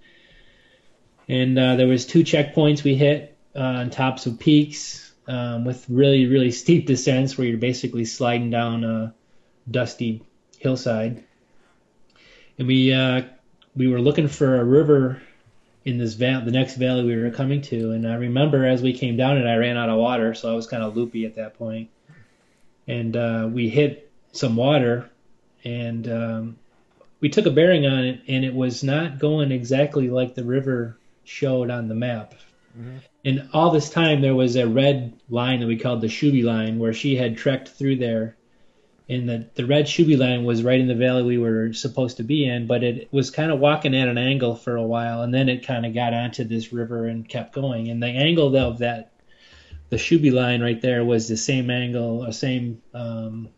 And 1.28 1.56
uh, 1.56 1.76
there 1.76 1.86
was 1.86 2.04
two 2.04 2.24
checkpoints 2.24 2.82
we 2.82 2.96
hit 2.96 3.38
uh, 3.54 3.60
on 3.60 3.90
tops 3.90 4.26
of 4.26 4.40
peaks 4.40 5.12
um, 5.28 5.64
with 5.64 5.88
really 5.88 6.26
really 6.26 6.50
steep 6.50 6.86
descents 6.86 7.38
where 7.38 7.46
you're 7.46 7.58
basically 7.58 8.04
sliding 8.04 8.50
down 8.50 8.82
a 8.82 9.14
dusty 9.68 10.22
hillside. 10.58 11.24
And 12.58 12.68
we 12.68 12.92
uh, 12.92 13.22
we 13.74 13.88
were 13.88 14.00
looking 14.00 14.28
for 14.28 14.60
a 14.60 14.64
river 14.64 15.20
in 15.84 15.98
this 15.98 16.14
valley, 16.14 16.44
the 16.44 16.50
next 16.50 16.76
valley 16.76 17.04
we 17.04 17.16
were 17.16 17.30
coming 17.30 17.62
to. 17.62 17.92
And 17.92 18.06
I 18.06 18.14
remember 18.14 18.66
as 18.66 18.82
we 18.82 18.92
came 18.92 19.16
down 19.16 19.38
it, 19.38 19.46
I 19.46 19.56
ran 19.56 19.76
out 19.76 19.88
of 19.88 19.98
water, 19.98 20.34
so 20.34 20.52
I 20.52 20.54
was 20.54 20.66
kind 20.66 20.82
of 20.82 20.96
loopy 20.96 21.24
at 21.24 21.36
that 21.36 21.54
point. 21.58 21.88
And 22.86 23.16
uh, 23.16 23.48
we 23.50 23.68
hit 23.68 24.10
some 24.32 24.56
water, 24.56 25.08
and 25.64 26.08
um, 26.08 26.56
we 27.20 27.28
took 27.28 27.46
a 27.46 27.50
bearing 27.50 27.86
on 27.86 28.04
it, 28.04 28.20
and 28.28 28.44
it 28.44 28.54
was 28.54 28.82
not 28.82 29.18
going 29.18 29.52
exactly 29.52 30.10
like 30.10 30.34
the 30.34 30.44
river 30.44 30.98
showed 31.24 31.70
on 31.70 31.88
the 31.88 31.94
map. 31.94 32.34
Mm-hmm. 32.78 32.98
And 33.24 33.48
all 33.52 33.70
this 33.70 33.90
time, 33.90 34.20
there 34.20 34.34
was 34.34 34.56
a 34.56 34.66
red 34.66 35.12
line 35.28 35.60
that 35.60 35.66
we 35.66 35.76
called 35.76 36.00
the 36.00 36.08
Shubi 36.08 36.42
line, 36.42 36.78
where 36.78 36.92
she 36.92 37.16
had 37.16 37.36
trekked 37.36 37.68
through 37.68 37.96
there 37.96 38.36
and 39.10 39.28
the, 39.28 39.46
the 39.56 39.66
red 39.66 39.86
Shubi 39.86 40.16
line 40.16 40.44
was 40.44 40.62
right 40.62 40.78
in 40.78 40.86
the 40.86 40.94
valley 40.94 41.24
we 41.24 41.38
were 41.38 41.72
supposed 41.72 42.18
to 42.18 42.22
be 42.22 42.44
in, 42.44 42.68
but 42.68 42.84
it 42.84 43.08
was 43.12 43.30
kind 43.30 43.50
of 43.50 43.58
walking 43.58 43.94
at 43.96 44.06
an 44.06 44.18
angle 44.18 44.54
for 44.54 44.76
a 44.76 44.82
while, 44.82 45.22
and 45.22 45.34
then 45.34 45.48
it 45.48 45.66
kind 45.66 45.84
of 45.84 45.92
got 45.92 46.14
onto 46.14 46.44
this 46.44 46.72
river 46.72 47.06
and 47.06 47.28
kept 47.28 47.52
going. 47.52 47.90
And 47.90 48.00
the 48.00 48.06
angle 48.06 48.56
of 48.56 48.78
that, 48.78 49.10
the 49.88 49.96
Shubi 49.96 50.32
line 50.32 50.62
right 50.62 50.80
there, 50.80 51.04
was 51.04 51.26
the 51.26 51.36
same 51.36 51.70
angle, 51.70 52.24
or 52.24 52.30
same 52.30 52.82
um, 52.94 53.48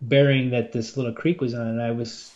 bearing 0.00 0.50
that 0.50 0.72
this 0.72 0.96
little 0.96 1.12
creek 1.12 1.42
was 1.42 1.52
on. 1.52 1.66
And 1.66 1.82
I 1.82 1.90
was, 1.90 2.32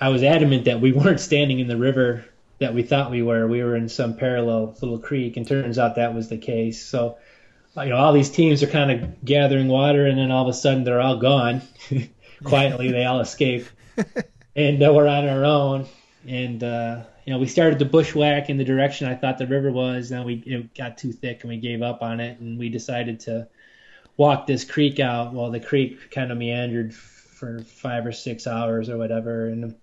I 0.00 0.08
was 0.08 0.22
adamant 0.22 0.64
that 0.64 0.80
we 0.80 0.92
weren't 0.94 1.20
standing 1.20 1.58
in 1.58 1.68
the 1.68 1.76
river 1.76 2.24
that 2.60 2.72
we 2.72 2.82
thought 2.82 3.10
we 3.10 3.22
were. 3.22 3.46
We 3.46 3.62
were 3.62 3.76
in 3.76 3.90
some 3.90 4.16
parallel 4.16 4.74
little 4.80 4.98
creek, 4.98 5.36
and 5.36 5.46
turns 5.46 5.78
out 5.78 5.96
that 5.96 6.14
was 6.14 6.30
the 6.30 6.38
case. 6.38 6.82
So 6.82 7.18
you 7.82 7.90
know, 7.90 7.96
all 7.96 8.12
these 8.12 8.30
teams 8.30 8.62
are 8.62 8.66
kind 8.66 8.90
of 8.90 9.24
gathering 9.24 9.68
water, 9.68 10.06
and 10.06 10.18
then 10.18 10.30
all 10.30 10.42
of 10.42 10.48
a 10.48 10.56
sudden 10.56 10.84
they're 10.84 11.00
all 11.00 11.16
gone. 11.16 11.62
Quietly, 12.44 12.92
they 12.92 13.04
all 13.04 13.20
escape, 13.20 13.66
and 14.56 14.82
uh, 14.82 14.92
we're 14.92 15.08
on 15.08 15.28
our 15.28 15.44
own. 15.44 15.86
And 16.26 16.62
uh, 16.62 17.02
you 17.24 17.32
know, 17.32 17.38
we 17.38 17.46
started 17.46 17.78
to 17.80 17.84
bushwhack 17.84 18.48
in 18.48 18.58
the 18.58 18.64
direction 18.64 19.08
I 19.08 19.14
thought 19.14 19.38
the 19.38 19.46
river 19.46 19.72
was. 19.72 20.08
Then 20.08 20.24
we 20.24 20.34
it 20.46 20.74
got 20.74 20.98
too 20.98 21.12
thick, 21.12 21.42
and 21.42 21.50
we 21.50 21.56
gave 21.56 21.82
up 21.82 22.02
on 22.02 22.20
it, 22.20 22.38
and 22.38 22.58
we 22.58 22.68
decided 22.68 23.20
to 23.20 23.48
walk 24.16 24.46
this 24.46 24.64
creek 24.64 25.00
out. 25.00 25.32
Well, 25.32 25.50
the 25.50 25.60
creek 25.60 26.10
kind 26.10 26.30
of 26.30 26.38
meandered 26.38 26.94
for 26.94 27.60
five 27.60 28.06
or 28.06 28.12
six 28.12 28.46
hours 28.46 28.88
or 28.88 28.98
whatever, 28.98 29.46
and 29.46 29.74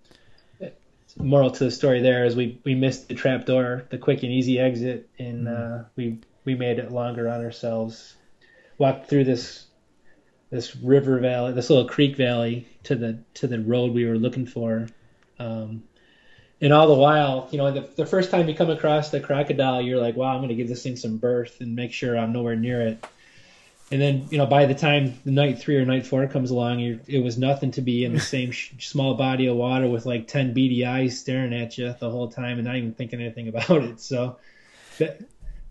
moral 1.18 1.50
to 1.50 1.64
the 1.64 1.70
story 1.70 2.02
there 2.02 2.24
is 2.24 2.36
we 2.36 2.60
we 2.64 2.74
missed 2.74 3.08
the 3.08 3.14
trap 3.14 3.46
door, 3.46 3.84
the 3.90 3.98
quick 3.98 4.22
and 4.22 4.32
easy 4.32 4.58
exit, 4.58 5.08
and 5.18 5.46
mm-hmm. 5.46 5.80
uh, 5.80 5.84
we 5.96 6.20
we 6.46 6.54
made 6.54 6.78
it 6.78 6.90
longer 6.90 7.28
on 7.28 7.44
ourselves. 7.44 8.16
Walked 8.78 9.10
through 9.10 9.24
this 9.24 9.66
this 10.48 10.76
river 10.76 11.18
valley, 11.18 11.52
this 11.52 11.68
little 11.68 11.88
creek 11.88 12.16
valley 12.16 12.66
to 12.84 12.94
the 12.94 13.18
to 13.34 13.46
the 13.46 13.60
road 13.60 13.92
we 13.92 14.06
were 14.06 14.16
looking 14.16 14.46
for. 14.46 14.88
Um, 15.38 15.82
and 16.60 16.72
all 16.72 16.86
the 16.86 16.94
while, 16.94 17.48
you 17.50 17.58
know, 17.58 17.70
the, 17.70 17.80
the 17.96 18.06
first 18.06 18.30
time 18.30 18.48
you 18.48 18.54
come 18.54 18.70
across 18.70 19.10
the 19.10 19.20
crocodile, 19.20 19.82
you're 19.82 20.00
like, 20.00 20.16
wow, 20.16 20.32
I'm 20.32 20.38
going 20.38 20.48
to 20.48 20.54
give 20.54 20.68
this 20.68 20.82
thing 20.82 20.96
some 20.96 21.18
berth 21.18 21.60
and 21.60 21.76
make 21.76 21.92
sure 21.92 22.16
I'm 22.16 22.32
nowhere 22.32 22.56
near 22.56 22.80
it. 22.80 23.04
And 23.92 24.00
then, 24.00 24.26
you 24.30 24.38
know, 24.38 24.46
by 24.46 24.64
the 24.64 24.74
time 24.74 25.18
the 25.24 25.30
night 25.30 25.58
three 25.58 25.76
or 25.76 25.84
night 25.84 26.06
four 26.06 26.26
comes 26.26 26.50
along, 26.50 26.80
it 26.80 27.22
was 27.22 27.36
nothing 27.36 27.72
to 27.72 27.82
be 27.82 28.04
in 28.04 28.14
the 28.14 28.20
same 28.20 28.50
sh- 28.50 28.72
small 28.80 29.14
body 29.14 29.46
of 29.46 29.56
water 29.56 29.86
with 29.86 30.06
like 30.06 30.26
10 30.26 30.54
beady 30.54 30.84
eyes 30.84 31.20
staring 31.20 31.52
at 31.52 31.76
you 31.76 31.94
the 32.00 32.10
whole 32.10 32.28
time 32.28 32.58
and 32.58 32.66
not 32.66 32.76
even 32.76 32.94
thinking 32.94 33.20
anything 33.20 33.48
about 33.54 33.84
it. 33.84 34.00
So 34.00 34.38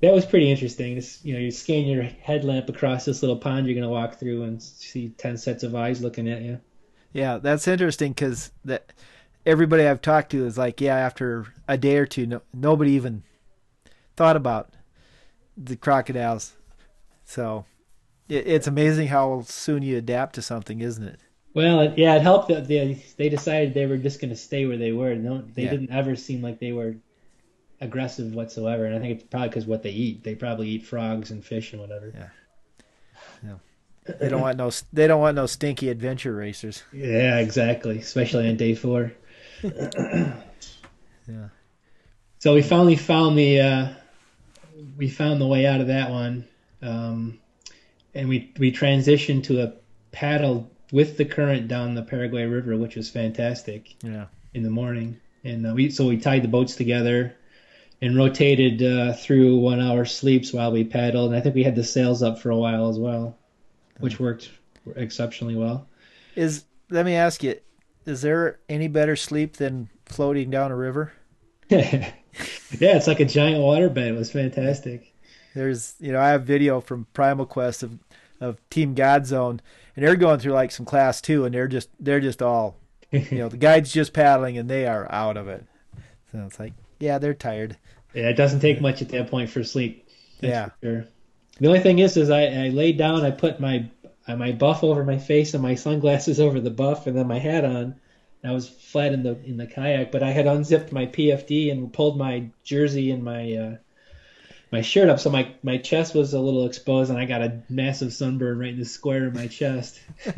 that 0.05 0.13
was 0.13 0.25
pretty 0.25 0.51
interesting. 0.51 0.97
It's, 0.97 1.23
you 1.25 1.33
know, 1.33 1.39
you 1.39 1.49
scan 1.49 1.85
your 1.85 2.03
headlamp 2.03 2.69
across 2.69 3.05
this 3.05 3.23
little 3.23 3.37
pond 3.37 3.65
you're 3.65 3.73
going 3.73 3.83
to 3.83 3.89
walk 3.89 4.19
through 4.19 4.43
and 4.43 4.61
see 4.61 5.09
10 5.09 5.37
sets 5.37 5.63
of 5.63 5.75
eyes 5.75 6.01
looking 6.01 6.29
at 6.29 6.43
you. 6.43 6.59
Yeah, 7.11 7.39
that's 7.39 7.67
interesting 7.67 8.11
because 8.11 8.51
that 8.65 8.93
everybody 9.45 9.87
I've 9.87 10.01
talked 10.01 10.31
to 10.31 10.45
is 10.45 10.57
like, 10.57 10.79
yeah, 10.79 10.95
after 10.95 11.47
a 11.67 11.77
day 11.77 11.97
or 11.97 12.05
two, 12.05 12.27
no, 12.27 12.41
nobody 12.53 12.91
even 12.91 13.23
thought 14.15 14.35
about 14.35 14.73
the 15.57 15.75
crocodiles. 15.75 16.53
So 17.23 17.65
it, 18.29 18.45
it's 18.45 18.67
amazing 18.67 19.07
how 19.07 19.41
soon 19.41 19.81
you 19.81 19.97
adapt 19.97 20.35
to 20.35 20.41
something, 20.41 20.81
isn't 20.81 21.03
it? 21.03 21.19
Well, 21.55 21.79
it, 21.79 21.97
yeah, 21.97 22.15
it 22.15 22.21
helped 22.21 22.49
that 22.49 22.67
they 22.67 23.01
they 23.17 23.29
decided 23.29 23.73
they 23.73 23.85
were 23.85 23.97
just 23.97 24.19
going 24.19 24.29
to 24.29 24.35
stay 24.35 24.65
where 24.65 24.77
they 24.77 24.91
were. 24.91 25.15
No, 25.15 25.41
they 25.53 25.63
yeah. 25.63 25.71
didn't 25.71 25.91
ever 25.91 26.15
seem 26.15 26.41
like 26.41 26.59
they 26.59 26.73
were 26.73 26.95
aggressive 27.81 28.33
whatsoever. 28.33 28.85
And 28.85 28.95
I 28.95 28.99
think 28.99 29.19
it's 29.19 29.23
probably 29.23 29.49
because 29.49 29.65
what 29.65 29.83
they 29.83 29.91
eat. 29.91 30.23
They 30.23 30.35
probably 30.35 30.69
eat 30.69 30.85
frogs 30.85 31.31
and 31.31 31.43
fish 31.43 31.73
and 31.73 31.81
whatever. 31.81 32.11
Yeah. 32.13 32.29
Yeah. 33.43 34.15
They 34.19 34.29
don't 34.29 34.41
want 34.41 34.57
no. 34.57 34.71
They 34.93 35.07
don't 35.07 35.21
want 35.21 35.35
no 35.35 35.47
stinky 35.47 35.89
adventure 35.89 36.35
racers. 36.35 36.83
Yeah, 36.93 37.39
exactly. 37.39 37.97
Especially 37.97 38.47
on 38.47 38.55
day 38.55 38.75
four. 38.75 39.11
yeah. 39.63 40.33
So 42.39 42.53
we 42.53 42.61
finally 42.61 42.95
found 42.95 43.37
the. 43.37 43.61
Uh, 43.61 43.87
we 44.97 45.09
found 45.09 45.41
the 45.41 45.47
way 45.47 45.65
out 45.65 45.81
of 45.81 45.87
that 45.87 46.11
one, 46.11 46.45
um, 46.83 47.39
and 48.13 48.29
we 48.29 48.53
we 48.59 48.71
transitioned 48.71 49.45
to 49.45 49.63
a 49.63 49.73
paddle 50.11 50.69
with 50.91 51.17
the 51.17 51.25
current 51.25 51.67
down 51.67 51.95
the 51.95 52.03
Paraguay 52.03 52.45
River, 52.45 52.77
which 52.77 52.95
was 52.95 53.09
fantastic. 53.09 53.95
Yeah. 54.03 54.25
In 54.53 54.61
the 54.61 54.69
morning, 54.69 55.19
and 55.43 55.65
uh, 55.65 55.73
we 55.73 55.89
so 55.89 56.05
we 56.05 56.17
tied 56.17 56.43
the 56.43 56.47
boats 56.47 56.75
together 56.75 57.35
and 58.01 58.17
rotated 58.17 58.83
uh, 58.83 59.13
through 59.13 59.57
one 59.57 59.79
hour 59.79 60.05
sleeps 60.05 60.53
while 60.53 60.71
we 60.71 60.83
paddled. 60.83 61.31
And 61.31 61.39
I 61.39 61.41
think 61.41 61.55
we 61.55 61.63
had 61.63 61.75
the 61.75 61.83
sails 61.83 62.21
up 62.21 62.39
for 62.39 62.49
a 62.49 62.57
while 62.57 62.89
as 62.89 62.99
well, 62.99 63.37
which 63.99 64.19
worked 64.19 64.51
exceptionally 64.95 65.55
well. 65.55 65.87
Is 66.35 66.65
let 66.89 67.05
me 67.05 67.15
ask 67.15 67.43
you, 67.43 67.55
is 68.05 68.21
there 68.21 68.59
any 68.69 68.87
better 68.87 69.15
sleep 69.15 69.57
than 69.57 69.89
floating 70.05 70.49
down 70.49 70.71
a 70.71 70.75
river? 70.75 71.13
yeah, 71.69 72.11
it's 72.79 73.07
like 73.07 73.19
a 73.19 73.25
giant 73.25 73.61
waterbed. 73.61 73.97
It 73.97 74.15
was 74.15 74.31
fantastic. 74.31 75.13
There's, 75.55 75.95
you 75.99 76.11
know, 76.11 76.19
I 76.19 76.29
have 76.29 76.43
video 76.43 76.81
from 76.81 77.07
Primal 77.13 77.45
Quest 77.45 77.81
of 77.81 77.99
of 78.41 78.69
Team 78.69 78.95
Godzone, 78.95 79.59
and 79.95 80.05
they're 80.05 80.15
going 80.15 80.39
through 80.39 80.53
like 80.53 80.71
some 80.71 80.85
class 80.85 81.21
two, 81.21 81.45
and 81.45 81.55
they're 81.55 81.67
just 81.67 81.89
they're 81.99 82.19
just 82.19 82.41
all, 82.41 82.77
you 83.11 83.25
know, 83.31 83.49
the 83.49 83.57
guide's 83.57 83.91
just 83.91 84.13
paddling, 84.13 84.57
and 84.57 84.69
they 84.69 84.85
are 84.85 85.11
out 85.11 85.37
of 85.37 85.47
it. 85.47 85.65
So 86.31 86.43
it's 86.45 86.59
like, 86.59 86.73
yeah, 86.99 87.17
they're 87.17 87.33
tired. 87.33 87.77
Yeah, 88.13 88.29
it 88.29 88.37
doesn't 88.37 88.61
take 88.61 88.81
much 88.81 89.01
at 89.01 89.09
that 89.09 89.29
point 89.29 89.49
for 89.49 89.63
sleep. 89.63 90.07
yeah. 90.41 90.69
Sure. 90.81 91.05
The 91.59 91.67
only 91.67 91.79
thing 91.79 91.99
is, 91.99 92.17
is 92.17 92.29
I, 92.29 92.45
I 92.45 92.69
laid 92.69 92.97
down, 92.97 93.23
I 93.23 93.31
put 93.31 93.59
my 93.59 93.89
my 94.27 94.53
buff 94.53 94.83
over 94.83 95.03
my 95.03 95.19
face 95.19 95.53
and 95.53 95.61
my 95.61 95.75
sunglasses 95.75 96.39
over 96.39 96.59
the 96.59 96.71
buff, 96.71 97.07
and 97.07 97.15
then 97.15 97.27
my 97.27 97.39
hat 97.39 97.63
on. 97.63 97.95
I 98.43 98.51
was 98.51 98.69
flat 98.69 99.13
in 99.13 99.23
the 99.23 99.39
in 99.43 99.57
the 99.57 99.65
kayak, 99.65 100.11
but 100.11 100.21
I 100.21 100.31
had 100.31 100.45
unzipped 100.45 100.91
my 100.91 101.07
PFD 101.07 101.71
and 101.71 101.91
pulled 101.91 102.17
my 102.17 102.49
jersey 102.63 103.11
and 103.11 103.23
my 103.23 103.53
uh, 103.53 103.75
my 104.71 104.81
shirt 104.81 105.09
up, 105.09 105.19
so 105.19 105.29
my 105.29 105.51
my 105.63 105.77
chest 105.77 106.13
was 106.13 106.33
a 106.33 106.39
little 106.39 106.65
exposed, 106.65 107.09
and 107.09 107.19
I 107.19 107.25
got 107.25 107.41
a 107.41 107.61
massive 107.69 108.13
sunburn 108.13 108.59
right 108.59 108.69
in 108.69 108.79
the 108.79 108.85
square 108.85 109.25
of 109.25 109.33
my 109.33 109.47
chest. 109.47 109.99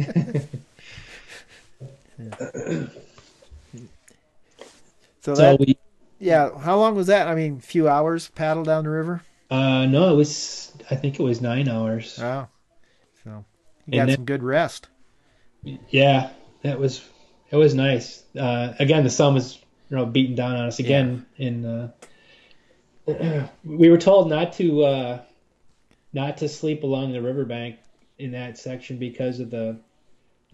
so, 5.22 5.22
so 5.22 5.36
that, 5.36 5.60
we, 5.60 5.78
yeah, 6.20 6.57
how 6.57 6.78
long 6.78 6.95
was 6.95 7.07
that? 7.07 7.28
I 7.28 7.36
mean, 7.36 7.57
a 7.57 7.61
few 7.61 7.88
hours 7.88 8.30
paddle 8.30 8.63
down 8.63 8.84
the 8.84 8.89
river. 8.89 9.24
Uh, 9.49 9.86
no, 9.86 10.11
it 10.11 10.15
was. 10.15 10.74
I 10.89 10.95
think 10.95 11.20
it 11.20 11.24
was 11.24 11.41
nine 11.41 11.70
hours. 11.70 12.18
Wow. 12.22 12.49
So 13.24 13.45
you 13.86 13.99
got 13.99 14.07
then, 14.07 14.15
some 14.18 14.26
good 14.26 14.43
rest. 14.43 14.88
Yeah, 15.89 16.32
that 16.63 16.80
was 16.80 17.03
it 17.49 17.55
was 17.55 17.74
nice. 17.74 18.24
Uh, 18.38 18.74
again, 18.80 19.03
the 19.03 19.09
sun 19.09 19.34
was 19.34 19.59
you 19.89 19.97
know 19.97 20.05
beating 20.05 20.36
down 20.36 20.55
on 20.55 20.68
us 20.68 20.80
again. 20.80 21.26
Yeah. 21.38 21.47
In 21.47 21.65
uh, 21.65 21.91
we 23.63 23.89
were 23.89 23.97
told 23.97 24.30
not 24.30 24.53
to 24.53 24.84
uh, 24.84 25.22
not 26.13 26.38
to 26.38 26.49
sleep 26.49 26.84
along 26.84 27.13
the 27.13 27.22
riverbank 27.22 27.78
in 28.20 28.32
that 28.32 28.57
section 28.57 28.97
because 28.97 29.39
of 29.39 29.49
the 29.49 29.80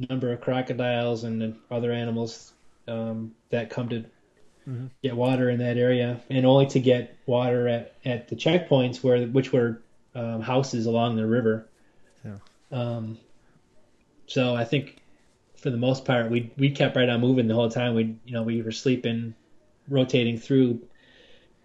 number 0.09 0.31
of 0.31 0.41
crocodiles 0.41 1.23
and 1.23 1.55
other 1.71 1.91
animals 1.91 2.53
um, 2.87 3.33
that 3.49 3.69
come 3.69 3.89
to 3.89 4.05
mm-hmm. 4.67 4.87
get 5.01 5.15
water 5.15 5.49
in 5.49 5.59
that 5.59 5.77
area, 5.77 6.19
and 6.29 6.45
only 6.45 6.67
to 6.67 6.79
get 6.79 7.17
water 7.25 7.67
at, 7.67 7.95
at 8.05 8.27
the 8.27 8.35
checkpoints 8.35 9.03
where 9.03 9.25
which 9.27 9.51
were 9.51 9.81
um, 10.15 10.41
houses 10.41 10.85
along 10.85 11.15
the 11.15 11.25
river. 11.25 11.67
Yeah. 12.23 12.37
Um, 12.71 13.17
so 14.27 14.55
I 14.55 14.65
think 14.65 14.97
for 15.57 15.69
the 15.69 15.77
most 15.77 16.05
part 16.05 16.29
we 16.29 16.51
we 16.57 16.71
kept 16.71 16.95
right 16.95 17.09
on 17.09 17.21
moving 17.21 17.47
the 17.47 17.55
whole 17.55 17.69
time. 17.69 17.95
We 17.95 18.15
you 18.25 18.33
know 18.33 18.43
we 18.43 18.61
were 18.61 18.71
sleeping, 18.71 19.33
rotating 19.87 20.37
through, 20.37 20.81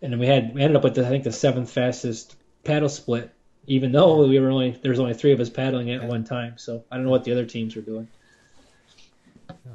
and 0.02 0.12
then 0.12 0.18
we 0.18 0.26
had 0.26 0.54
we 0.54 0.62
ended 0.62 0.76
up 0.76 0.84
with 0.84 0.94
the, 0.94 1.06
I 1.06 1.08
think 1.08 1.24
the 1.24 1.32
seventh 1.32 1.70
fastest 1.70 2.36
paddle 2.64 2.88
split. 2.88 3.32
Even 3.66 3.92
though 3.92 4.26
we 4.26 4.38
were 4.40 4.48
only 4.48 4.78
there 4.82 4.90
was 4.90 5.00
only 5.00 5.14
three 5.14 5.32
of 5.32 5.40
us 5.40 5.50
paddling 5.50 5.90
at 5.90 6.02
one 6.04 6.24
time, 6.24 6.54
so 6.56 6.84
I 6.90 6.96
don't 6.96 7.04
know 7.04 7.10
what 7.10 7.24
the 7.24 7.32
other 7.32 7.44
teams 7.44 7.76
were 7.76 7.82
doing. 7.82 8.08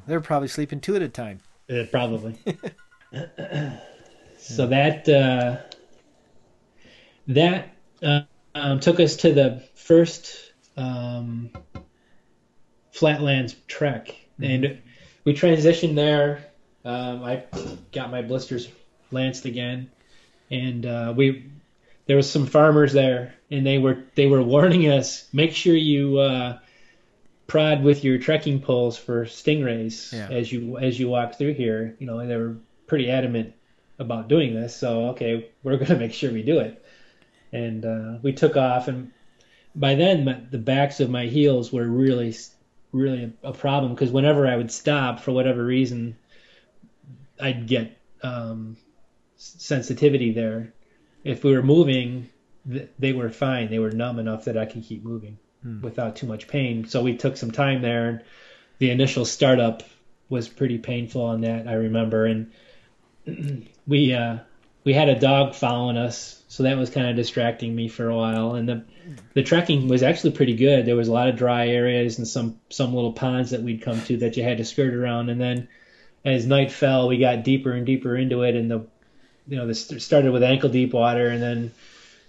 They 0.08 0.16
were 0.16 0.22
probably 0.22 0.48
sleeping 0.48 0.80
two 0.80 0.96
at 0.96 1.02
a 1.02 1.10
time. 1.10 1.40
Uh, 1.70 1.84
probably. 1.92 2.36
so 4.38 4.68
that 4.68 5.08
uh, 5.08 5.58
that 7.28 7.76
uh, 8.02 8.22
um, 8.56 8.80
took 8.80 9.00
us 9.00 9.18
to 9.18 9.34
the 9.34 9.64
first 9.76 10.54
um, 10.78 11.52
flatlands 12.92 13.56
trek, 13.68 14.08
mm-hmm. 14.40 14.44
and 14.44 14.82
we 15.24 15.34
transitioned 15.34 15.96
there. 15.96 16.46
Um, 16.86 17.24
I 17.24 17.44
got 17.92 18.12
my 18.12 18.22
blisters 18.22 18.68
lanced 19.12 19.46
again, 19.46 19.92
and 20.50 20.86
uh, 20.86 21.14
we 21.16 21.52
there 22.08 22.18
was 22.18 22.30
some 22.30 22.46
farmers 22.46 22.94
there, 22.94 23.36
and 23.52 23.66
they 23.66 23.78
were 23.78 24.04
they 24.16 24.26
were 24.26 24.42
warning 24.42 24.90
us 24.90 25.28
make 25.34 25.54
sure 25.54 25.76
you 25.76 26.18
uh, 26.18 26.58
prod 27.48 27.84
with 27.84 28.04
your 28.04 28.18
trekking 28.18 28.60
poles 28.60 28.98
for 28.98 29.26
stingrays 29.26 30.12
yeah. 30.12 30.28
as 30.30 30.52
you 30.52 30.78
as 30.78 31.00
you 31.00 31.10
walk 31.10 31.38
through 31.38 31.54
here. 31.54 31.96
You 32.00 32.08
know, 32.08 32.26
they 32.26 32.36
were 32.36 32.58
pretty 32.88 33.10
adamant 33.10 33.54
about 34.00 34.28
doing 34.28 34.54
this, 34.54 34.76
so 34.76 35.10
okay, 35.10 35.50
we're 35.64 35.78
going 35.78 35.88
to 35.88 35.98
make 35.98 36.14
sure 36.14 36.32
we 36.32 36.44
do 36.44 36.60
it. 36.60 36.84
And 37.52 37.86
uh, 37.86 38.18
we 38.22 38.34
took 38.34 38.58
off, 38.58 38.88
and 38.88 39.12
by 39.76 39.96
then 39.96 40.26
my, 40.26 40.42
the 40.50 40.58
backs 40.58 41.00
of 41.00 41.10
my 41.10 41.26
heels 41.26 41.72
were 41.72 41.88
really 41.88 42.34
really 42.94 43.34
a, 43.44 43.52
problem 43.52 43.94
because 43.94 44.12
whenever 44.12 44.48
I 44.48 44.56
would 44.56 44.72
stop 44.72 45.20
for 45.20 45.32
whatever 45.32 45.66
reason, 45.66 46.16
I'd 47.42 47.68
get 47.68 47.98
um, 48.22 48.78
sensitivity 49.36 50.32
there. 50.32 50.74
If 51.24 51.44
we 51.44 51.54
were 51.54 51.64
moving, 51.64 52.30
th- 52.70 52.90
they 53.00 53.12
were 53.12 53.30
fine. 53.30 53.70
They 53.70 53.80
were 53.80 53.92
numb 53.92 54.20
enough 54.20 54.46
that 54.46 54.58
I 54.58 54.66
could 54.66 54.84
keep 54.84 55.04
moving 55.04 55.40
hmm. 55.64 55.82
without 55.82 56.16
too 56.16 56.28
much 56.28 56.48
pain. 56.48 56.86
So 56.88 57.02
we 57.02 57.18
took 57.18 57.36
some 57.36 57.52
time 57.52 57.82
there, 57.82 58.08
and 58.08 58.22
the 58.78 58.92
initial 58.92 59.26
startup 59.26 59.84
was 60.30 60.48
pretty 60.48 60.78
painful 60.78 61.24
on 61.24 61.42
that. 61.42 61.68
I 61.68 61.74
remember, 61.74 62.26
and 62.26 62.52
we 63.88 64.14
uh, 64.14 64.38
we 64.84 64.94
had 64.94 65.10
a 65.10 65.20
dog 65.20 65.56
following 65.56 65.98
us, 65.98 66.44
so 66.48 66.64
that 66.64 66.78
was 66.78 66.90
kind 66.90 67.08
of 67.08 67.16
distracting 67.16 67.76
me 67.76 67.88
for 67.88 68.10
a 68.10 68.16
while. 68.16 68.56
And 68.56 68.68
the 68.68 68.84
the 69.34 69.44
trekking 69.44 69.88
was 69.88 70.04
actually 70.04 70.32
pretty 70.32 70.56
good. 70.56 70.86
There 70.86 70.96
was 70.96 71.08
a 71.08 71.14
lot 71.14 71.30
of 71.30 71.36
dry 71.36 71.68
areas 71.68 72.18
and 72.18 72.28
some 72.28 72.60
some 72.70 72.94
little 72.94 73.14
ponds 73.14 73.52
that 73.52 73.64
we'd 73.64 73.82
come 73.82 74.02
to 74.04 74.18
that 74.18 74.38
you 74.38 74.44
had 74.44 74.58
to 74.58 74.66
skirt 74.66 74.94
around. 74.94 75.30
And 75.30 75.40
then 75.40 75.68
as 76.26 76.46
night 76.46 76.72
fell, 76.72 77.08
we 77.08 77.18
got 77.18 77.44
deeper 77.44 77.72
and 77.72 77.86
deeper 77.86 78.16
into 78.16 78.44
it, 78.44 78.56
and 78.56 78.70
the 78.70 78.86
you 79.48 79.58
know 79.58 79.68
this 79.68 79.88
started 80.00 80.32
with 80.32 80.44
ankle 80.44 80.70
deep 80.70 80.94
water, 80.94 81.28
and 81.28 81.42
then 81.42 81.72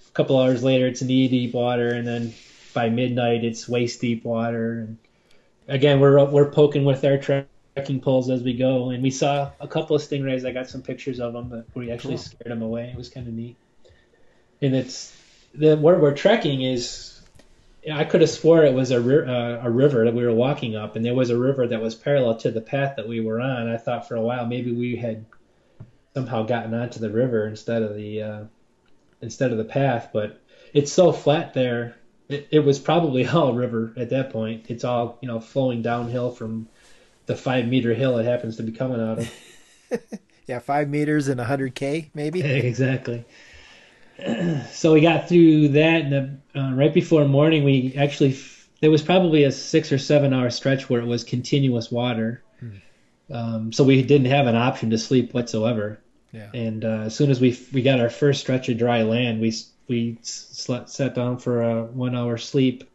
a 0.09 0.13
couple 0.13 0.39
hours 0.39 0.63
later 0.63 0.87
it's 0.87 1.03
knee 1.03 1.29
deep 1.29 1.55
water, 1.55 1.89
and 1.91 2.07
then 2.07 2.35
by 2.73 2.89
midnight 2.89 3.45
it's 3.45 3.69
waist 3.69 4.01
deep 4.01 4.25
water. 4.25 4.81
And 4.81 4.99
again, 5.69 6.01
we're 6.01 6.25
we're 6.25 6.51
poking 6.51 6.85
with 6.85 7.05
our 7.05 7.19
trekking 7.75 8.01
poles 8.01 8.31
as 8.31 8.43
we 8.43 8.55
go, 8.55 8.91
and 8.91 9.03
we 9.03 9.11
saw 9.11 9.51
a 9.61 9.67
couple 9.67 9.97
of 9.97 10.03
stingrays. 10.03 10.47
I 10.47 10.53
got 10.53 10.69
some 10.69 10.83
pictures 10.83 11.21
of 11.21 11.33
them, 11.33 11.49
but 11.49 11.67
we 11.75 11.91
actually 11.91 12.15
cool. 12.15 12.25
scared 12.25 12.51
them 12.51 12.63
away. 12.63 12.91
It 12.91 12.97
was 12.97 13.09
kind 13.09 13.27
of 13.27 13.35
neat. 13.35 13.57
And 14.63 14.75
it's 14.75 15.15
the 15.55 15.77
where 15.77 15.99
we're 15.99 16.15
trekking 16.15 16.63
is. 16.63 17.11
I 17.93 18.05
could 18.05 18.23
have 18.23 18.31
swore 18.31 18.65
it 18.65 18.73
was 18.73 18.93
a, 18.93 18.97
uh, 18.97 19.61
a 19.63 19.71
river 19.71 20.07
that 20.07 20.15
we 20.15 20.25
were 20.25 20.33
walking 20.33 20.75
up, 20.75 20.97
and 20.97 21.05
there 21.05 21.15
was 21.15 21.29
a 21.29 21.37
river 21.37 21.67
that 21.67 21.83
was 21.83 21.95
parallel 21.95 22.39
to 22.39 22.51
the 22.51 22.63
path 22.63 22.97
that 22.97 23.07
we 23.07 23.21
were 23.21 23.41
on. 23.41 23.69
I 23.69 23.77
thought 23.77 24.09
for 24.09 24.17
a 24.17 24.23
while 24.23 24.47
maybe 24.47 24.73
we 24.73 24.97
had 24.97 25.27
somehow 26.15 26.45
gotten 26.45 26.73
onto 26.73 27.01
the 27.01 27.11
river 27.11 27.47
instead 27.47 27.83
of 27.83 27.95
the 27.95 28.23
uh, 28.23 28.45
instead 29.21 29.51
of 29.51 29.59
the 29.59 29.65
path, 29.65 30.11
but 30.13 30.41
it's 30.73 30.93
so 30.93 31.13
flat 31.13 31.53
there. 31.53 31.97
It, 32.29 32.49
it 32.51 32.61
was 32.61 32.79
probably 32.79 33.27
all 33.29 33.53
river 33.53 33.93
at 33.97 34.11
that 34.11 34.31
point. 34.31 34.67
It's 34.69 34.85
all 34.85 35.19
you 35.21 35.29
know 35.29 35.41
flowing 35.41 35.83
downhill 35.83 36.31
from 36.31 36.69
the 37.27 37.37
five 37.37 37.67
meter 37.67 37.95
hill 37.95 38.19
it 38.19 38.25
happens 38.25 38.57
to 38.57 38.63
be 38.63 38.73
coming 38.73 39.01
out 39.01 39.19
of. 39.19 39.35
yeah, 40.47 40.59
five 40.59 40.89
meters 40.89 41.29
and 41.29 41.41
hundred 41.41 41.75
k 41.75 42.11
maybe. 42.15 42.43
exactly. 42.43 43.25
so 44.71 44.93
we 44.93 45.01
got 45.01 45.29
through 45.29 45.69
that, 45.69 46.03
and 46.03 46.41
uh, 46.55 46.73
right 46.75 46.95
before 46.95 47.25
morning, 47.27 47.65
we 47.65 47.95
actually 47.97 48.39
there 48.81 48.91
was 48.91 49.03
probably 49.03 49.45
a 49.45 49.53
six 49.53 49.91
or 49.93 49.99
seven 49.99 50.33
hour 50.33 50.51
stretch 50.51 50.89
where 50.89 51.01
it 51.01 51.07
was 51.07 51.25
continuous 51.25 51.91
water. 51.91 52.43
Hmm. 52.61 52.77
Um, 53.31 53.73
so 53.73 53.85
we 53.85 54.03
didn't 54.03 54.27
have 54.27 54.47
an 54.47 54.57
option 54.57 54.91
to 54.91 54.99
sleep 54.99 55.33
whatsoever. 55.33 55.99
Yeah. 56.33 56.51
And 56.53 56.85
uh, 56.85 57.03
as 57.05 57.15
soon 57.17 57.31
as 57.31 57.41
we 57.41 57.59
we 57.73 57.83
got 57.83 58.01
our 58.01 58.11
first 58.11 58.41
stretch 58.41 58.69
of 58.69 58.79
dry 58.79 59.03
land, 59.03 59.41
we 59.41 59.55
we 59.89 60.19
slept, 60.23 60.91
sat 60.91 61.15
down 61.15 61.39
for 61.39 61.63
a 61.63 61.85
one 61.85 62.15
hour 62.15 62.37
sleep, 62.39 62.91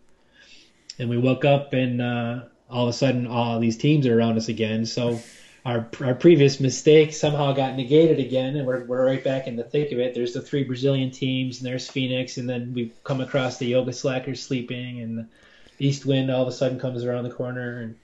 and 0.97 1.09
we 1.09 1.17
woke 1.17 1.45
up 1.45 1.73
and 1.73 2.01
uh, 2.01 2.39
all 2.70 2.84
of 2.84 2.89
a 2.89 2.93
sudden 2.93 3.28
all 3.28 3.59
these 3.59 3.78
teams 3.78 4.05
are 4.07 4.17
around 4.17 4.38
us 4.38 4.47
again. 4.47 4.86
So 4.86 5.20
our 5.65 5.88
our 6.01 6.15
previous 6.15 6.59
mistake 6.59 7.13
somehow 7.13 7.53
got 7.53 7.76
negated 7.76 8.20
again, 8.20 8.55
and 8.55 8.65
we're 8.65 8.86
we're 8.86 9.05
right 9.05 9.24
back 9.24 9.47
in 9.47 9.55
the 9.55 9.63
thick 9.63 9.91
of 9.91 9.99
it. 9.99 10.13
There's 10.13 10.34
the 10.34 10.41
three 10.41 10.63
Brazilian 10.63 11.11
teams, 11.11 11.59
and 11.59 11.67
there's 11.67 11.89
Phoenix, 11.89 12.38
and 12.38 12.49
then 12.49 12.74
we 12.74 12.93
come 13.03 13.22
across 13.22 13.57
the 13.57 13.67
Yoga 13.67 13.93
Slackers 13.93 14.41
sleeping, 14.41 15.01
and 15.01 15.17
the 15.17 15.28
East 15.80 16.05
Wind 16.05 16.32
all 16.32 16.43
of 16.43 16.47
a 16.47 16.51
sudden 16.51 16.80
comes 16.80 17.03
around 17.03 17.24
the 17.24 17.32
corner, 17.32 17.82
and 17.82 17.95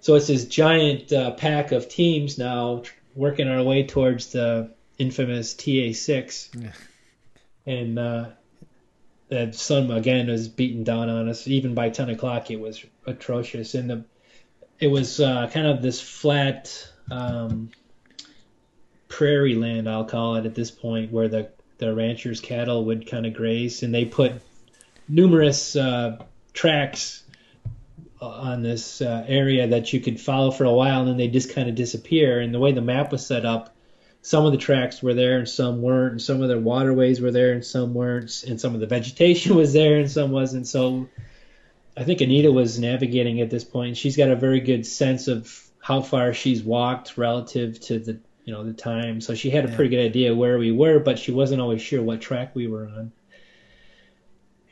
so 0.00 0.14
it's 0.14 0.26
this 0.26 0.46
giant 0.46 1.12
uh, 1.12 1.32
pack 1.32 1.72
of 1.72 1.88
teams 1.88 2.38
now 2.38 2.82
working 3.14 3.48
our 3.48 3.62
way 3.62 3.86
towards 3.86 4.32
the 4.32 4.70
infamous 4.98 5.54
TA6, 5.54 6.62
yeah. 6.62 6.72
and 7.66 7.98
uh, 7.98 8.26
the 9.28 9.52
sun 9.52 9.90
again 9.90 10.28
was 10.28 10.48
beating 10.48 10.84
down 10.84 11.08
on 11.08 11.28
us. 11.28 11.48
Even 11.48 11.74
by 11.74 11.90
10 11.90 12.10
o'clock, 12.10 12.50
it 12.50 12.60
was 12.60 12.84
atrocious, 13.06 13.74
and 13.74 13.90
the 13.90 14.04
it 14.78 14.88
was 14.88 15.20
uh, 15.20 15.48
kind 15.52 15.66
of 15.66 15.80
this 15.80 16.00
flat 16.00 16.86
um, 17.10 17.70
prairie 19.08 19.54
land, 19.54 19.88
I'll 19.88 20.04
call 20.04 20.36
it 20.36 20.46
at 20.46 20.54
this 20.54 20.70
point, 20.70 21.12
where 21.12 21.28
the 21.28 21.50
the 21.78 21.94
ranchers' 21.94 22.40
cattle 22.40 22.84
would 22.86 23.06
kind 23.06 23.26
of 23.26 23.34
graze, 23.34 23.82
and 23.82 23.94
they 23.94 24.04
put 24.04 24.32
numerous 25.08 25.76
uh, 25.76 26.24
tracks 26.52 27.22
on 28.20 28.62
this 28.62 29.02
uh, 29.02 29.24
area 29.28 29.68
that 29.68 29.92
you 29.92 30.00
could 30.00 30.20
follow 30.20 30.50
for 30.50 30.64
a 30.64 30.72
while, 30.72 31.00
and 31.00 31.08
then 31.08 31.16
they 31.16 31.28
just 31.28 31.54
kind 31.54 31.68
of 31.68 31.74
disappear. 31.74 32.40
And 32.40 32.54
the 32.54 32.58
way 32.58 32.72
the 32.72 32.80
map 32.80 33.12
was 33.12 33.26
set 33.26 33.44
up, 33.44 33.75
some 34.26 34.44
of 34.44 34.50
the 34.50 34.58
tracks 34.58 35.04
were 35.04 35.14
there 35.14 35.38
and 35.38 35.48
some 35.48 35.80
weren't, 35.80 36.10
and 36.10 36.20
some 36.20 36.42
of 36.42 36.48
the 36.48 36.58
waterways 36.58 37.20
were 37.20 37.30
there 37.30 37.52
and 37.52 37.64
some 37.64 37.94
weren't, 37.94 38.42
and 38.42 38.60
some 38.60 38.74
of 38.74 38.80
the 38.80 38.86
vegetation 38.88 39.54
was 39.62 39.72
there 39.72 40.00
and 40.00 40.10
some 40.10 40.32
wasn't. 40.32 40.66
So 40.66 41.08
I 41.96 42.02
think 42.02 42.20
Anita 42.20 42.50
was 42.50 42.76
navigating 42.76 43.40
at 43.40 43.50
this 43.50 43.62
point. 43.62 43.96
She's 43.96 44.16
got 44.16 44.28
a 44.28 44.34
very 44.34 44.58
good 44.58 44.84
sense 44.84 45.28
of 45.28 45.70
how 45.80 46.00
far 46.00 46.34
she's 46.34 46.64
walked 46.64 47.16
relative 47.16 47.78
to 47.82 48.00
the 48.00 48.18
you 48.44 48.52
know 48.52 48.64
the 48.64 48.72
time. 48.72 49.20
So 49.20 49.36
she 49.36 49.48
had 49.48 49.64
a 49.64 49.68
pretty 49.68 49.90
good 49.90 50.04
idea 50.04 50.34
where 50.34 50.58
we 50.58 50.72
were, 50.72 50.98
but 50.98 51.20
she 51.20 51.30
wasn't 51.30 51.60
always 51.60 51.80
sure 51.80 52.02
what 52.02 52.20
track 52.20 52.56
we 52.56 52.66
were 52.66 52.88
on. 52.88 53.12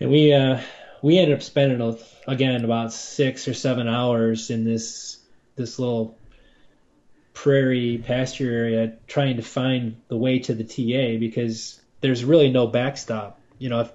And 0.01 0.11
we 0.11 0.33
uh, 0.33 0.63
we 1.01 1.19
ended 1.19 1.37
up 1.37 1.45
spending 1.45 1.97
again 2.27 2.65
about 2.65 2.93
six 2.93 3.47
or 3.47 3.55
seven 3.55 3.87
hours 3.87 4.51
in 4.51 4.65
this 4.65 5.19
this 5.55 5.79
little 5.79 6.19
prairie 7.35 7.99
pasture 7.99 8.51
area 8.51 8.97
trying 9.07 9.37
to 9.37 9.43
find 9.43 9.97
the 10.09 10.17
way 10.17 10.39
to 10.39 10.55
the 10.55 10.65
TA 10.65 11.19
because 11.19 11.81
there's 12.01 12.25
really 12.25 12.51
no 12.51 12.67
backstop. 12.67 13.41
You 13.59 13.69
know, 13.69 13.81
if, 13.81 13.93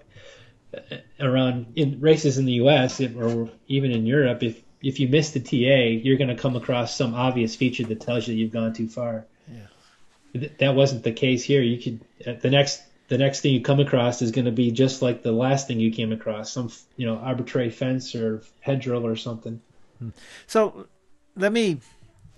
uh, 0.91 0.97
around 1.19 1.73
in 1.75 1.99
races 1.99 2.37
in 2.37 2.45
the 2.45 2.53
U.S. 2.53 2.99
If, 2.99 3.15
or 3.15 3.49
even 3.67 3.91
in 3.91 4.05
Europe, 4.05 4.43
if 4.43 4.61
if 4.81 4.99
you 4.99 5.07
miss 5.07 5.31
the 5.31 5.39
TA, 5.39 5.87
you're 5.87 6.17
going 6.17 6.35
to 6.35 6.41
come 6.41 6.55
across 6.55 6.95
some 6.95 7.13
obvious 7.15 7.55
feature 7.55 7.83
that 7.85 8.01
tells 8.01 8.27
you 8.27 8.35
you've 8.35 8.53
gone 8.53 8.73
too 8.73 8.87
far. 8.87 9.25
Yeah. 9.51 10.47
That 10.59 10.75
wasn't 10.75 11.03
the 11.03 11.11
case 11.11 11.43
here. 11.43 11.61
You 11.61 11.81
could 11.81 12.01
uh, 12.27 12.39
the 12.39 12.49
next 12.49 12.81
the 13.07 13.17
next 13.17 13.41
thing 13.41 13.53
you 13.53 13.61
come 13.61 13.79
across 13.79 14.21
is 14.21 14.31
going 14.31 14.45
to 14.45 14.51
be 14.51 14.71
just 14.71 15.01
like 15.01 15.23
the 15.23 15.31
last 15.31 15.67
thing 15.67 15.79
you 15.79 15.91
came 15.91 16.11
across, 16.11 16.51
some 16.51 16.71
you 16.97 17.05
know 17.05 17.17
arbitrary 17.17 17.71
fence 17.71 18.15
or 18.15 18.43
hedgerow 18.59 19.03
or 19.05 19.15
something. 19.15 19.61
Hmm. 19.97 20.09
So 20.45 20.87
let 21.35 21.51
me. 21.51 21.79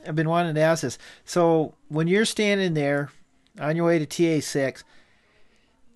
I've 0.08 0.16
been 0.16 0.30
wanting 0.30 0.56
to 0.56 0.62
ask 0.62 0.82
this. 0.82 0.98
So 1.26 1.76
when 1.90 2.08
you're 2.08 2.26
standing 2.26 2.74
there 2.74 3.10
on 3.60 3.76
your 3.76 3.86
way 3.86 4.04
to 4.04 4.06
TA 4.06 4.44
six, 4.44 4.84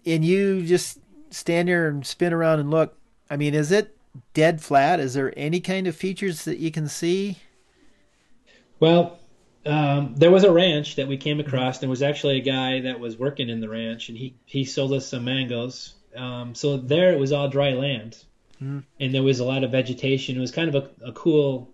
and 0.06 0.24
you 0.24 0.66
just 0.66 1.00
stand 1.32 1.68
there 1.68 1.88
and 1.88 2.06
spin 2.06 2.34
around 2.34 2.60
and 2.60 2.72
look, 2.72 2.98
I 3.30 3.38
mean, 3.38 3.54
is 3.54 3.72
it 3.72 3.96
dead 4.34 4.62
flat? 4.62 5.00
Is 5.00 5.14
there 5.14 5.34
any 5.36 5.60
kind 5.60 5.88
of 5.88 5.96
features 5.96 6.46
that 6.46 6.60
you 6.60 6.72
can 6.72 6.88
see? 6.88 7.38
Well, 8.80 9.20
um, 9.66 10.14
there 10.16 10.32
was 10.32 10.44
a 10.44 10.52
ranch 10.52 10.96
that 10.96 11.08
we 11.08 11.18
came 11.18 11.40
across. 11.40 11.80
There 11.80 11.90
was 11.90 12.04
actually 12.04 12.38
a 12.38 12.42
guy 12.42 12.82
that 12.82 13.00
was 13.00 13.18
working 13.18 13.50
in 13.50 13.62
the 13.62 13.70
ranch, 13.70 14.10
and 14.10 14.18
he 14.18 14.36
he 14.46 14.64
sold 14.64 14.94
us 14.94 15.08
some 15.08 15.26
mangoes. 15.26 15.96
Um, 16.16 16.54
so 16.54 16.78
there 16.78 17.12
it 17.12 17.20
was 17.20 17.32
all 17.32 17.50
dry 17.50 17.72
land, 17.72 18.24
mm. 18.62 18.84
and 19.00 19.14
there 19.14 19.24
was 19.24 19.40
a 19.40 19.46
lot 19.46 19.64
of 19.64 19.72
vegetation. 19.72 20.38
It 20.38 20.40
was 20.40 20.52
kind 20.52 20.74
of 20.74 20.76
a, 20.76 21.08
a 21.08 21.12
cool 21.14 21.74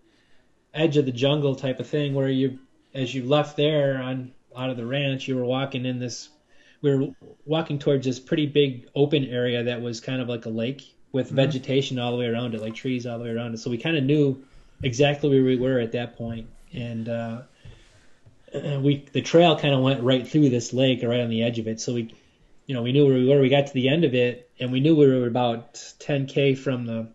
edge 0.74 0.98
of 0.98 1.06
the 1.06 1.12
jungle 1.12 1.56
type 1.56 1.80
of 1.80 1.88
thing 1.88 2.14
where 2.14 2.30
you, 2.30 2.60
as 2.94 3.14
you 3.14 3.26
left 3.26 3.58
there 3.58 4.02
on 4.02 4.32
out 4.56 4.70
of 4.70 4.78
the 4.78 4.86
ranch, 4.86 5.28
you 5.28 5.36
were 5.36 5.46
walking 5.46 5.86
in 5.86 6.00
this. 6.00 6.30
We 6.82 6.96
were 6.96 7.08
walking 7.46 7.80
towards 7.80 8.06
this 8.06 8.20
pretty 8.20 8.48
big 8.48 8.90
open 8.96 9.26
area 9.26 9.64
that 9.66 9.82
was 9.82 10.02
kind 10.02 10.22
of 10.22 10.28
like 10.28 10.46
a 10.46 10.50
lake 10.50 10.96
with 11.12 11.28
mm-hmm. 11.28 11.36
vegetation 11.36 12.00
all 12.00 12.12
the 12.12 12.18
way 12.18 12.26
around 12.26 12.56
it, 12.56 12.62
like 12.62 12.76
trees 12.76 13.06
all 13.06 13.18
the 13.18 13.26
way 13.26 13.30
around 13.30 13.54
it. 13.54 13.58
So 13.60 13.70
we 13.70 13.78
kind 13.78 13.98
of 13.98 14.04
knew 14.04 14.44
exactly 14.84 15.30
where 15.30 15.44
we 15.44 15.58
were 15.58 15.80
at 15.80 15.92
that 15.92 16.18
point, 16.18 16.48
and 16.74 17.08
uh, 17.08 17.42
we 18.54 19.06
the 19.12 19.22
trail 19.22 19.58
kind 19.58 19.74
of 19.74 19.82
went 19.82 20.04
right 20.04 20.28
through 20.28 20.50
this 20.50 20.74
lake, 20.74 21.04
right 21.04 21.20
on 21.20 21.30
the 21.30 21.44
edge 21.44 21.60
of 21.60 21.68
it. 21.68 21.80
So 21.80 21.94
we, 21.94 22.14
you 22.66 22.76
know, 22.76 22.82
we 22.82 22.92
knew 22.92 23.06
where 23.06 23.16
we 23.16 23.28
were. 23.28 23.42
We 23.42 23.50
got 23.50 23.68
to 23.68 23.74
the 23.74 23.90
end 23.90 24.04
of 24.04 24.14
it, 24.14 24.50
and 24.60 24.72
we 24.72 24.80
knew 24.80 24.96
we 24.96 25.08
were 25.08 25.28
about 25.28 25.76
10k 25.76 26.58
from 26.58 26.86
the 26.86 27.08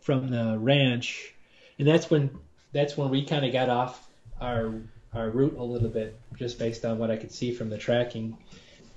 from 0.00 0.28
the 0.28 0.56
ranch, 0.58 1.34
and 1.78 1.86
that's 1.86 2.10
when 2.10 2.30
that's 2.72 2.96
when 2.96 3.10
we 3.10 3.24
kind 3.24 3.44
of 3.44 3.52
got 3.52 3.68
off 3.68 4.08
our 4.40 4.74
our 5.14 5.30
route 5.30 5.56
a 5.58 5.62
little 5.62 5.88
bit, 5.88 6.18
just 6.36 6.58
based 6.58 6.84
on 6.84 6.98
what 6.98 7.10
I 7.10 7.16
could 7.16 7.32
see 7.32 7.52
from 7.52 7.70
the 7.70 7.78
tracking, 7.78 8.36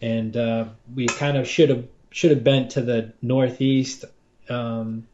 and 0.02 0.36
uh, 0.36 0.66
we 0.94 1.08
kind 1.08 1.38
of 1.38 1.48
should 1.48 1.70
have 1.70 1.88
should 2.12 2.32
have 2.32 2.44
bent 2.44 2.72
to 2.72 2.82
the 2.82 3.14
northeast. 3.22 4.06
Um, 4.50 5.08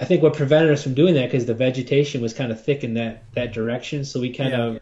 I 0.00 0.04
think 0.04 0.22
what 0.22 0.34
prevented 0.34 0.72
us 0.72 0.82
from 0.82 0.94
doing 0.94 1.14
that 1.14 1.26
because 1.26 1.46
the 1.46 1.54
vegetation 1.54 2.20
was 2.20 2.34
kind 2.34 2.50
of 2.50 2.62
thick 2.62 2.84
in 2.84 2.94
that 2.94 3.24
that 3.34 3.52
direction, 3.52 4.04
so 4.04 4.20
we 4.20 4.32
kind 4.32 4.50
yeah. 4.50 4.64
of 4.64 4.80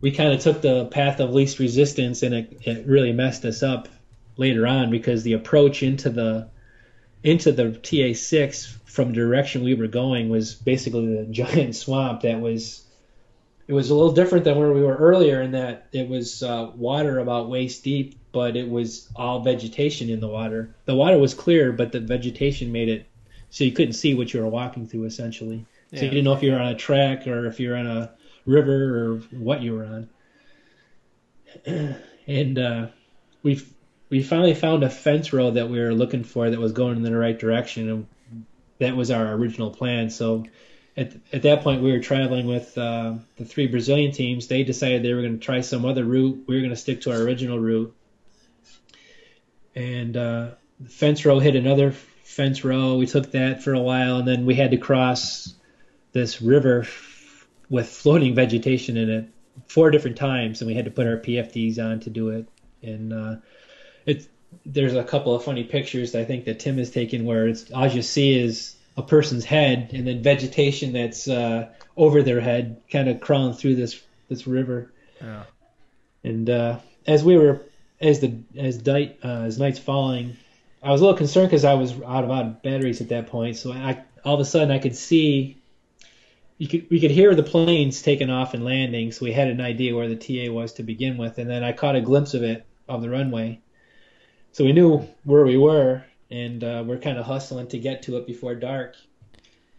we 0.00 0.10
kind 0.10 0.32
of 0.32 0.40
took 0.40 0.60
the 0.60 0.86
path 0.86 1.20
of 1.20 1.32
least 1.32 1.58
resistance, 1.58 2.22
and 2.22 2.34
it, 2.34 2.58
it 2.62 2.86
really 2.86 3.12
messed 3.12 3.44
us 3.44 3.62
up 3.62 3.88
later 4.36 4.66
on 4.66 4.90
because 4.90 5.22
the 5.22 5.32
approach 5.32 5.82
into 5.82 6.10
the 6.10 6.48
into 7.22 7.52
the 7.52 7.70
TA6 7.70 8.76
from 8.94 9.08
the 9.08 9.14
direction 9.14 9.64
we 9.64 9.74
were 9.74 9.86
going 9.86 10.28
was 10.28 10.54
basically 10.54 11.06
the 11.16 11.24
giant 11.30 11.74
swamp 11.74 12.22
that 12.22 12.40
was 12.40 12.82
it 13.66 13.72
was 13.72 13.90
a 13.90 13.94
little 13.94 14.12
different 14.12 14.44
than 14.44 14.58
where 14.58 14.72
we 14.72 14.82
were 14.82 14.96
earlier 14.96 15.40
in 15.40 15.52
that 15.52 15.86
it 15.92 16.08
was 16.08 16.42
uh, 16.42 16.70
water 16.74 17.18
about 17.18 17.48
waist 17.48 17.82
deep 17.82 18.14
but 18.34 18.56
it 18.56 18.68
was 18.68 19.08
all 19.14 19.40
vegetation 19.40 20.10
in 20.10 20.18
the 20.18 20.26
water. 20.26 20.74
The 20.86 20.94
water 20.96 21.16
was 21.18 21.34
clear, 21.34 21.70
but 21.70 21.92
the 21.92 22.00
vegetation 22.00 22.72
made 22.72 22.88
it 22.88 23.06
so 23.48 23.62
you 23.62 23.70
couldn't 23.70 23.92
see 23.92 24.14
what 24.14 24.34
you 24.34 24.40
were 24.40 24.48
walking 24.48 24.88
through 24.88 25.04
essentially. 25.04 25.64
So 25.92 25.98
yeah. 25.98 26.02
you 26.02 26.10
didn't 26.10 26.24
know 26.24 26.34
if 26.34 26.42
you 26.42 26.50
were 26.50 26.58
on 26.58 26.72
a 26.72 26.74
track 26.74 27.28
or 27.28 27.46
if 27.46 27.60
you're 27.60 27.76
on 27.76 27.86
a 27.86 28.10
river 28.44 28.98
or 28.98 29.16
what 29.30 29.62
you 29.62 29.74
were 29.74 29.84
on. 29.84 30.10
and 32.26 32.58
uh, 32.58 32.88
we 33.44 33.64
we 34.10 34.24
finally 34.24 34.54
found 34.54 34.82
a 34.82 34.90
fence 34.90 35.32
row 35.32 35.52
that 35.52 35.70
we 35.70 35.78
were 35.78 35.94
looking 35.94 36.24
for 36.24 36.50
that 36.50 36.58
was 36.58 36.72
going 36.72 36.96
in 36.96 37.04
the 37.04 37.16
right 37.16 37.38
direction, 37.38 37.88
and 37.88 38.06
that 38.78 38.96
was 38.96 39.10
our 39.10 39.32
original 39.32 39.70
plan. 39.70 40.10
So 40.10 40.44
at 40.96 41.12
at 41.32 41.42
that 41.42 41.62
point, 41.62 41.82
we 41.82 41.92
were 41.92 42.00
traveling 42.00 42.46
with 42.46 42.76
uh, 42.78 43.14
the 43.36 43.44
three 43.44 43.66
Brazilian 43.66 44.12
teams. 44.12 44.46
They 44.46 44.64
decided 44.64 45.02
they 45.02 45.12
were 45.12 45.22
going 45.22 45.38
to 45.38 45.44
try 45.44 45.60
some 45.60 45.84
other 45.84 46.04
route. 46.04 46.44
We 46.46 46.54
were 46.54 46.60
going 46.60 46.70
to 46.70 46.76
stick 46.76 47.02
to 47.02 47.12
our 47.12 47.18
original 47.18 47.58
route 47.58 47.94
and 49.74 50.16
uh, 50.16 50.50
fence 50.88 51.24
row 51.24 51.38
hit 51.38 51.56
another 51.56 51.92
fence 51.92 52.64
row. 52.64 52.96
We 52.96 53.06
took 53.06 53.32
that 53.32 53.62
for 53.62 53.74
a 53.74 53.80
while, 53.80 54.18
and 54.18 54.28
then 54.28 54.46
we 54.46 54.54
had 54.54 54.70
to 54.70 54.76
cross 54.76 55.54
this 56.12 56.40
river 56.40 56.86
with 57.68 57.88
floating 57.88 58.34
vegetation 58.34 58.96
in 58.96 59.10
it 59.10 59.28
four 59.66 59.90
different 59.90 60.16
times, 60.16 60.60
and 60.60 60.68
we 60.68 60.74
had 60.74 60.84
to 60.84 60.90
put 60.90 61.06
our 61.06 61.16
PFDs 61.16 61.78
on 61.78 62.00
to 62.00 62.10
do 62.10 62.30
it. 62.30 62.48
And 62.82 63.12
uh, 63.12 63.36
it 64.06 64.28
there's 64.66 64.94
a 64.94 65.04
couple 65.04 65.34
of 65.34 65.44
funny 65.44 65.64
pictures 65.64 66.14
I 66.14 66.24
think 66.24 66.44
that 66.46 66.60
Tim 66.60 66.78
has 66.78 66.90
taken 66.90 67.24
where 67.24 67.48
it's 67.48 67.70
all 67.72 67.86
you 67.86 68.02
see 68.02 68.38
is 68.38 68.76
a 68.96 69.02
person's 69.02 69.44
head 69.44 69.90
and 69.92 70.06
then 70.06 70.22
vegetation 70.22 70.92
that's 70.92 71.28
uh, 71.28 71.68
over 71.96 72.22
their 72.22 72.40
head, 72.40 72.80
kind 72.90 73.08
of 73.08 73.20
crawling 73.20 73.54
through 73.54 73.76
this 73.76 74.00
this 74.28 74.46
river. 74.46 74.92
Yeah. 75.20 75.44
And 76.22 76.48
uh, 76.48 76.78
as 77.06 77.24
we 77.24 77.36
were 77.36 77.62
as 78.00 78.20
the 78.20 78.38
as 78.56 78.84
night 78.84 79.18
uh, 79.24 79.42
as 79.42 79.58
night's 79.58 79.78
falling, 79.78 80.36
I 80.82 80.90
was 80.90 81.00
a 81.00 81.04
little 81.04 81.18
concerned 81.18 81.48
because 81.48 81.64
I 81.64 81.74
was 81.74 81.92
out 81.92 82.24
of 82.24 82.30
out 82.30 82.46
of 82.46 82.62
batteries 82.62 83.00
at 83.00 83.08
that 83.10 83.28
point. 83.28 83.56
So 83.56 83.72
I 83.72 84.02
all 84.24 84.34
of 84.34 84.40
a 84.40 84.44
sudden 84.44 84.70
I 84.70 84.78
could 84.78 84.96
see. 84.96 85.58
You 86.56 86.68
could, 86.68 86.88
we 86.88 87.00
could 87.00 87.10
hear 87.10 87.34
the 87.34 87.42
planes 87.42 88.00
taking 88.00 88.30
off 88.30 88.54
and 88.54 88.64
landing, 88.64 89.10
so 89.10 89.24
we 89.24 89.32
had 89.32 89.48
an 89.48 89.60
idea 89.60 89.96
where 89.96 90.08
the 90.08 90.14
TA 90.14 90.52
was 90.52 90.74
to 90.74 90.84
begin 90.84 91.16
with, 91.16 91.38
and 91.38 91.50
then 91.50 91.64
I 91.64 91.72
caught 91.72 91.96
a 91.96 92.00
glimpse 92.00 92.32
of 92.32 92.44
it 92.44 92.64
of 92.88 93.02
the 93.02 93.10
runway, 93.10 93.58
so 94.54 94.64
we 94.64 94.72
knew 94.72 95.04
where 95.24 95.44
we 95.44 95.58
were, 95.58 96.04
and 96.30 96.62
uh, 96.62 96.84
we're 96.86 96.98
kind 96.98 97.18
of 97.18 97.26
hustling 97.26 97.66
to 97.66 97.78
get 97.78 98.04
to 98.04 98.16
it 98.18 98.26
before 98.26 98.54
dark, 98.54 98.94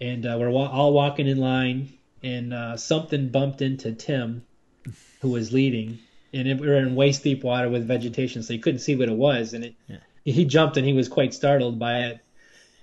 and 0.02 0.26
uh, 0.26 0.36
we're 0.38 0.50
wa- 0.50 0.70
all 0.70 0.92
walking 0.92 1.28
in 1.28 1.38
line, 1.38 1.94
and 2.22 2.54
uh, 2.54 2.76
something 2.76 3.30
bumped 3.30 3.62
into 3.62 3.94
Tim, 3.94 4.44
who 5.22 5.30
was 5.30 5.54
leading, 5.54 6.00
and 6.34 6.60
we 6.60 6.68
were 6.68 6.76
in 6.76 6.94
waist 6.94 7.24
deep 7.24 7.42
water 7.42 7.70
with 7.70 7.88
vegetation, 7.88 8.44
so 8.44 8.52
you 8.52 8.60
couldn't 8.60 8.80
see 8.80 8.98
what 8.98 9.08
it 9.08 9.16
was. 9.16 9.54
And 9.54 9.64
it, 9.64 9.76
yeah. 9.88 10.00
he 10.26 10.44
jumped, 10.44 10.76
and 10.76 10.86
he 10.86 10.92
was 10.92 11.08
quite 11.08 11.34
startled 11.34 11.80
by 11.80 12.00
it. 12.00 12.20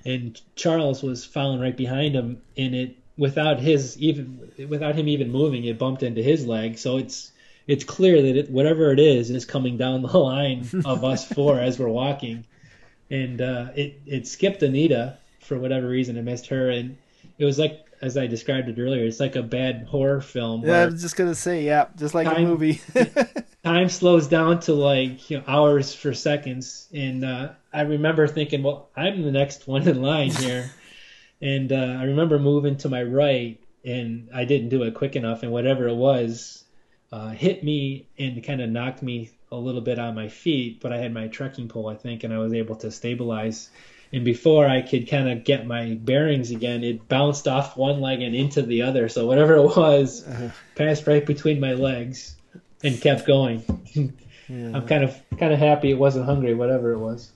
And 0.07 0.41
Charles 0.57 1.03
was 1.03 1.27
following 1.27 1.61
right 1.61 1.77
behind 1.77 2.15
him, 2.15 2.41
and 2.57 2.75
it 2.75 2.97
without 3.19 3.61
his 3.61 3.99
even 3.99 4.51
without 4.67 4.95
him 4.95 5.09
even 5.09 5.31
moving, 5.31 5.63
it 5.67 5.79
bumped 5.79 6.03
into 6.03 6.23
his 6.23 6.47
leg. 6.47 6.79
So 6.79 6.97
it's 6.97 7.32
it's 7.67 7.85
clear 7.85 8.21
that 8.23 8.37
it, 8.37 8.51
whatever 8.51 8.93
it 8.93 8.99
is 8.99 9.31
is 9.31 9.45
coming 9.45 9.77
down 9.77 10.03
the 10.03 10.19
line 10.19 10.69
of 10.85 11.05
us 11.05 11.31
four 11.31 11.59
as 11.59 11.79
we're 11.79 11.89
walking, 11.89 12.45
and 13.11 13.41
uh, 13.41 13.69
it 13.75 14.01
it 14.07 14.27
skipped 14.27 14.63
Anita 14.63 15.19
for 15.41 15.59
whatever 15.59 15.89
reason. 15.89 16.17
It 16.17 16.23
missed 16.23 16.49
her, 16.49 16.71
and 16.71 16.97
it 17.39 17.45
was 17.45 17.59
like 17.59 17.87
as 18.03 18.17
I 18.17 18.27
described 18.27 18.69
it 18.69 18.81
earlier, 18.81 19.05
it's 19.05 19.21
like 19.21 19.37
a 19.37 19.43
bad 19.43 19.87
horror 19.89 20.21
film. 20.21 20.67
Yeah, 20.67 20.81
I 20.81 20.87
was 20.87 21.01
just 21.01 21.17
gonna 21.17 21.37
say, 21.37 21.65
yeah, 21.65 21.87
just 21.97 22.15
like 22.15 22.27
time, 22.27 22.45
a 22.45 22.49
movie. 22.49 22.81
time 23.65 23.89
slows 23.89 24.27
down 24.27 24.59
to 24.61 24.75
like 24.75 25.31
you 25.31 25.39
know, 25.39 25.45
hours 25.47 25.95
for 25.95 26.13
seconds, 26.13 26.89
and 26.93 27.25
uh, 27.25 27.51
I 27.73 27.83
remember 27.83 28.27
thinking, 28.27 28.65
well, 28.65 28.91
I'm 28.97 29.23
the 29.23 29.31
next 29.31 29.69
one 29.69 29.87
in 29.87 30.03
line 30.03 30.33
here, 30.33 30.71
and 31.41 31.73
uh, 31.73 31.97
I 32.01 32.05
remember 32.05 32.41
moving 32.41 32.77
to 32.79 32.89
my 32.89 33.05
right, 33.05 33.61
and 33.85 34.29
I 34.35 34.45
didn't 34.45 34.71
do 34.71 34.83
it 34.83 34.95
quick 34.95 35.15
enough, 35.15 35.45
and 35.45 35.53
whatever 35.53 35.87
it 35.87 35.95
was, 35.95 36.65
uh, 37.13 37.29
hit 37.29 37.63
me 37.63 38.09
and 38.19 38.43
kind 38.43 38.63
of 38.63 38.71
knocked 38.71 39.03
me 39.03 39.31
a 39.53 39.57
little 39.57 39.83
bit 39.83 39.99
on 39.99 40.15
my 40.15 40.29
feet, 40.29 40.81
but 40.81 40.93
I 40.93 40.97
had 40.97 41.13
my 41.13 41.29
trekking 41.29 41.69
pole, 41.69 41.89
I 41.89 41.95
think, 41.95 42.25
and 42.25 42.33
I 42.33 42.39
was 42.39 42.55
able 42.55 42.75
to 42.77 42.91
stabilize. 42.91 43.69
And 44.15 44.25
before 44.25 44.67
I 44.67 44.81
could 44.81 45.09
kind 45.09 45.29
of 45.31 45.45
get 45.45 45.67
my 45.67 45.95
bearings 45.95 46.51
again, 46.51 46.83
it 46.83 47.07
bounced 47.09 47.47
off 47.47 47.77
one 47.77 48.01
leg 48.01 48.23
and 48.23 48.35
into 48.35 48.63
the 48.63 48.83
other. 48.83 49.11
So 49.11 49.27
whatever 49.27 49.57
it 49.57 49.77
was, 49.77 50.25
uh-huh. 50.27 50.49
passed 50.75 51.07
right 51.07 51.25
between 51.25 51.61
my 51.61 51.75
legs 51.75 52.35
and 52.83 52.99
kept 52.99 53.27
going. 53.27 53.63
yeah. 54.49 54.73
I'm 54.75 54.87
kind 54.87 55.05
of 55.05 55.15
kind 55.39 55.53
of 55.53 55.59
happy 55.59 55.91
it 55.91 55.99
wasn't 55.99 56.25
hungry, 56.25 56.55
whatever 56.55 56.93
it 56.93 56.99
was. 56.99 57.31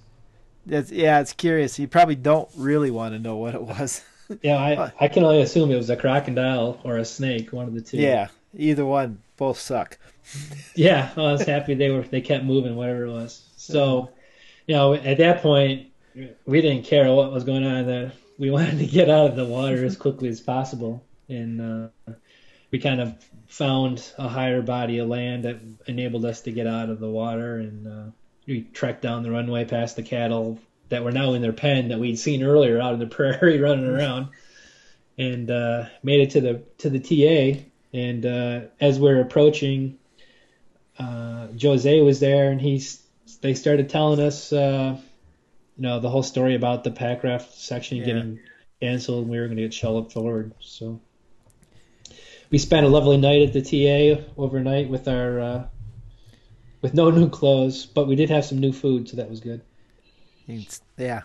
That's, 0.64 0.90
yeah, 0.90 1.20
it's 1.20 1.32
curious. 1.32 1.78
You 1.78 1.86
probably 1.86 2.16
don't 2.16 2.48
really 2.56 2.90
want 2.90 3.14
to 3.14 3.18
know 3.18 3.36
what 3.36 3.54
it 3.54 3.62
was. 3.62 4.02
yeah, 4.42 4.56
I 4.56 4.92
I 5.04 5.08
can 5.08 5.22
only 5.22 5.42
assume 5.42 5.70
it 5.70 5.76
was 5.76 5.90
a 5.90 5.96
crocodile 5.96 6.80
or 6.82 6.96
a 6.96 7.04
snake, 7.04 7.52
one 7.52 7.66
of 7.66 7.74
the 7.74 7.82
two. 7.82 7.98
Yeah, 7.98 8.28
either 8.54 8.84
one, 8.84 9.22
both 9.36 9.58
suck. 9.58 9.98
yeah, 10.74 11.12
I 11.16 11.20
was 11.20 11.42
happy 11.42 11.74
they 11.74 11.90
were 11.90 12.02
they 12.02 12.20
kept 12.20 12.44
moving, 12.44 12.76
whatever 12.76 13.04
it 13.04 13.12
was. 13.12 13.42
So, 13.56 14.10
you 14.66 14.74
know, 14.74 14.94
at 14.94 15.18
that 15.18 15.42
point, 15.42 15.88
we 16.44 16.60
didn't 16.60 16.84
care 16.84 17.10
what 17.12 17.32
was 17.32 17.44
going 17.44 17.64
on. 17.64 17.86
That 17.86 18.12
we 18.38 18.50
wanted 18.50 18.78
to 18.78 18.86
get 18.86 19.08
out 19.08 19.30
of 19.30 19.36
the 19.36 19.44
water 19.44 19.84
as 19.84 19.96
quickly 19.96 20.28
as 20.28 20.40
possible, 20.40 21.04
and 21.28 21.60
uh, 22.08 22.12
we 22.70 22.78
kind 22.78 23.00
of 23.00 23.14
found 23.46 24.12
a 24.18 24.28
higher 24.28 24.62
body 24.62 24.98
of 24.98 25.08
land 25.08 25.44
that 25.44 25.58
enabled 25.86 26.24
us 26.24 26.42
to 26.42 26.52
get 26.52 26.66
out 26.66 26.90
of 26.90 27.00
the 27.00 27.08
water, 27.08 27.58
and 27.58 27.86
uh, 27.86 28.10
we 28.46 28.62
trekked 28.62 29.02
down 29.02 29.22
the 29.22 29.30
runway 29.30 29.64
past 29.64 29.96
the 29.96 30.02
cattle 30.02 30.58
that 30.88 31.04
were 31.04 31.12
now 31.12 31.32
in 31.32 31.42
their 31.42 31.52
pen 31.52 31.88
that 31.88 31.98
we'd 31.98 32.18
seen 32.18 32.42
earlier 32.42 32.80
out 32.80 32.94
in 32.94 33.00
the 33.00 33.06
prairie 33.16 33.60
running 33.60 33.86
around, 33.86 34.28
and 35.18 35.50
uh, 35.50 35.84
made 36.02 36.20
it 36.20 36.30
to 36.30 36.40
the 36.40 36.62
to 36.78 36.90
the 36.90 37.00
TA. 37.00 37.60
And 37.96 38.26
uh, 38.26 38.60
as 38.78 38.98
we're 38.98 39.22
approaching, 39.22 39.96
uh, 40.98 41.48
Jose 41.60 42.00
was 42.02 42.20
there, 42.20 42.50
and 42.50 42.60
he's 42.60 43.02
they 43.40 43.54
started 43.54 43.88
telling 43.88 44.20
us, 44.20 44.52
uh, 44.52 44.98
you 45.76 45.82
know, 45.82 45.98
the 45.98 46.10
whole 46.10 46.22
story 46.22 46.54
about 46.54 46.84
the 46.84 46.90
Packraft 46.90 47.54
section 47.54 47.96
yeah. 47.96 48.04
getting 48.04 48.40
canceled, 48.82 49.22
and 49.22 49.30
we 49.30 49.38
were 49.38 49.46
going 49.46 49.56
to 49.56 49.62
get 49.62 49.72
shelled 49.72 50.04
up 50.04 50.12
forward. 50.12 50.52
So 50.60 51.00
we 52.50 52.58
spent 52.58 52.84
a 52.84 52.88
lovely 52.90 53.16
night 53.16 53.42
at 53.42 53.54
the 53.54 53.62
TA 53.62 54.22
overnight 54.36 54.90
with 54.90 55.08
our 55.08 55.40
uh, 55.40 55.66
with 56.82 56.92
no 56.92 57.08
new 57.08 57.30
clothes, 57.30 57.86
but 57.86 58.06
we 58.06 58.14
did 58.14 58.28
have 58.28 58.44
some 58.44 58.58
new 58.58 58.72
food, 58.72 59.08
so 59.08 59.16
that 59.16 59.30
was 59.30 59.40
good. 59.40 59.62
It's, 60.46 60.82
yeah, 60.98 61.22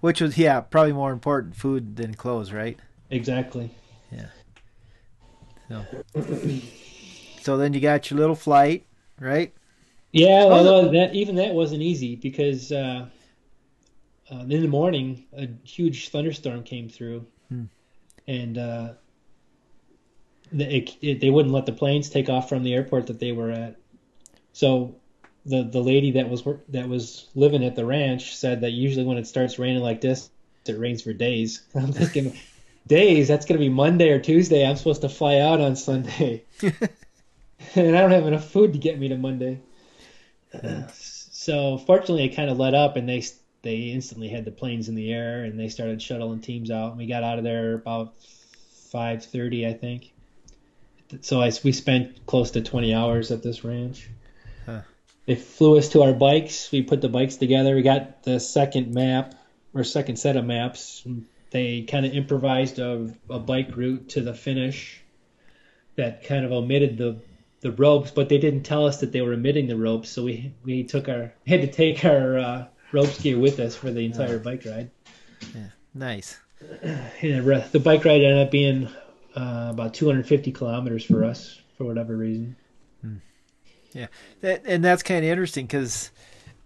which 0.00 0.22
was 0.22 0.38
yeah 0.38 0.60
probably 0.60 0.94
more 0.94 1.12
important 1.12 1.56
food 1.56 1.96
than 1.96 2.14
clothes, 2.14 2.54
right? 2.54 2.78
Exactly. 3.10 3.70
Yeah. 4.10 4.28
So, 5.68 5.84
so 7.40 7.56
then 7.56 7.74
you 7.74 7.80
got 7.80 8.10
your 8.10 8.20
little 8.20 8.36
flight, 8.36 8.86
right? 9.20 9.52
Yeah, 10.12 10.44
oh, 10.44 10.52
although 10.52 10.92
that 10.92 11.14
even 11.14 11.36
that 11.36 11.54
wasn't 11.54 11.82
easy 11.82 12.16
because 12.16 12.72
uh, 12.72 13.06
uh, 14.30 14.40
in 14.40 14.48
the 14.48 14.68
morning 14.68 15.24
a 15.36 15.48
huge 15.64 16.08
thunderstorm 16.08 16.62
came 16.62 16.88
through, 16.88 17.26
hmm. 17.48 17.64
and 18.26 18.58
uh, 18.58 18.92
it, 20.52 20.96
it, 21.02 21.20
they 21.20 21.30
wouldn't 21.30 21.54
let 21.54 21.66
the 21.66 21.72
planes 21.72 22.08
take 22.08 22.28
off 22.28 22.48
from 22.48 22.62
the 22.62 22.74
airport 22.74 23.08
that 23.08 23.18
they 23.18 23.32
were 23.32 23.50
at. 23.50 23.76
So 24.52 24.96
the 25.44 25.62
the 25.64 25.80
lady 25.80 26.12
that 26.12 26.28
was 26.28 26.44
that 26.68 26.88
was 26.88 27.28
living 27.34 27.64
at 27.64 27.76
the 27.76 27.84
ranch 27.84 28.36
said 28.36 28.62
that 28.62 28.72
usually 28.72 29.04
when 29.04 29.18
it 29.18 29.26
starts 29.26 29.58
raining 29.58 29.82
like 29.82 30.00
this, 30.00 30.30
it 30.66 30.78
rains 30.78 31.02
for 31.02 31.12
days. 31.12 31.62
I'm 31.74 31.92
thinking, 31.92 32.36
days? 32.86 33.28
That's 33.28 33.46
gonna 33.46 33.60
be 33.60 33.68
Monday 33.68 34.10
or 34.10 34.18
Tuesday. 34.18 34.66
I'm 34.66 34.76
supposed 34.76 35.02
to 35.02 35.08
fly 35.08 35.38
out 35.38 35.60
on 35.60 35.76
Sunday, 35.76 36.44
and 36.62 37.96
I 37.96 38.00
don't 38.00 38.10
have 38.10 38.26
enough 38.26 38.50
food 38.50 38.72
to 38.72 38.78
get 38.78 38.98
me 38.98 39.08
to 39.08 39.16
Monday. 39.16 39.60
Uh, 40.52 40.82
so 40.92 41.78
fortunately, 41.78 42.24
it 42.24 42.36
kind 42.36 42.50
of 42.50 42.58
let 42.58 42.74
up, 42.74 42.96
and 42.96 43.08
they 43.08 43.22
they 43.62 43.76
instantly 43.90 44.28
had 44.28 44.44
the 44.44 44.50
planes 44.50 44.88
in 44.88 44.94
the 44.94 45.12
air, 45.12 45.44
and 45.44 45.58
they 45.58 45.68
started 45.68 46.00
shuttling 46.00 46.40
teams 46.40 46.70
out. 46.70 46.90
And 46.90 46.98
we 46.98 47.06
got 47.06 47.24
out 47.24 47.38
of 47.38 47.44
there 47.44 47.74
about 47.74 48.14
5:30, 48.92 49.66
I 49.66 49.72
think. 49.72 50.12
So 51.20 51.40
I, 51.40 51.52
we 51.62 51.72
spent 51.72 52.26
close 52.26 52.52
to 52.52 52.62
20 52.62 52.94
hours 52.94 53.30
at 53.30 53.42
this 53.42 53.64
ranch. 53.64 54.08
Huh. 54.64 54.82
They 55.26 55.36
flew 55.36 55.78
us 55.78 55.90
to 55.90 56.02
our 56.02 56.12
bikes. 56.12 56.70
We 56.72 56.82
put 56.82 57.00
the 57.00 57.08
bikes 57.08 57.36
together. 57.36 57.74
We 57.74 57.82
got 57.82 58.22
the 58.22 58.40
second 58.40 58.94
map 58.94 59.34
or 59.74 59.84
second 59.84 60.16
set 60.16 60.36
of 60.36 60.44
maps. 60.44 61.06
They 61.50 61.82
kind 61.82 62.04
of 62.04 62.12
improvised 62.12 62.78
a, 62.78 63.14
a 63.30 63.38
bike 63.38 63.76
route 63.76 64.08
to 64.10 64.20
the 64.20 64.34
finish 64.34 65.02
that 65.96 66.24
kind 66.24 66.44
of 66.44 66.52
omitted 66.52 66.98
the 66.98 67.20
the 67.60 67.72
ropes, 67.72 68.10
but 68.10 68.28
they 68.28 68.38
didn't 68.38 68.62
tell 68.62 68.86
us 68.86 69.00
that 69.00 69.12
they 69.12 69.22
were 69.22 69.32
omitting 69.32 69.66
the 69.66 69.76
ropes. 69.76 70.10
So 70.10 70.24
we 70.24 70.54
we 70.64 70.84
took 70.84 71.08
our 71.08 71.32
had 71.46 71.62
to 71.62 71.66
take 71.66 72.04
our 72.04 72.38
uh, 72.38 72.66
ropes 72.92 73.20
gear 73.20 73.38
with 73.38 73.58
us 73.60 73.74
for 73.74 73.90
the 73.90 74.04
entire 74.04 74.38
bike 74.38 74.64
ride. 74.64 74.90
Yeah, 75.54 75.68
nice. 75.94 76.38
Yeah, 77.22 77.40
the 77.40 77.80
bike 77.80 78.04
ride 78.04 78.22
ended 78.22 78.46
up 78.46 78.50
being 78.50 78.88
uh, 79.36 79.68
about 79.70 79.92
250 79.94 80.52
kilometers 80.52 81.04
for 81.04 81.24
us 81.24 81.60
for 81.76 81.84
whatever 81.84 82.16
reason. 82.16 82.56
Hmm. 83.02 83.16
Yeah, 83.92 84.06
that, 84.40 84.62
and 84.66 84.82
that's 84.82 85.02
kind 85.02 85.24
of 85.24 85.30
interesting 85.30 85.66
because 85.66 86.10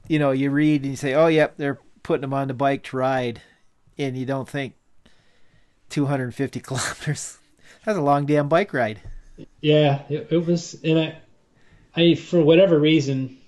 you 0.06 0.18
know 0.18 0.30
you 0.30 0.50
read 0.50 0.82
and 0.82 0.92
you 0.92 0.96
say, 0.96 1.14
"Oh, 1.14 1.26
yep, 1.26 1.56
they're 1.56 1.80
putting 2.02 2.22
them 2.22 2.34
on 2.34 2.48
the 2.48 2.54
bike 2.54 2.84
to 2.84 2.96
ride," 2.96 3.42
and 4.00 4.16
you 4.16 4.26
don't 4.26 4.48
think 4.48 4.74
250 5.90 6.60
kilometers. 6.60 7.38
That's 7.84 7.98
a 7.98 8.02
long 8.02 8.26
damn 8.26 8.48
bike 8.48 8.72
ride. 8.72 9.00
Yeah, 9.60 10.02
it, 10.08 10.28
it 10.30 10.46
was, 10.46 10.74
and 10.82 10.98
I, 10.98 11.18
I 11.94 12.14
for 12.14 12.42
whatever 12.42 12.78
reason, 12.78 13.38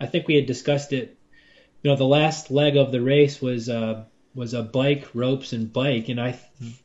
I 0.00 0.06
think 0.06 0.28
we 0.28 0.36
had 0.36 0.46
discussed 0.46 0.92
it. 0.92 1.16
You 1.82 1.90
know, 1.90 1.96
the 1.96 2.04
last 2.04 2.50
leg 2.50 2.76
of 2.76 2.92
the 2.92 3.00
race 3.00 3.40
was 3.40 3.68
uh, 3.68 4.04
was 4.34 4.54
a 4.54 4.62
bike, 4.62 5.08
ropes, 5.14 5.52
and 5.52 5.72
bike, 5.72 6.08
and 6.08 6.20
I 6.20 6.38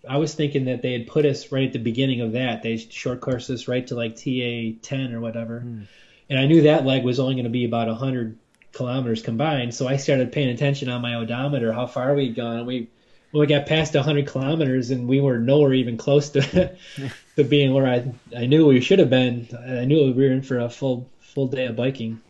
I 0.08 0.18
was 0.18 0.34
thinking 0.34 0.66
that 0.66 0.82
they 0.82 0.94
had 0.94 1.08
put 1.08 1.26
us 1.26 1.52
right 1.52 1.68
at 1.68 1.74
the 1.74 1.80
beginning 1.80 2.22
of 2.22 2.32
that. 2.32 2.64
They 2.64 2.78
short 2.78 3.22
course 3.22 3.50
us 3.50 3.68
right 3.68 3.86
to 3.88 3.96
like 3.96 4.16
TA 4.16 4.80
ten 4.82 5.14
or 5.14 5.20
whatever, 5.20 5.60
hmm. 5.60 5.84
and 6.30 6.40
I 6.40 6.48
knew 6.48 6.64
that 6.64 6.86
leg 6.86 7.04
was 7.04 7.20
only 7.20 7.36
going 7.36 7.44
to 7.44 7.50
be 7.52 7.66
about 7.66 7.90
hundred 7.90 8.40
kilometers 8.76 9.22
combined. 9.22 9.74
So 9.74 9.88
I 9.88 9.98
started 9.98 10.34
paying 10.34 10.50
attention 10.50 10.90
on 10.90 11.02
my 11.02 11.16
odometer 11.16 11.72
how 11.72 11.88
far 11.88 12.14
we'd 12.14 12.36
gone. 12.36 12.66
We 12.66 12.90
well, 13.32 13.42
we 13.42 13.48
got 13.48 13.66
past 13.66 13.96
100 13.96 14.28
kilometers 14.28 14.92
and 14.92 15.08
we 15.08 15.20
were 15.20 15.40
nowhere 15.40 15.74
even 15.74 15.98
close 15.98 16.30
to 16.32 16.76
to 17.36 17.44
being 17.44 17.74
where 17.74 17.88
I 17.88 18.14
I 18.36 18.46
knew 18.46 18.68
we 18.68 18.82
should 18.82 19.00
have 19.00 19.10
been. 19.10 19.48
I 19.68 19.86
knew 19.86 20.14
we 20.14 20.28
were 20.28 20.32
in 20.32 20.44
for 20.44 20.60
a 20.60 20.70
full 20.70 21.10
full 21.20 21.48
day 21.48 21.66
of 21.66 21.76
biking. 21.76 22.22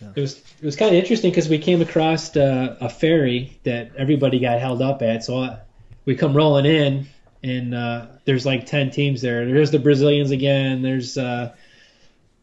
Yeah. 0.00 0.08
It 0.14 0.20
was 0.20 0.38
it 0.38 0.64
was 0.64 0.76
kind 0.76 0.94
of 0.94 1.00
interesting 1.00 1.30
because 1.30 1.48
we 1.48 1.58
came 1.58 1.80
across 1.80 2.36
uh, 2.36 2.76
a 2.80 2.88
ferry 2.88 3.58
that 3.64 3.96
everybody 3.96 4.38
got 4.38 4.60
held 4.60 4.82
up 4.82 5.02
at. 5.02 5.24
So 5.24 5.38
I, 5.38 5.58
we 6.04 6.14
come 6.14 6.36
rolling 6.36 6.66
in, 6.66 7.06
and 7.42 7.74
uh, 7.74 8.06
there's 8.24 8.46
like 8.46 8.66
ten 8.66 8.90
teams 8.90 9.22
there. 9.22 9.44
There's 9.46 9.70
the 9.70 9.78
Brazilians 9.78 10.30
again. 10.30 10.82
There's 10.82 11.18
uh, 11.18 11.54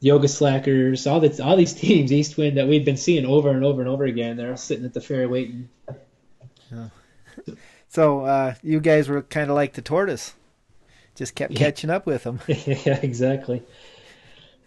Yoga 0.06 0.28
Slackers. 0.28 1.08
All 1.08 1.26
all 1.42 1.58
these 1.58 1.74
teams, 1.82 2.14
East 2.14 2.38
Wind 2.38 2.58
that 2.58 2.68
we'd 2.68 2.86
been 2.86 2.96
seeing 2.96 3.26
over 3.26 3.50
and 3.50 3.66
over 3.66 3.82
and 3.82 3.90
over 3.90 4.04
again. 4.04 4.38
They're 4.38 4.52
all 4.52 4.58
sitting 4.58 4.86
at 4.86 4.94
the 4.94 5.02
ferry 5.02 5.26
waiting. 5.26 5.68
Yeah. 6.72 6.90
So 7.88 8.24
uh, 8.24 8.54
you 8.62 8.82
guys 8.82 9.10
were 9.10 9.24
kind 9.24 9.50
of 9.50 9.56
like 9.56 9.74
the 9.74 9.82
tortoise, 9.82 10.36
just 11.16 11.34
kept 11.34 11.56
catching 11.56 11.90
up 11.90 12.06
with 12.06 12.24
them. 12.24 12.40
yeah, 12.48 13.00
exactly. 13.02 13.64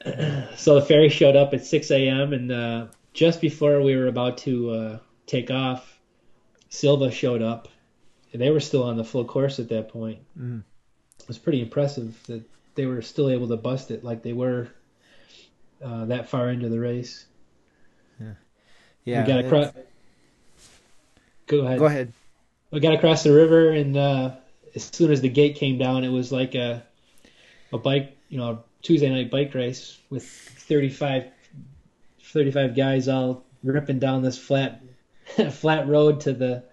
so 0.57 0.75
the 0.75 0.85
ferry 0.85 1.09
showed 1.09 1.37
up 1.37 1.55
at 1.55 1.65
6 1.65 1.91
a.m. 1.93 2.33
and 2.33 2.51
uh, 2.51 2.87
just 3.13 3.41
before 3.41 3.81
we 3.81 3.95
were 3.95 4.09
about 4.09 4.39
to 4.39 4.71
uh, 4.71 4.99
take 5.27 5.53
off, 5.53 6.01
Silva 6.69 7.13
showed 7.13 7.43
up. 7.43 7.69
They 8.35 8.51
were 8.51 8.61
still 8.61 8.83
on 8.83 8.97
the 8.97 9.05
full 9.05 9.25
course 9.25 9.61
at 9.61 9.69
that 9.69 9.89
point. 9.89 10.19
Mm. 10.37 10.65
It 11.21 11.29
was 11.29 11.39
pretty 11.39 11.61
impressive 11.61 12.19
that 12.27 12.43
they 12.75 12.87
were 12.87 13.03
still 13.03 13.31
able 13.31 13.49
to 13.49 13.57
bust 13.57 13.93
it 13.93 14.03
like 14.03 14.23
they 14.23 14.33
were 14.33 14.69
uh, 15.83 16.07
that 16.07 16.29
far 16.29 16.51
into 16.51 16.69
the 16.69 16.81
race. 16.81 17.27
Yeah, 18.21 18.33
yeah. 19.05 19.23
We 19.23 19.29
got 19.29 19.45
across. 19.45 19.73
Go 21.47 21.61
ahead. 21.61 21.79
Go 21.79 21.87
ahead. 21.87 22.13
We 22.71 22.81
got 22.81 22.95
across 22.95 23.23
the 23.23 23.33
river, 23.33 23.71
and 23.71 23.97
uh, 23.97 24.37
as 24.75 24.85
soon 24.85 25.11
as 25.11 25.21
the 25.21 25.29
gate 25.29 25.57
came 25.57 25.79
down, 25.79 26.05
it 26.05 26.11
was 26.11 26.31
like 26.31 26.55
a 26.55 26.83
a 27.73 27.79
bike, 27.79 28.17
you 28.29 28.39
know, 28.39 28.63
Tuesday 28.83 29.11
night 29.11 29.31
bike 29.31 29.55
race 29.55 29.99
with 30.11 30.27
35, 30.27 31.27
35 32.23 32.77
guys 32.77 33.09
all 33.09 33.45
ripping 33.63 33.99
down 33.99 34.23
this 34.23 34.39
flat 34.39 34.83
flat 35.51 35.89
road 35.89 36.21
to 36.23 36.33
the 36.33 36.65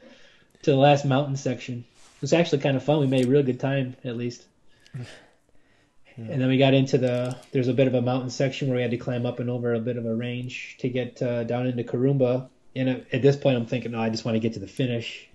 to 0.63 0.71
the 0.71 0.77
last 0.77 1.05
mountain 1.05 1.35
section. 1.35 1.85
It 2.15 2.21
was 2.21 2.33
actually 2.33 2.59
kind 2.59 2.77
of 2.77 2.83
fun. 2.83 2.99
We 2.99 3.07
made 3.07 3.25
a 3.25 3.29
real 3.29 3.43
good 3.43 3.59
time, 3.59 3.95
at 4.03 4.17
least. 4.17 4.45
Yeah. 6.17 6.31
And 6.31 6.41
then 6.41 6.47
we 6.47 6.57
got 6.57 6.73
into 6.73 6.97
the 6.97 7.35
there's 7.51 7.67
a 7.67 7.73
bit 7.73 7.87
of 7.87 7.93
a 7.93 8.01
mountain 8.01 8.29
section 8.29 8.69
where 8.69 8.77
we 8.77 8.81
had 8.81 8.91
to 8.91 8.97
climb 8.97 9.25
up 9.25 9.39
and 9.39 9.49
over 9.49 9.73
a 9.73 9.79
bit 9.79 9.97
of 9.97 10.05
a 10.05 10.15
range 10.15 10.77
to 10.79 10.89
get 10.89 11.21
uh, 11.21 11.43
down 11.43 11.67
into 11.67 11.83
Corumbá. 11.83 12.47
And 12.75 13.05
at 13.11 13.21
this 13.21 13.35
point, 13.35 13.57
I'm 13.57 13.65
thinking, 13.65 13.91
no, 13.91 13.99
I 13.99 14.09
just 14.09 14.25
want 14.25 14.35
to 14.35 14.39
get 14.39 14.53
to 14.53 14.59
the 14.59 14.67
finish. 14.67 15.27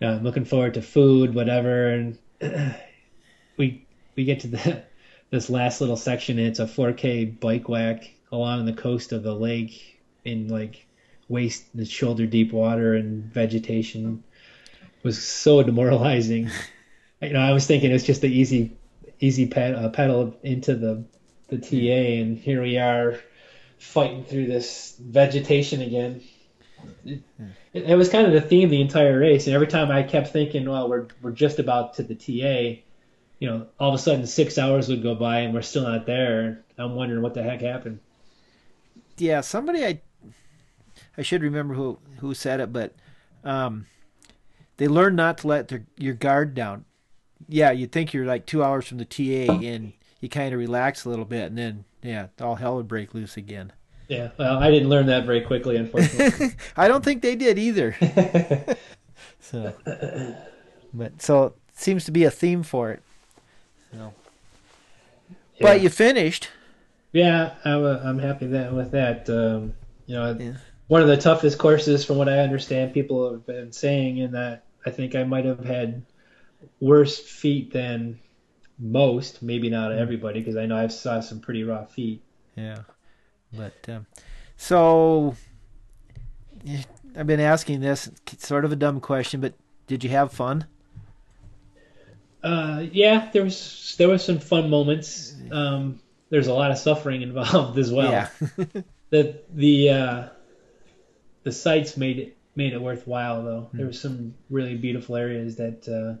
Uh, 0.00 0.06
I'm 0.06 0.24
looking 0.24 0.44
forward 0.44 0.74
to 0.74 0.82
food, 0.82 1.34
whatever. 1.34 1.90
And 1.90 2.18
we 3.56 3.86
we 4.16 4.24
get 4.24 4.40
to 4.40 4.48
the 4.48 4.82
this 5.30 5.50
last 5.50 5.80
little 5.80 5.96
section. 5.96 6.38
It's 6.38 6.60
a 6.60 6.66
4K 6.66 7.40
bike 7.40 7.68
whack 7.68 8.10
along 8.30 8.66
the 8.66 8.72
coast 8.72 9.12
of 9.12 9.22
the 9.22 9.34
lake 9.34 10.00
in 10.24 10.48
like 10.48 10.86
waist 11.28 11.64
the 11.74 11.84
shoulder 11.84 12.26
deep 12.26 12.52
water 12.52 12.94
and 12.94 13.24
vegetation 13.24 14.22
was 15.02 15.22
so 15.22 15.62
demoralizing. 15.62 16.50
you 17.22 17.32
know, 17.32 17.40
I 17.40 17.52
was 17.52 17.66
thinking 17.66 17.90
it's 17.90 18.04
just 18.04 18.20
the 18.20 18.28
easy 18.28 18.77
easy 19.20 19.46
ped- 19.46 19.74
uh, 19.74 19.88
pedal 19.90 20.36
into 20.42 20.74
the 20.74 21.04
the 21.48 21.58
TA, 21.58 22.20
and 22.20 22.36
here 22.36 22.62
we 22.62 22.78
are 22.78 23.18
fighting 23.78 24.24
through 24.24 24.46
this 24.46 24.96
vegetation 25.00 25.80
again. 25.80 26.22
It, 27.04 27.22
it, 27.72 27.96
was 27.96 28.08
kind 28.08 28.26
of 28.26 28.32
the 28.32 28.40
theme 28.40 28.68
the 28.68 28.80
entire 28.80 29.18
race, 29.18 29.46
and 29.46 29.54
every 29.54 29.66
time 29.66 29.90
I 29.90 30.02
kept 30.02 30.28
thinking, 30.28 30.68
well, 30.68 30.88
we're 30.88 31.08
we're 31.22 31.32
just 31.32 31.58
about 31.58 31.94
to 31.94 32.02
the 32.02 32.14
TA, 32.14 32.80
you 33.38 33.48
know, 33.48 33.66
all 33.78 33.88
of 33.88 33.94
a 33.94 33.98
sudden 33.98 34.26
six 34.26 34.58
hours 34.58 34.88
would 34.88 35.02
go 35.02 35.14
by 35.14 35.40
and 35.40 35.54
we're 35.54 35.62
still 35.62 35.84
not 35.84 36.06
there. 36.06 36.64
I'm 36.76 36.94
wondering 36.94 37.22
what 37.22 37.34
the 37.34 37.42
heck 37.42 37.60
happened. 37.62 38.00
Yeah, 39.16 39.40
somebody 39.40 39.84
I 39.84 40.00
I 41.16 41.22
should 41.22 41.42
remember 41.42 41.74
who 41.74 41.98
who 42.18 42.34
said 42.34 42.60
it, 42.60 42.72
but 42.72 42.94
um, 43.42 43.86
they 44.76 44.88
learn 44.88 45.16
not 45.16 45.38
to 45.38 45.46
let 45.46 45.68
their, 45.68 45.84
your 45.96 46.14
guard 46.14 46.54
down. 46.54 46.84
Yeah, 47.48 47.70
you'd 47.70 47.92
think 47.92 48.12
you're 48.12 48.26
like 48.26 48.46
two 48.46 48.64
hours 48.64 48.86
from 48.86 48.98
the 48.98 49.04
TA 49.04 49.52
and 49.52 49.92
you 50.20 50.28
kind 50.28 50.52
of 50.52 50.58
relax 50.58 51.04
a 51.04 51.10
little 51.10 51.24
bit, 51.24 51.44
and 51.44 51.58
then 51.58 51.84
yeah, 52.02 52.28
all 52.40 52.56
hell 52.56 52.76
would 52.76 52.88
break 52.88 53.14
loose 53.14 53.36
again. 53.36 53.72
Yeah, 54.08 54.30
well, 54.38 54.58
I 54.58 54.70
didn't 54.70 54.88
learn 54.88 55.06
that 55.06 55.26
very 55.26 55.42
quickly, 55.42 55.76
unfortunately. 55.76 56.54
I 56.76 56.88
don't 56.88 57.04
think 57.04 57.20
they 57.20 57.36
did 57.36 57.58
either. 57.58 57.94
so, 59.40 59.74
but 60.94 61.20
so 61.20 61.44
it 61.44 61.54
seems 61.74 62.06
to 62.06 62.10
be 62.10 62.24
a 62.24 62.30
theme 62.30 62.62
for 62.62 62.90
it. 62.90 63.02
So. 63.92 64.14
Yeah. 65.56 65.62
But 65.66 65.80
you 65.82 65.90
finished. 65.90 66.48
Yeah, 67.12 67.54
I'm, 67.64 67.84
uh, 67.84 67.98
I'm 68.02 68.18
happy 68.18 68.46
that 68.46 68.72
with 68.72 68.92
that. 68.92 69.28
Um, 69.28 69.74
you 70.06 70.14
know, 70.14 70.36
yeah. 70.38 70.52
one 70.86 71.02
of 71.02 71.08
the 71.08 71.16
toughest 71.16 71.58
courses, 71.58 72.04
from 72.04 72.16
what 72.16 72.28
I 72.28 72.38
understand, 72.38 72.94
people 72.94 73.30
have 73.30 73.46
been 73.46 73.72
saying, 73.72 74.18
in 74.18 74.32
that 74.32 74.64
I 74.86 74.90
think 74.90 75.14
I 75.14 75.24
might 75.24 75.44
have 75.44 75.64
had 75.64 76.02
worse 76.80 77.18
feet 77.18 77.72
than 77.72 78.18
most, 78.78 79.42
maybe 79.42 79.68
not 79.68 79.90
mm. 79.90 79.98
everybody, 79.98 80.40
because 80.40 80.56
I 80.56 80.66
know 80.66 80.76
I've 80.76 80.92
saw 80.92 81.20
some 81.20 81.40
pretty 81.40 81.64
raw 81.64 81.84
feet. 81.84 82.22
Yeah, 82.56 82.82
but 83.52 83.74
um, 83.88 84.06
so 84.56 85.34
I've 87.16 87.26
been 87.26 87.40
asking 87.40 87.80
this 87.80 88.10
sort 88.38 88.64
of 88.64 88.72
a 88.72 88.76
dumb 88.76 89.00
question, 89.00 89.40
but 89.40 89.54
did 89.86 90.04
you 90.04 90.10
have 90.10 90.32
fun? 90.32 90.66
Uh, 92.42 92.84
yeah, 92.92 93.30
there 93.32 93.42
was 93.42 93.94
there 93.98 94.08
was 94.08 94.24
some 94.24 94.38
fun 94.38 94.70
moments. 94.70 95.34
Um, 95.50 96.00
there's 96.30 96.46
a 96.46 96.54
lot 96.54 96.70
of 96.70 96.78
suffering 96.78 97.22
involved 97.28 97.78
as 97.78 97.92
well. 97.92 98.10
Yeah. 98.10 98.28
the 99.10 99.40
the 99.52 99.90
uh, 99.90 100.28
the 101.42 101.52
sights 101.52 101.96
made 101.96 102.18
it 102.18 102.36
made 102.54 102.72
it 102.72 102.80
worthwhile 102.80 103.42
though. 103.42 103.70
There 103.72 103.82
hmm. 103.82 103.88
were 103.88 103.92
some 103.92 104.34
really 104.50 104.76
beautiful 104.76 105.16
areas 105.16 105.56
that 105.56 105.88
uh, 105.88 106.20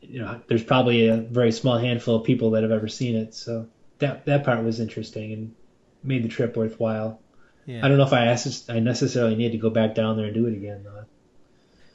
you 0.00 0.20
know 0.20 0.40
there's 0.48 0.64
probably 0.64 1.08
a 1.08 1.16
very 1.16 1.52
small 1.52 1.78
handful 1.78 2.16
of 2.16 2.24
people 2.24 2.52
that 2.52 2.62
have 2.62 2.72
ever 2.72 2.88
seen 2.88 3.16
it. 3.16 3.34
So 3.34 3.68
that 3.98 4.26
that 4.26 4.44
part 4.44 4.62
was 4.64 4.80
interesting 4.80 5.32
and 5.32 5.54
made 6.02 6.24
the 6.24 6.28
trip 6.28 6.56
worthwhile. 6.56 7.20
Yeah. 7.66 7.84
I 7.84 7.88
don't 7.88 7.98
know 7.98 8.06
if 8.06 8.12
I 8.12 8.74
I 8.74 8.80
necessarily 8.80 9.36
need 9.36 9.52
to 9.52 9.58
go 9.58 9.70
back 9.70 9.94
down 9.94 10.16
there 10.16 10.26
and 10.26 10.34
do 10.34 10.46
it 10.46 10.54
again 10.54 10.84
though. 10.84 11.04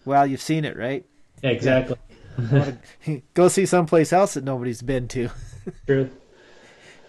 Well, 0.05 0.27
you've 0.27 0.41
seen 0.41 0.65
it, 0.65 0.77
right? 0.77 1.05
Yeah, 1.41 1.51
exactly. 1.51 1.97
Go 3.33 3.47
see 3.47 3.65
someplace 3.65 4.11
else 4.11 4.33
that 4.33 4.43
nobody's 4.43 4.81
been 4.81 5.07
to. 5.09 5.29
True. 5.87 6.09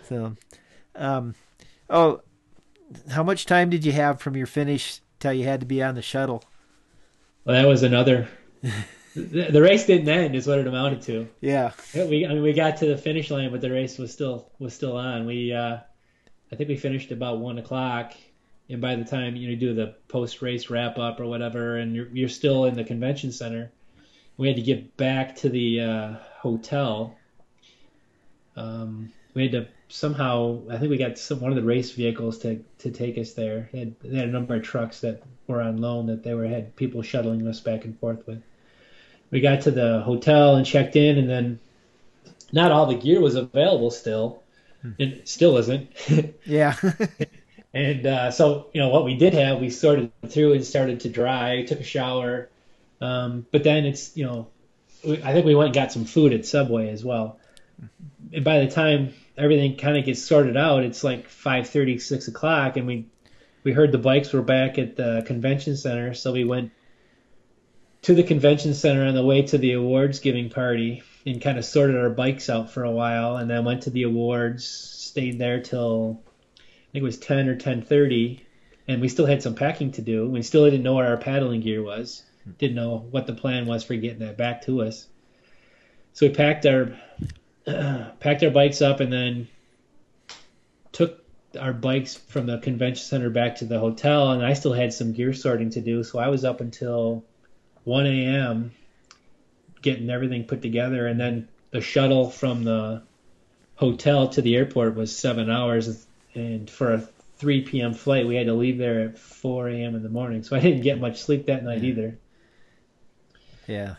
So, 0.09 0.37
um, 0.95 1.35
oh, 1.89 2.21
how 3.11 3.23
much 3.23 3.47
time 3.47 3.71
did 3.71 3.85
you 3.85 3.93
have 3.93 4.21
from 4.21 4.37
your 4.37 4.47
finish 4.47 5.01
till 5.19 5.33
you 5.33 5.45
had 5.45 5.61
to 5.61 5.67
be 5.67 5.83
on 5.83 5.95
the 5.95 6.03
shuttle? 6.03 6.45
Well, 7.45 7.61
that 7.61 7.69
was 7.69 7.83
another. 7.83 8.29
the, 9.15 9.51
the 9.51 9.63
race 9.63 9.87
didn't 9.87 10.09
end, 10.09 10.35
is 10.35 10.47
what 10.47 10.59
it 10.59 10.67
amounted 10.67 11.03
to. 11.03 11.29
Yeah. 11.41 11.73
We 11.95 12.27
I 12.27 12.31
mean 12.31 12.43
we 12.43 12.53
got 12.53 12.79
to 12.79 12.87
the 12.87 12.99
finish 12.99 13.31
line, 13.31 13.51
but 13.51 13.61
the 13.61 13.71
race 13.71 13.99
was 13.99 14.13
still 14.13 14.51
was 14.59 14.75
still 14.75 14.97
on. 14.97 15.27
We 15.27 15.53
uh, 15.53 15.79
I 16.51 16.57
think 16.57 16.69
we 16.69 16.77
finished 16.77 17.11
about 17.13 17.39
one 17.39 17.59
o'clock, 17.59 18.15
and 18.69 18.81
by 18.81 18.97
the 18.97 19.05
time 19.05 19.37
you 19.37 19.51
know, 19.51 19.57
do 19.57 19.75
the 19.75 19.95
post 20.09 20.43
race 20.43 20.71
wrap 20.71 20.99
up 20.99 21.21
or 21.21 21.27
whatever, 21.27 21.77
and 21.77 21.95
you're 21.95 22.09
you're 22.09 22.29
still 22.29 22.65
in 22.65 22.75
the 22.75 22.85
convention 22.85 23.33
center. 23.33 23.71
We 24.37 24.49
had 24.49 24.57
to 24.57 24.63
get 24.63 24.97
back 24.97 25.37
to 25.37 25.49
the 25.49 25.81
uh, 25.81 26.15
hotel. 26.39 27.17
Um, 28.57 29.13
we 29.35 29.43
had 29.43 29.53
to 29.53 29.69
somehow 29.89 30.61
I 30.69 30.79
think 30.79 30.91
we 30.91 30.97
got 30.97 31.19
some 31.19 31.41
one 31.41 31.53
of 31.53 31.57
the 31.57 31.63
race 31.63 31.93
vehicles 31.93 32.39
to 32.41 32.65
to 32.79 32.91
take 32.91 33.17
us 33.17 33.35
there. 33.35 33.69
They 33.73 33.79
had, 33.79 34.01
they 34.01 34.17
had 34.17 34.29
a 34.29 34.33
number 34.33 34.57
of 34.57 34.63
trucks 34.63 35.01
that 35.03 35.23
were 35.47 35.63
on 35.63 35.77
loan 35.77 36.07
that 36.07 36.25
they 36.25 36.35
were 36.35 36.47
had 36.47 36.75
people 36.75 37.03
shuttling 37.03 37.47
us 37.47 37.61
back 37.61 37.85
and 37.85 37.97
forth 37.99 38.27
with. 38.27 38.43
We 39.31 39.41
got 39.41 39.63
to 39.63 39.71
the 39.71 40.01
hotel 40.01 40.57
and 40.57 40.65
checked 40.65 40.97
in, 40.97 41.19
and 41.19 41.29
then 41.29 41.59
not 42.53 42.71
all 42.71 42.87
the 42.87 42.95
gear 42.95 43.21
was 43.21 43.35
available 43.35 43.91
still, 43.91 44.43
hmm. 44.83 44.93
and 44.99 45.13
it 45.15 45.29
still 45.29 45.57
isn't. 45.59 45.91
yeah. 46.45 46.77
and 47.75 48.07
uh, 48.07 48.31
so 48.31 48.69
you 48.73 48.81
know 48.81 48.89
what 48.89 49.05
we 49.05 49.17
did 49.17 49.35
have, 49.35 49.61
we 49.61 49.71
sorted 49.71 50.13
through 50.29 50.53
and 50.53 50.65
started 50.65 51.01
to 51.01 51.09
dry. 51.09 51.65
Took 51.65 51.81
a 51.81 51.85
shower, 51.85 52.49
um, 53.01 53.47
but 53.51 53.65
then 53.65 53.85
it's 53.85 54.17
you 54.17 54.25
know, 54.25 54.49
I 55.05 55.33
think 55.33 55.45
we 55.45 55.55
went 55.55 55.69
and 55.69 55.75
got 55.75 55.93
some 55.93 56.05
food 56.05 56.33
at 56.33 56.47
Subway 56.47 56.91
as 56.91 57.05
well. 57.05 57.39
And 58.33 58.45
by 58.45 58.61
the 58.61 58.71
time 58.71 59.13
everything 59.37 59.77
kind 59.77 59.97
of 59.97 60.05
gets 60.05 60.23
sorted 60.23 60.57
out, 60.57 60.85
it's 60.85 61.03
like 61.03 61.29
five 61.29 61.69
thirty, 61.69 61.99
six 61.99 62.29
o'clock, 62.29 62.77
and 62.77 62.87
we 62.87 63.07
we 63.65 63.73
heard 63.73 63.91
the 63.91 63.99
bikes 63.99 64.33
were 64.33 64.43
back 64.43 64.79
at 64.79 64.95
the 64.95 65.25
convention 65.27 65.77
center, 65.77 66.15
so 66.15 66.33
we 66.33 66.45
went 66.45 66.71
to 68.05 68.15
the 68.15 68.23
convention 68.23 68.75
center 68.75 69.07
on 69.07 69.15
the 69.15 69.25
way 69.25 69.41
to 69.41 69.57
the 69.57 69.73
awards 69.73 70.21
giving 70.21 70.51
party 70.51 71.03
and 71.25 71.41
kind 71.41 71.57
of 71.57 71.65
sorted 71.65 71.97
our 71.97 72.11
bikes 72.11 72.51
out 72.51 72.71
for 72.71 72.85
a 72.85 72.91
while, 72.91 73.39
and 73.39 73.49
then 73.49 73.65
went 73.65 73.85
to 73.85 73.91
the 73.91 74.03
awards, 74.03 74.67
stayed 74.67 75.39
there 75.39 75.63
till 75.63 76.23
I 76.59 76.93
think 76.93 77.03
it 77.03 77.03
was 77.03 77.19
ten 77.19 77.49
or 77.49 77.57
ten 77.57 77.81
thirty, 77.81 78.45
and 78.87 79.01
we 79.01 79.09
still 79.09 79.25
had 79.25 79.43
some 79.43 79.55
packing 79.55 79.93
to 79.93 80.03
do. 80.03 80.29
We 80.29 80.43
still 80.43 80.67
didn't 80.67 80.83
know 80.83 80.95
where 80.95 81.09
our 81.09 81.17
paddling 81.17 81.63
gear 81.63 81.83
was, 81.83 82.23
didn't 82.59 82.77
know 82.77 83.07
what 83.11 83.27
the 83.27 83.33
plan 83.33 83.65
was 83.65 83.85
for 83.85 83.97
getting 83.97 84.19
that 84.19 84.37
back 84.37 84.63
to 84.67 84.83
us. 84.83 85.07
So 86.13 86.27
we 86.27 86.35
packed 86.35 86.67
our 86.67 86.93
packed 88.21 88.45
our 88.45 88.51
bikes 88.51 88.83
up 88.83 89.01
and 89.01 89.11
then 89.11 89.49
took 90.93 91.25
our 91.59 91.73
bikes 91.73 92.17
from 92.17 92.45
the 92.45 92.59
convention 92.59 93.03
center 93.03 93.31
back 93.31 93.57
to 93.57 93.65
the 93.65 93.79
hotel 93.79 94.33
and 94.33 94.45
I 94.45 94.53
still 94.53 94.75
had 94.75 94.93
some 94.93 95.13
gear 95.13 95.33
sorting 95.33 95.71
to 95.71 95.81
do 95.81 96.03
so 96.03 96.19
I 96.19 96.29
was 96.29 96.45
up 96.45 96.61
until 96.61 97.25
1 97.85 98.07
a.m. 98.07 98.73
getting 99.83 100.11
everything 100.11 100.45
put 100.45 100.63
together 100.63 101.07
and 101.07 101.21
then 101.21 101.49
the 101.71 101.81
shuttle 101.81 102.31
from 102.31 102.65
the 102.65 103.03
hotel 103.77 104.29
to 104.29 104.43
the 104.43 104.57
airport 104.57 104.95
was 104.95 105.17
seven 105.17 105.51
hours 105.51 106.07
and 106.35 106.71
for 106.71 106.95
a 106.95 107.09
3 107.37 107.63
p.m. 107.63 107.95
flight 107.95 108.27
we 108.27 108.37
had 108.37 108.47
to 108.47 108.55
leave 108.55 108.79
there 108.79 109.01
at 109.01 109.19
4 109.19 109.69
a.m. 109.69 109.95
in 109.95 110.03
the 110.03 110.09
morning 110.09 110.43
so 110.43 110.57
I 110.57 110.61
didn't 110.61 110.83
get 110.83 111.01
much 111.01 111.23
sleep 111.23 111.47
that 111.47 111.65
night 111.65 111.85
either 111.85 112.19
yeah 113.67 113.97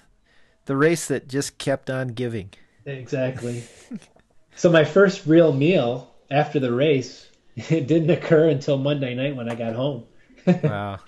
the 0.66 0.76
race 0.76 1.08
that 1.08 1.28
just 1.28 1.58
kept 1.58 1.90
on 1.90 2.10
giving 2.10 2.52
Exactly. 2.86 3.64
so 4.56 4.72
my 4.72 4.84
first 4.84 5.26
real 5.26 5.52
meal 5.52 6.14
after 6.30 6.60
the 6.60 6.72
race 6.72 7.30
it 7.56 7.88
didn't 7.88 8.10
occur 8.10 8.50
until 8.50 8.78
Monday 8.78 9.16
night 9.16 9.36
when 9.36 9.50
I 9.50 9.56
got 9.56 9.76
home. 9.76 10.04
wow. 10.64 11.00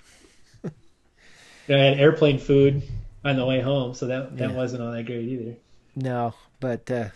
I 1.70 1.74
had 1.74 2.00
airplane 2.00 2.40
food 2.40 2.84
on 3.24 3.36
the 3.36 3.46
way 3.46 3.62
home, 3.62 3.94
so 3.94 4.08
that 4.08 4.38
that 4.38 4.52
yeah. 4.52 4.56
wasn't 4.56 4.84
all 4.84 4.92
that 4.92 5.06
great 5.06 5.28
either. 5.28 5.56
No, 5.96 6.34
but 6.60 6.90
uh, 6.90 7.10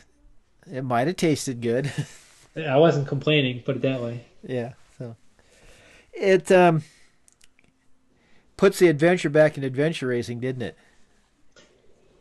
it 0.72 0.84
might 0.84 1.08
have 1.08 1.16
tasted 1.16 1.62
good. 1.62 1.92
I 2.56 2.78
wasn't 2.78 3.08
complaining, 3.08 3.62
put 3.62 3.78
it 3.78 3.82
that 3.84 4.02
way. 4.02 4.26
Yeah. 4.44 4.74
So 4.98 5.16
it 6.14 6.52
um 6.52 6.84
puts 8.58 8.80
the 8.80 8.88
adventure 8.88 9.30
back 9.30 9.58
in 9.58 9.64
adventure 9.64 10.08
racing, 10.08 10.40
didn't 10.40 10.64
it? 10.64 10.78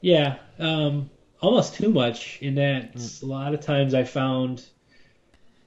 Yeah. 0.00 0.36
Um 0.58 1.10
almost 1.40 1.74
too 1.74 1.90
much 1.90 2.38
in 2.42 2.54
that 2.56 2.94
mm. 2.94 3.22
a 3.22 3.26
lot 3.26 3.54
of 3.54 3.60
times 3.60 3.94
I 3.94 4.04
found 4.04 4.64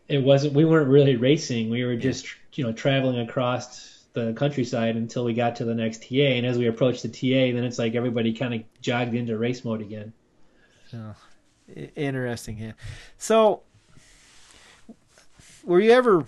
it 0.08 0.20
wasn't 0.20 0.54
we 0.54 0.66
weren't 0.66 0.90
really 0.90 1.16
racing 1.16 1.72
we 1.72 1.84
were 1.84 1.96
just 1.96 2.28
you 2.54 2.64
know 2.64 2.72
traveling 2.72 3.20
across 3.20 3.93
the 4.14 4.34
countryside 4.34 4.96
until 4.96 5.26
we 5.26 5.34
got 5.34 5.56
to 5.56 5.66
the 5.66 5.74
next 5.74 6.04
TA 6.04 6.16
and 6.16 6.46
as 6.46 6.58
we 6.58 6.68
approached 6.68 7.04
the 7.04 7.10
TA 7.10 7.56
then 7.56 7.64
it's 7.64 7.80
like 7.80 7.96
everybody 7.96 8.34
kind 8.34 8.54
of 8.54 8.62
jogged 8.82 9.14
into 9.14 9.38
race 9.38 9.66
mode 9.66 9.82
again 9.82 10.14
oh, 10.96 11.16
interesting 11.96 12.58
yeah 12.58 12.74
so 13.18 13.64
were 15.64 15.80
you 15.80 15.92
ever 15.92 16.26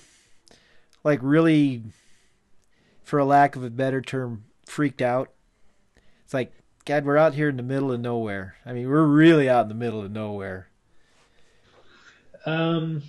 like 1.04 1.20
really 1.22 1.84
for 3.04 3.20
a 3.20 3.26
lack 3.26 3.56
of 3.56 3.64
a 3.64 3.70
better 3.70 4.02
term 4.02 4.44
freaked 4.66 5.02
out 5.02 5.32
it's 6.24 6.34
like 6.34 6.52
God, 6.86 7.04
we're 7.04 7.18
out 7.18 7.34
here 7.34 7.50
in 7.50 7.58
the 7.58 7.64
middle 7.64 7.92
of 7.92 8.00
nowhere. 8.00 8.56
I 8.64 8.72
mean, 8.72 8.88
we're 8.88 9.04
really 9.04 9.50
out 9.50 9.64
in 9.64 9.70
the 9.70 9.76
middle 9.76 10.04
of 10.04 10.12
nowhere. 10.12 10.68
Um, 12.46 13.02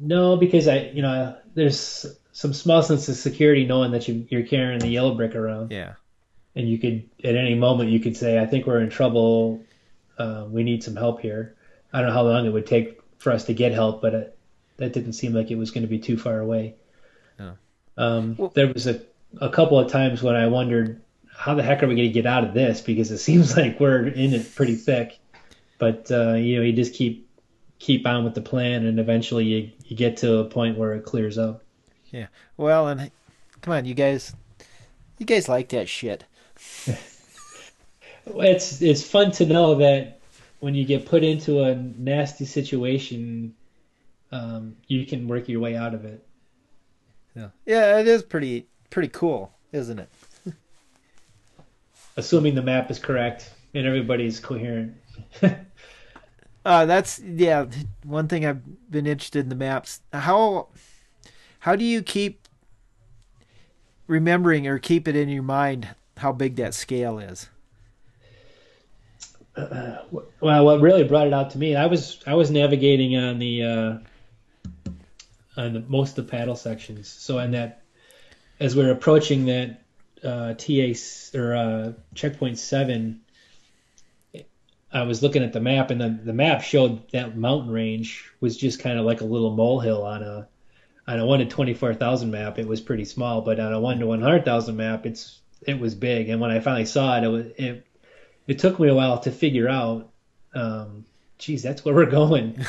No, 0.00 0.38
because 0.38 0.66
I, 0.66 0.90
you 0.94 1.02
know, 1.02 1.36
there's 1.54 2.06
some 2.36 2.52
small 2.52 2.82
sense 2.82 3.08
of 3.08 3.16
security 3.16 3.64
knowing 3.64 3.92
that 3.92 4.06
you, 4.06 4.26
you're 4.28 4.42
carrying 4.42 4.78
the 4.78 4.88
yellow 4.88 5.14
brick 5.14 5.34
around. 5.34 5.70
Yeah. 5.72 5.94
And 6.54 6.68
you 6.68 6.76
could, 6.76 7.08
at 7.24 7.34
any 7.34 7.54
moment, 7.54 7.88
you 7.88 7.98
could 7.98 8.14
say, 8.14 8.38
I 8.38 8.44
think 8.44 8.66
we're 8.66 8.82
in 8.82 8.90
trouble. 8.90 9.64
Uh, 10.18 10.44
we 10.46 10.62
need 10.62 10.84
some 10.84 10.96
help 10.96 11.22
here. 11.22 11.56
I 11.94 12.00
don't 12.00 12.08
know 12.08 12.12
how 12.12 12.24
long 12.24 12.44
it 12.44 12.50
would 12.50 12.66
take 12.66 13.00
for 13.16 13.32
us 13.32 13.44
to 13.44 13.54
get 13.54 13.72
help, 13.72 14.02
but 14.02 14.12
it, 14.12 14.38
that 14.76 14.92
didn't 14.92 15.14
seem 15.14 15.32
like 15.32 15.50
it 15.50 15.56
was 15.56 15.70
going 15.70 15.84
to 15.84 15.88
be 15.88 15.98
too 15.98 16.18
far 16.18 16.38
away. 16.38 16.74
No. 17.38 17.54
Um, 17.96 18.36
well, 18.36 18.52
there 18.54 18.70
was 18.70 18.86
a, 18.86 19.00
a 19.40 19.48
couple 19.48 19.78
of 19.78 19.90
times 19.90 20.22
when 20.22 20.36
I 20.36 20.48
wondered, 20.48 21.00
how 21.34 21.54
the 21.54 21.62
heck 21.62 21.82
are 21.82 21.88
we 21.88 21.94
going 21.94 22.08
to 22.08 22.12
get 22.12 22.26
out 22.26 22.44
of 22.44 22.52
this? 22.52 22.82
Because 22.82 23.10
it 23.10 23.18
seems 23.30 23.56
like 23.56 23.80
we're 23.80 24.08
in 24.08 24.34
it 24.34 24.54
pretty 24.54 24.74
thick. 24.74 25.18
But, 25.78 26.10
uh, 26.10 26.34
you 26.34 26.56
know, 26.56 26.62
you 26.64 26.74
just 26.74 26.92
keep 26.92 27.30
keep 27.78 28.06
on 28.06 28.24
with 28.24 28.34
the 28.34 28.42
plan, 28.42 28.84
and 28.84 29.00
eventually 29.00 29.44
you, 29.44 29.70
you 29.86 29.96
get 29.96 30.18
to 30.18 30.40
a 30.40 30.44
point 30.44 30.76
where 30.76 30.92
it 30.92 31.04
clears 31.06 31.38
up. 31.38 31.62
Yeah. 32.10 32.26
Well, 32.56 32.88
and 32.88 33.10
come 33.60 33.74
on, 33.74 33.84
you 33.84 33.94
guys, 33.94 34.34
you 35.18 35.26
guys 35.26 35.48
like 35.48 35.68
that 35.70 35.88
shit. 35.88 36.24
it's 38.26 38.82
it's 38.82 39.02
fun 39.02 39.30
to 39.32 39.46
know 39.46 39.76
that 39.76 40.20
when 40.60 40.74
you 40.74 40.84
get 40.84 41.06
put 41.06 41.22
into 41.22 41.62
a 41.62 41.74
nasty 41.74 42.44
situation, 42.44 43.54
um, 44.32 44.76
you 44.86 45.06
can 45.06 45.28
work 45.28 45.48
your 45.48 45.60
way 45.60 45.76
out 45.76 45.94
of 45.94 46.04
it. 46.04 46.24
Yeah. 47.34 47.48
Yeah, 47.66 47.98
it 47.98 48.08
is 48.08 48.22
pretty 48.22 48.66
pretty 48.90 49.08
cool, 49.08 49.52
isn't 49.72 49.98
it? 49.98 50.08
Assuming 52.16 52.54
the 52.54 52.62
map 52.62 52.90
is 52.90 52.98
correct 52.98 53.50
and 53.74 53.86
everybody's 53.86 54.40
coherent. 54.40 54.94
Uh, 56.66 56.84
that's 56.84 57.20
yeah. 57.20 57.64
One 58.02 58.26
thing 58.26 58.44
I've 58.44 58.90
been 58.90 59.06
interested 59.06 59.38
in 59.38 59.50
the 59.50 59.54
maps. 59.54 60.00
How 60.12 60.66
how 61.66 61.74
do 61.74 61.84
you 61.84 62.00
keep 62.00 62.46
remembering 64.06 64.68
or 64.68 64.78
keep 64.78 65.08
it 65.08 65.16
in 65.16 65.28
your 65.28 65.42
mind 65.42 65.88
how 66.16 66.30
big 66.30 66.54
that 66.54 66.72
scale 66.74 67.18
is? 67.18 67.48
Uh, 69.56 69.96
well, 70.40 70.64
what 70.64 70.80
really 70.80 71.02
brought 71.02 71.26
it 71.26 71.32
out 71.32 71.50
to 71.50 71.58
me, 71.58 71.74
I 71.74 71.86
was 71.86 72.22
I 72.24 72.34
was 72.34 72.52
navigating 72.52 73.16
on 73.16 73.40
the 73.40 73.64
uh, 73.64 73.98
on 75.56 75.72
the, 75.72 75.84
most 75.88 76.16
of 76.16 76.26
the 76.26 76.30
paddle 76.30 76.54
sections. 76.54 77.08
So 77.08 77.40
in 77.40 77.50
that, 77.50 77.82
as 78.60 78.76
we're 78.76 78.92
approaching 78.92 79.46
that 79.46 79.82
uh, 80.22 80.54
TA 80.54 80.94
or 81.36 81.56
uh, 81.56 81.92
checkpoint 82.14 82.60
seven, 82.60 83.22
I 84.92 85.02
was 85.02 85.20
looking 85.20 85.42
at 85.42 85.52
the 85.52 85.60
map, 85.60 85.90
and 85.90 86.00
the, 86.00 86.16
the 86.22 86.32
map 86.32 86.62
showed 86.62 87.10
that 87.10 87.36
mountain 87.36 87.72
range 87.72 88.30
was 88.40 88.56
just 88.56 88.78
kind 88.78 89.00
of 89.00 89.04
like 89.04 89.20
a 89.20 89.24
little 89.24 89.50
molehill 89.50 90.04
on 90.04 90.22
a 90.22 90.46
on 91.06 91.18
a 91.18 91.26
one 91.26 91.40
to 91.40 91.46
twenty 91.46 91.74
four 91.74 91.94
thousand 91.94 92.30
map. 92.30 92.58
It 92.58 92.66
was 92.66 92.80
pretty 92.80 93.04
small, 93.04 93.42
but 93.42 93.60
on 93.60 93.72
a 93.72 93.80
one 93.80 93.98
to 94.00 94.06
one 94.06 94.20
hundred 94.20 94.44
thousand 94.44 94.76
map, 94.76 95.06
it's 95.06 95.40
it 95.62 95.78
was 95.78 95.94
big. 95.94 96.28
And 96.28 96.40
when 96.40 96.50
I 96.50 96.60
finally 96.60 96.86
saw 96.86 97.16
it, 97.18 97.24
it 97.24 97.28
was 97.28 97.46
it. 97.56 97.86
It 98.46 98.58
took 98.58 98.78
me 98.78 98.88
a 98.88 98.94
while 98.94 99.18
to 99.20 99.30
figure 99.30 99.68
out. 99.68 100.10
Um, 100.54 101.04
geez, 101.38 101.62
that's 101.62 101.84
where 101.84 101.94
we're 101.94 102.06
going. 102.06 102.64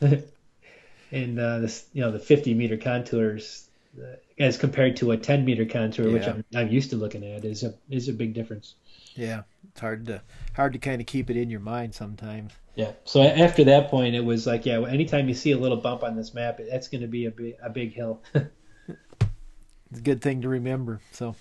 and 0.00 1.38
uh, 1.38 1.58
this, 1.58 1.86
you 1.92 2.02
know, 2.02 2.10
the 2.10 2.18
fifty 2.18 2.54
meter 2.54 2.76
contours 2.76 3.68
uh, 4.00 4.16
as 4.38 4.56
compared 4.56 4.96
to 4.96 5.12
a 5.12 5.16
ten 5.16 5.44
meter 5.44 5.64
contour, 5.64 6.08
yeah. 6.08 6.12
which 6.12 6.26
I'm, 6.26 6.44
I'm 6.54 6.68
used 6.68 6.90
to 6.90 6.96
looking 6.96 7.24
at, 7.24 7.44
is 7.44 7.62
a 7.62 7.74
is 7.90 8.08
a 8.08 8.12
big 8.12 8.34
difference. 8.34 8.74
Yeah, 9.14 9.42
it's 9.70 9.80
hard 9.80 10.06
to 10.06 10.22
hard 10.54 10.72
to 10.72 10.78
kind 10.78 11.00
of 11.00 11.06
keep 11.06 11.30
it 11.30 11.36
in 11.36 11.50
your 11.50 11.60
mind 11.60 11.94
sometimes. 11.94 12.52
Yeah. 12.74 12.92
So 13.04 13.22
after 13.22 13.64
that 13.64 13.88
point, 13.88 14.14
it 14.14 14.24
was 14.24 14.46
like, 14.46 14.66
yeah, 14.66 14.80
anytime 14.80 15.28
you 15.28 15.34
see 15.34 15.52
a 15.52 15.58
little 15.58 15.76
bump 15.76 16.02
on 16.02 16.16
this 16.16 16.34
map, 16.34 16.60
that's 16.70 16.88
going 16.88 17.02
to 17.02 17.06
be 17.06 17.26
a 17.26 17.30
big 17.30 17.54
a 17.62 17.70
big 17.70 17.94
hill. 17.94 18.20
it's 18.34 19.98
a 19.98 20.02
good 20.02 20.20
thing 20.20 20.42
to 20.42 20.48
remember. 20.48 21.00
So, 21.12 21.36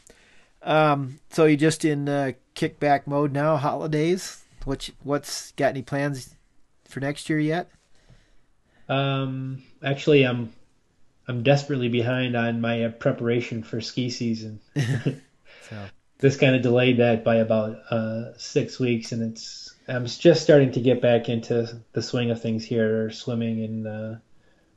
um, 0.61 1.19
so 1.31 1.45
you 1.45 1.57
just 1.57 1.83
in 1.83 2.07
uh, 2.07 2.33
kickback 2.55 3.07
mode 3.07 3.31
now? 3.31 3.57
Holidays? 3.57 4.43
What 4.65 4.89
what's 5.01 5.51
got 5.53 5.69
any 5.69 5.81
plans 5.81 6.35
for 6.87 6.99
next 6.99 7.29
year 7.29 7.39
yet? 7.39 7.69
Um, 8.87 9.63
actually, 9.83 10.25
I'm 10.27 10.53
I'm 11.27 11.41
desperately 11.41 11.89
behind 11.89 12.35
on 12.35 12.61
my 12.61 12.85
uh, 12.85 12.89
preparation 12.89 13.63
for 13.63 13.81
ski 13.81 14.11
season. 14.11 14.59
so 14.75 15.85
this 16.23 16.37
kind 16.37 16.55
of 16.55 16.61
delayed 16.61 16.99
that 16.99 17.25
by 17.25 17.35
about 17.35 17.81
uh, 17.91 18.31
six 18.37 18.79
weeks, 18.79 19.11
and 19.11 19.33
it's 19.33 19.75
I'm 19.89 20.05
just 20.05 20.41
starting 20.41 20.71
to 20.71 20.79
get 20.79 21.01
back 21.01 21.27
into 21.27 21.81
the 21.91 22.01
swing 22.01 22.31
of 22.31 22.41
things 22.41 22.63
here, 22.63 23.11
swimming 23.11 23.61
and 23.61 23.85
uh, 23.85 24.15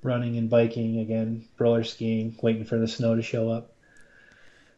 running 0.03 0.39
and 0.39 0.51
biking 0.51 0.99
again, 0.99 1.47
roller 1.57 1.85
skiing, 1.85 2.37
waiting 2.43 2.65
for 2.65 2.79
the 2.79 2.89
snow 2.89 3.15
to 3.15 3.23
show 3.23 3.49
up. 3.49 3.71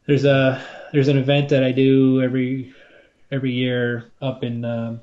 There's 0.05 0.27
a 0.27 0.63
there's 0.93 1.09
an 1.09 1.17
event 1.17 1.49
that 1.49 1.65
I 1.65 1.73
do 1.73 2.21
every 2.21 2.75
every 3.31 3.53
year 3.53 4.05
up 4.21 4.45
in 4.45 4.63
uh, 4.63 4.99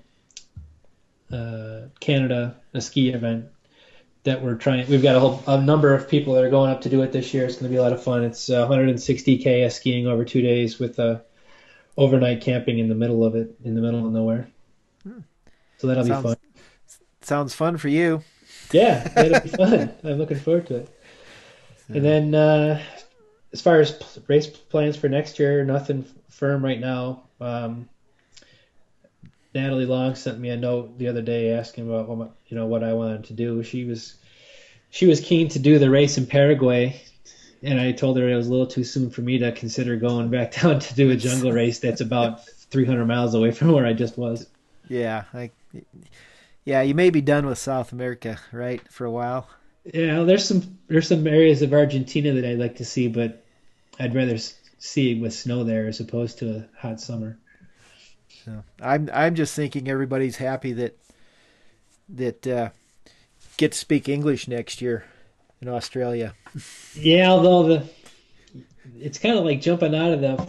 uh, 1.32 1.82
Canada, 2.00 2.58
a 2.76 2.82
ski 2.82 3.10
event 3.10 3.46
that 4.24 4.44
we're 4.44 4.54
trying. 4.54 4.88
We've 4.88 5.02
got 5.02 5.16
a 5.16 5.20
whole 5.20 5.44
a 5.48 5.60
number 5.60 5.96
of 5.96 6.10
people 6.10 6.36
that 6.36 6.44
are 6.44 6.52
going 6.52 6.70
up 6.70 6.82
to 6.82 6.90
do 6.90 7.02
it 7.02 7.12
this 7.12 7.34
year. 7.34 7.46
It's 7.46 7.56
going 7.56 7.72
to 7.72 7.76
be 7.76 7.78
a 7.78 7.82
lot 7.82 7.94
of 7.94 8.04
fun. 8.04 8.24
It's 8.24 8.52
160k 8.52 9.72
skiing 9.72 10.06
over 10.06 10.24
two 10.24 10.44
days 10.44 10.78
with 10.78 11.00
a 11.00 11.24
overnight 11.98 12.42
camping 12.42 12.80
in 12.80 12.90
the 12.90 12.96
middle 12.96 13.24
of 13.24 13.36
it, 13.36 13.56
in 13.64 13.76
the 13.76 13.82
middle 13.82 14.06
of 14.06 14.12
nowhere. 14.12 14.48
Hmm. 15.04 15.20
So 15.78 15.88
that'll 15.88 16.06
sounds, 16.06 16.24
be 16.24 16.30
fun. 16.30 16.38
Sounds 17.22 17.54
fun 17.54 17.78
for 17.78 17.88
you. 17.88 18.24
Yeah, 18.72 19.08
that'll 19.10 19.42
be 19.42 19.50
fun. 19.50 19.92
I'm 20.04 20.18
looking 20.18 20.40
forward 20.40 20.68
to 20.68 20.76
it. 20.78 20.90
And 21.90 22.04
then, 22.04 22.34
uh, 22.34 22.82
as 23.54 23.62
far 23.62 23.80
as 23.80 24.20
race 24.28 24.48
plans 24.48 24.98
for 24.98 25.08
next 25.08 25.38
year, 25.38 25.64
nothing 25.64 26.06
firm 26.30 26.64
right 26.64 26.80
now. 26.80 27.24
Um, 27.40 27.88
Natalie 29.54 29.86
Long 29.86 30.16
sent 30.16 30.40
me 30.40 30.50
a 30.50 30.58
note 30.58 30.98
the 30.98 31.08
other 31.08 31.22
day 31.22 31.52
asking 31.52 31.88
about 31.88 32.10
what 32.10 32.36
you 32.48 32.58
know 32.58 32.66
what 32.66 32.84
I 32.84 32.94
wanted 32.94 33.24
to 33.26 33.34
do. 33.34 33.64
She 33.64 33.86
was 33.86 34.16
she 34.90 35.06
was 35.06 35.22
keen 35.22 35.48
to 35.50 35.60
do 35.60 35.80
the 35.80 35.90
race 35.90 36.18
in 36.18 36.26
Paraguay 36.26 37.02
and 37.66 37.82
I 37.82 37.92
told 37.92 38.18
her 38.18 38.30
it 38.30 38.36
was 38.36 38.48
a 38.48 38.52
little 38.52 38.68
too 38.68 38.84
soon 38.84 39.10
for 39.10 39.22
me 39.22 39.40
to 39.40 39.52
consider 39.52 39.96
going 39.96 40.30
back 40.30 40.54
down 40.62 40.80
to 40.80 40.96
do 40.96 41.10
a 41.10 41.16
jungle 41.16 41.52
race 41.52 41.80
that's 41.80 42.02
about 42.02 42.46
300 42.46 43.06
miles 43.06 43.34
away 43.34 43.52
from 43.52 43.72
where 43.72 43.86
I 43.86 43.94
just 43.94 44.18
was. 44.18 44.48
Yeah, 44.88 45.24
like, 45.34 45.54
yeah, 46.64 46.84
you 46.84 46.94
may 46.94 47.10
be 47.10 47.22
done 47.22 47.48
with 47.48 47.58
South 47.58 47.92
America, 47.92 48.40
right, 48.52 48.82
for 48.92 49.06
a 49.06 49.12
while. 49.12 49.50
Yeah, 49.84 50.24
there's 50.24 50.46
some 50.46 50.80
there's 50.88 51.08
some 51.08 51.28
areas 51.28 51.62
of 51.62 51.74
Argentina 51.74 52.34
that 52.34 52.46
I'd 52.46 52.60
like 52.60 52.78
to 52.78 52.86
see, 52.86 53.08
but 53.08 53.44
I'd 54.00 54.16
rather 54.16 54.38
see 54.38 55.12
it 55.12 55.22
with 55.22 55.34
snow 55.34 55.64
there 55.64 55.88
as 55.88 56.00
opposed 56.00 56.40
to 56.40 56.56
a 56.58 56.80
hot 56.80 57.00
summer. 57.00 57.38
So 58.44 58.64
I'm 58.82 59.10
I'm 59.14 59.36
just 59.36 59.56
thinking 59.56 59.88
everybody's 59.88 60.38
happy 60.38 60.74
that 60.74 60.98
that 62.10 62.48
uh, 62.48 62.70
get 63.58 63.74
to 63.74 63.78
speak 63.78 64.10
English 64.10 64.48
next 64.48 64.82
year 64.82 65.06
in 65.66 65.74
Australia. 65.74 66.34
Yeah, 66.96 67.30
although 67.30 67.64
the 67.64 67.90
it's 69.00 69.18
kind 69.18 69.38
of 69.38 69.44
like 69.44 69.62
jumping 69.62 69.96
out 69.96 70.14
of 70.14 70.22
the 70.22 70.48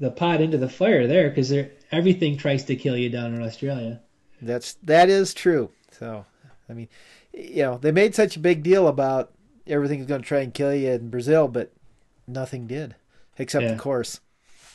the 0.00 0.10
pot 0.10 0.40
into 0.40 0.58
the 0.58 0.68
fire 0.68 1.06
there 1.06 1.28
because 1.28 1.52
everything 1.92 2.36
tries 2.36 2.64
to 2.64 2.76
kill 2.76 2.96
you 2.96 3.10
down 3.10 3.34
in 3.34 3.42
Australia. 3.42 4.00
That's 4.40 4.74
that 4.84 5.08
is 5.08 5.34
true. 5.34 5.70
So, 5.90 6.24
I 6.68 6.72
mean, 6.72 6.88
you 7.32 7.62
know, 7.62 7.78
they 7.78 7.92
made 7.92 8.14
such 8.14 8.36
a 8.36 8.40
big 8.40 8.62
deal 8.62 8.88
about 8.88 9.32
everything's 9.66 10.06
going 10.06 10.22
to 10.22 10.26
try 10.28 10.40
and 10.40 10.52
kill 10.52 10.74
you 10.74 10.90
in 10.90 11.10
Brazil, 11.10 11.48
but 11.48 11.72
nothing 12.26 12.66
did, 12.66 12.94
except 13.38 13.64
yeah. 13.64 13.72
the 13.72 13.78
course. 13.78 14.20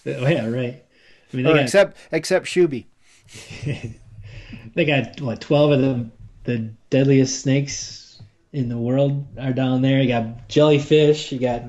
Oh 0.05 0.27
yeah, 0.27 0.47
right. 0.47 0.83
I 1.31 1.37
mean, 1.37 1.45
got, 1.45 1.57
except 1.57 1.97
except 2.11 2.45
Shubi. 2.45 2.85
they 4.75 4.85
got 4.85 5.21
what 5.21 5.41
twelve 5.41 5.71
of 5.71 5.81
the 5.81 6.09
the 6.45 6.57
deadliest 6.89 7.41
snakes 7.41 7.98
in 8.51 8.69
the 8.69 8.77
world 8.77 9.25
are 9.39 9.53
down 9.53 9.81
there. 9.81 10.01
You 10.01 10.07
got 10.07 10.47
jellyfish, 10.47 11.31
you 11.31 11.39
got 11.39 11.63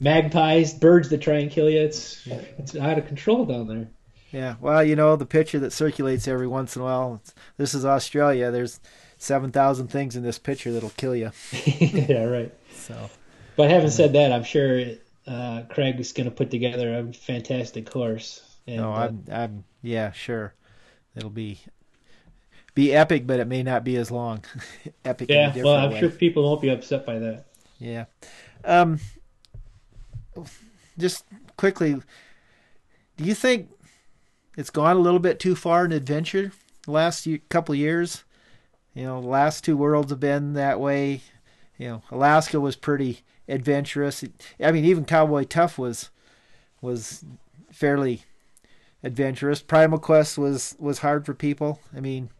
magpies, 0.00 0.74
birds 0.74 1.08
that 1.10 1.20
try 1.20 1.38
and 1.38 1.50
kill 1.50 1.68
you. 1.68 1.80
It's 1.80 2.26
it's 2.26 2.76
out 2.76 2.98
of 2.98 3.06
control 3.06 3.44
down 3.44 3.66
there. 3.68 3.88
Yeah, 4.30 4.54
well, 4.60 4.82
you 4.82 4.96
know 4.96 5.14
the 5.16 5.26
picture 5.26 5.58
that 5.60 5.72
circulates 5.72 6.26
every 6.26 6.46
once 6.46 6.74
in 6.74 6.82
a 6.82 6.84
while. 6.84 7.22
This 7.58 7.74
is 7.74 7.84
Australia. 7.84 8.50
There's 8.50 8.80
seven 9.18 9.52
thousand 9.52 9.88
things 9.88 10.16
in 10.16 10.22
this 10.22 10.38
picture 10.38 10.72
that'll 10.72 10.90
kill 10.90 11.14
you. 11.14 11.32
yeah, 11.66 12.24
right. 12.24 12.52
So, 12.72 13.10
but 13.56 13.70
having 13.70 13.90
said 13.90 14.14
that, 14.14 14.32
I'm 14.32 14.44
sure 14.44 14.82
uh, 15.26 15.62
Craig 15.68 16.00
is 16.00 16.12
going 16.12 16.28
to 16.28 16.34
put 16.34 16.50
together 16.50 16.98
a 16.98 17.12
fantastic 17.12 17.90
course. 17.90 18.42
And, 18.66 18.76
no, 18.76 18.92
I'm, 18.92 19.24
uh, 19.30 19.34
I'm, 19.34 19.64
yeah, 19.82 20.12
sure. 20.12 20.54
It'll 21.14 21.30
be 21.30 21.60
be 22.74 22.94
epic, 22.94 23.26
but 23.26 23.40
it 23.40 23.46
may 23.46 23.62
not 23.62 23.84
be 23.84 23.96
as 23.96 24.10
long. 24.10 24.44
epic. 25.04 25.28
Yeah, 25.30 25.52
well, 25.56 25.74
I'm 25.74 25.90
way. 25.92 26.00
sure 26.00 26.10
people 26.10 26.44
won't 26.44 26.62
be 26.62 26.70
upset 26.70 27.04
by 27.04 27.18
that. 27.18 27.44
Yeah. 27.78 28.06
Um, 28.64 29.00
just 30.98 31.24
quickly, 31.56 32.00
do 33.16 33.24
you 33.24 33.34
think 33.34 33.70
it's 34.56 34.70
gone 34.70 34.96
a 34.96 35.00
little 35.00 35.18
bit 35.20 35.38
too 35.40 35.54
far 35.56 35.84
in 35.84 35.92
adventure 35.92 36.52
the 36.84 36.90
last 36.92 37.26
couple 37.48 37.74
years? 37.74 38.24
You 38.94 39.04
know, 39.04 39.20
the 39.20 39.28
last 39.28 39.64
two 39.64 39.76
worlds 39.76 40.10
have 40.10 40.20
been 40.20 40.52
that 40.52 40.78
way. 40.80 41.22
you 41.78 41.88
know, 41.88 42.02
Alaska 42.10 42.60
was 42.60 42.76
pretty 42.76 43.20
adventurous. 43.48 44.24
I 44.60 44.70
mean, 44.72 44.84
even 44.84 45.04
Cowboy 45.04 45.44
Tough 45.44 45.78
was 45.78 46.10
was 46.80 47.24
fairly 47.70 48.22
adventurous. 49.02 49.62
Primal 49.62 49.98
Quest 49.98 50.38
was 50.38 50.76
was 50.78 50.98
hard 50.98 51.26
for 51.26 51.34
people. 51.34 51.80
I 51.96 52.00
mean, 52.00 52.30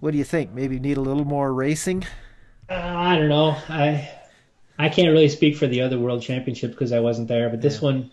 what 0.00 0.12
do 0.12 0.18
you 0.18 0.24
think? 0.24 0.52
Maybe 0.52 0.78
need 0.78 0.96
a 0.96 1.00
little 1.00 1.24
more 1.24 1.52
racing. 1.52 2.04
Uh, 2.68 2.74
I 2.74 3.16
don't 3.16 3.28
know. 3.28 3.56
I 3.68 4.10
I 4.78 4.88
can't 4.88 5.08
really 5.08 5.28
speak 5.28 5.56
for 5.56 5.66
the 5.66 5.82
other 5.82 5.98
World 5.98 6.22
Championships 6.22 6.74
because 6.74 6.92
I 6.92 7.00
wasn't 7.00 7.28
there, 7.28 7.48
but 7.48 7.60
this 7.60 7.76
yeah. 7.76 7.84
one 7.84 8.12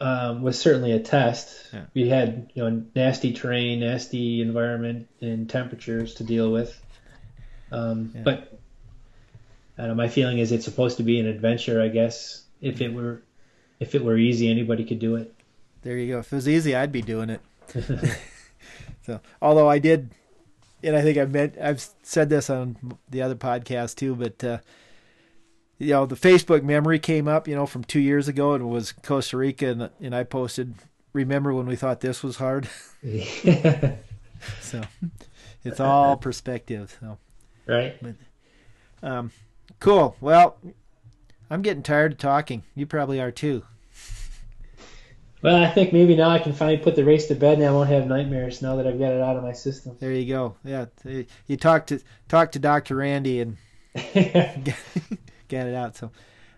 um, 0.00 0.42
was 0.42 0.58
certainly 0.58 0.92
a 0.92 1.00
test. 1.00 1.68
Yeah. 1.72 1.84
We 1.94 2.08
had 2.08 2.50
you 2.54 2.68
know 2.68 2.82
nasty 2.94 3.32
terrain, 3.32 3.80
nasty 3.80 4.40
environment, 4.40 5.08
and 5.20 5.48
temperatures 5.48 6.14
to 6.14 6.24
deal 6.24 6.50
with. 6.50 6.80
Um, 7.70 8.12
yeah. 8.14 8.22
But 8.22 8.58
know, 9.86 9.94
my 9.94 10.08
feeling 10.08 10.38
is 10.38 10.50
it's 10.50 10.64
supposed 10.64 10.96
to 10.96 11.02
be 11.02 11.20
an 11.20 11.26
adventure. 11.26 11.80
I 11.80 11.88
guess 11.88 12.42
if 12.60 12.80
it 12.80 12.92
were 12.92 13.22
if 13.78 13.94
it 13.94 14.04
were 14.04 14.16
easy, 14.16 14.50
anybody 14.50 14.84
could 14.84 14.98
do 14.98 15.16
it. 15.16 15.32
There 15.82 15.96
you 15.96 16.14
go. 16.14 16.18
If 16.18 16.32
it 16.32 16.36
was 16.36 16.48
easy, 16.48 16.74
I'd 16.74 16.90
be 16.90 17.02
doing 17.02 17.30
it. 17.30 17.40
so, 19.02 19.20
although 19.40 19.68
I 19.68 19.78
did, 19.78 20.10
and 20.82 20.96
I 20.96 21.02
think 21.02 21.18
I've 21.18 21.32
met, 21.32 21.56
I've 21.60 21.84
said 22.02 22.28
this 22.28 22.50
on 22.50 22.76
the 23.08 23.22
other 23.22 23.34
podcast 23.34 23.96
too, 23.96 24.14
but 24.14 24.44
uh, 24.44 24.58
you 25.78 25.90
know, 25.90 26.06
the 26.06 26.16
Facebook 26.16 26.62
memory 26.62 26.98
came 26.98 27.28
up, 27.28 27.46
you 27.46 27.54
know, 27.54 27.66
from 27.66 27.84
two 27.84 28.00
years 28.00 28.28
ago, 28.28 28.54
and 28.54 28.62
it 28.62 28.66
was 28.66 28.92
Costa 28.92 29.36
Rica, 29.36 29.68
and 29.68 29.90
and 30.00 30.14
I 30.14 30.24
posted, 30.24 30.74
"Remember 31.12 31.54
when 31.54 31.66
we 31.66 31.76
thought 31.76 32.00
this 32.00 32.22
was 32.22 32.36
hard?" 32.36 32.68
so, 34.60 34.82
it's 35.64 35.80
all 35.80 36.16
perspective. 36.20 36.96
So, 37.00 37.18
right. 37.66 37.96
But, 38.02 38.14
um, 39.02 39.30
cool. 39.78 40.16
Well, 40.20 40.58
I'm 41.48 41.62
getting 41.62 41.82
tired 41.82 42.12
of 42.12 42.18
talking. 42.18 42.64
You 42.74 42.86
probably 42.86 43.20
are 43.20 43.30
too. 43.30 43.62
Well, 45.40 45.62
I 45.62 45.70
think 45.70 45.92
maybe 45.92 46.16
now 46.16 46.30
I 46.30 46.40
can 46.40 46.52
finally 46.52 46.78
put 46.78 46.96
the 46.96 47.04
race 47.04 47.28
to 47.28 47.34
bed, 47.34 47.58
and 47.58 47.66
I 47.66 47.70
won't 47.70 47.88
have 47.88 48.08
nightmares 48.08 48.60
now 48.60 48.74
that 48.76 48.86
I've 48.86 48.98
got 48.98 49.12
it 49.12 49.20
out 49.20 49.36
of 49.36 49.44
my 49.44 49.52
system. 49.52 49.96
There 50.00 50.12
you 50.12 50.26
go. 50.26 50.56
Yeah, 50.64 50.86
you 51.46 51.56
talk 51.56 51.86
to 51.88 52.00
talk 52.28 52.52
to 52.52 52.58
Doctor 52.58 52.96
Randy 52.96 53.40
and 53.40 53.56
get 53.94 54.74
it 55.48 55.74
out. 55.74 55.96
So, 55.96 56.10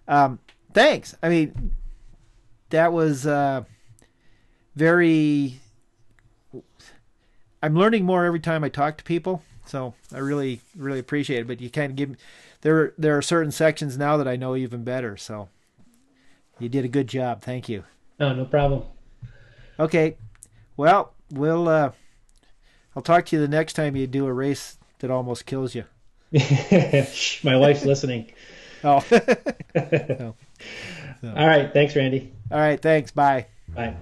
um, 0.08 0.38
thanks. 0.72 1.14
I 1.22 1.28
mean, 1.28 1.72
that 2.70 2.92
was 2.92 3.26
uh, 3.26 3.64
very. 4.74 5.60
I'm 7.62 7.74
learning 7.74 8.06
more 8.06 8.24
every 8.24 8.40
time 8.40 8.64
I 8.64 8.70
talk 8.70 8.96
to 8.96 9.04
people, 9.04 9.42
so 9.66 9.92
I 10.14 10.18
really, 10.18 10.62
really 10.74 10.98
appreciate 10.98 11.40
it. 11.40 11.46
But 11.46 11.60
you 11.60 11.68
kind 11.68 11.90
of 11.90 11.96
give 11.96 12.16
there. 12.62 12.94
There 12.96 13.16
are 13.18 13.22
certain 13.22 13.52
sections 13.52 13.98
now 13.98 14.16
that 14.16 14.26
I 14.26 14.36
know 14.36 14.56
even 14.56 14.84
better. 14.84 15.18
So, 15.18 15.50
you 16.58 16.70
did 16.70 16.86
a 16.86 16.88
good 16.88 17.08
job. 17.08 17.42
Thank 17.42 17.68
you. 17.68 17.84
No, 18.20 18.34
no 18.34 18.44
problem. 18.44 18.82
Okay, 19.78 20.16
well, 20.76 21.14
we'll. 21.30 21.68
Uh, 21.68 21.92
I'll 22.94 23.02
talk 23.02 23.24
to 23.26 23.36
you 23.36 23.42
the 23.42 23.48
next 23.48 23.72
time 23.72 23.96
you 23.96 24.06
do 24.06 24.26
a 24.26 24.32
race 24.32 24.76
that 24.98 25.10
almost 25.10 25.46
kills 25.46 25.74
you. 25.74 25.84
My 27.42 27.56
wife's 27.56 27.84
listening. 27.84 28.32
Oh. 28.82 29.00
so. 29.10 30.34
All 31.22 31.46
right. 31.46 31.70
Thanks, 31.70 31.94
Randy. 31.94 32.32
All 32.50 32.58
right. 32.58 32.80
Thanks. 32.80 33.10
Bye. 33.10 33.44
Bye. 33.74 33.94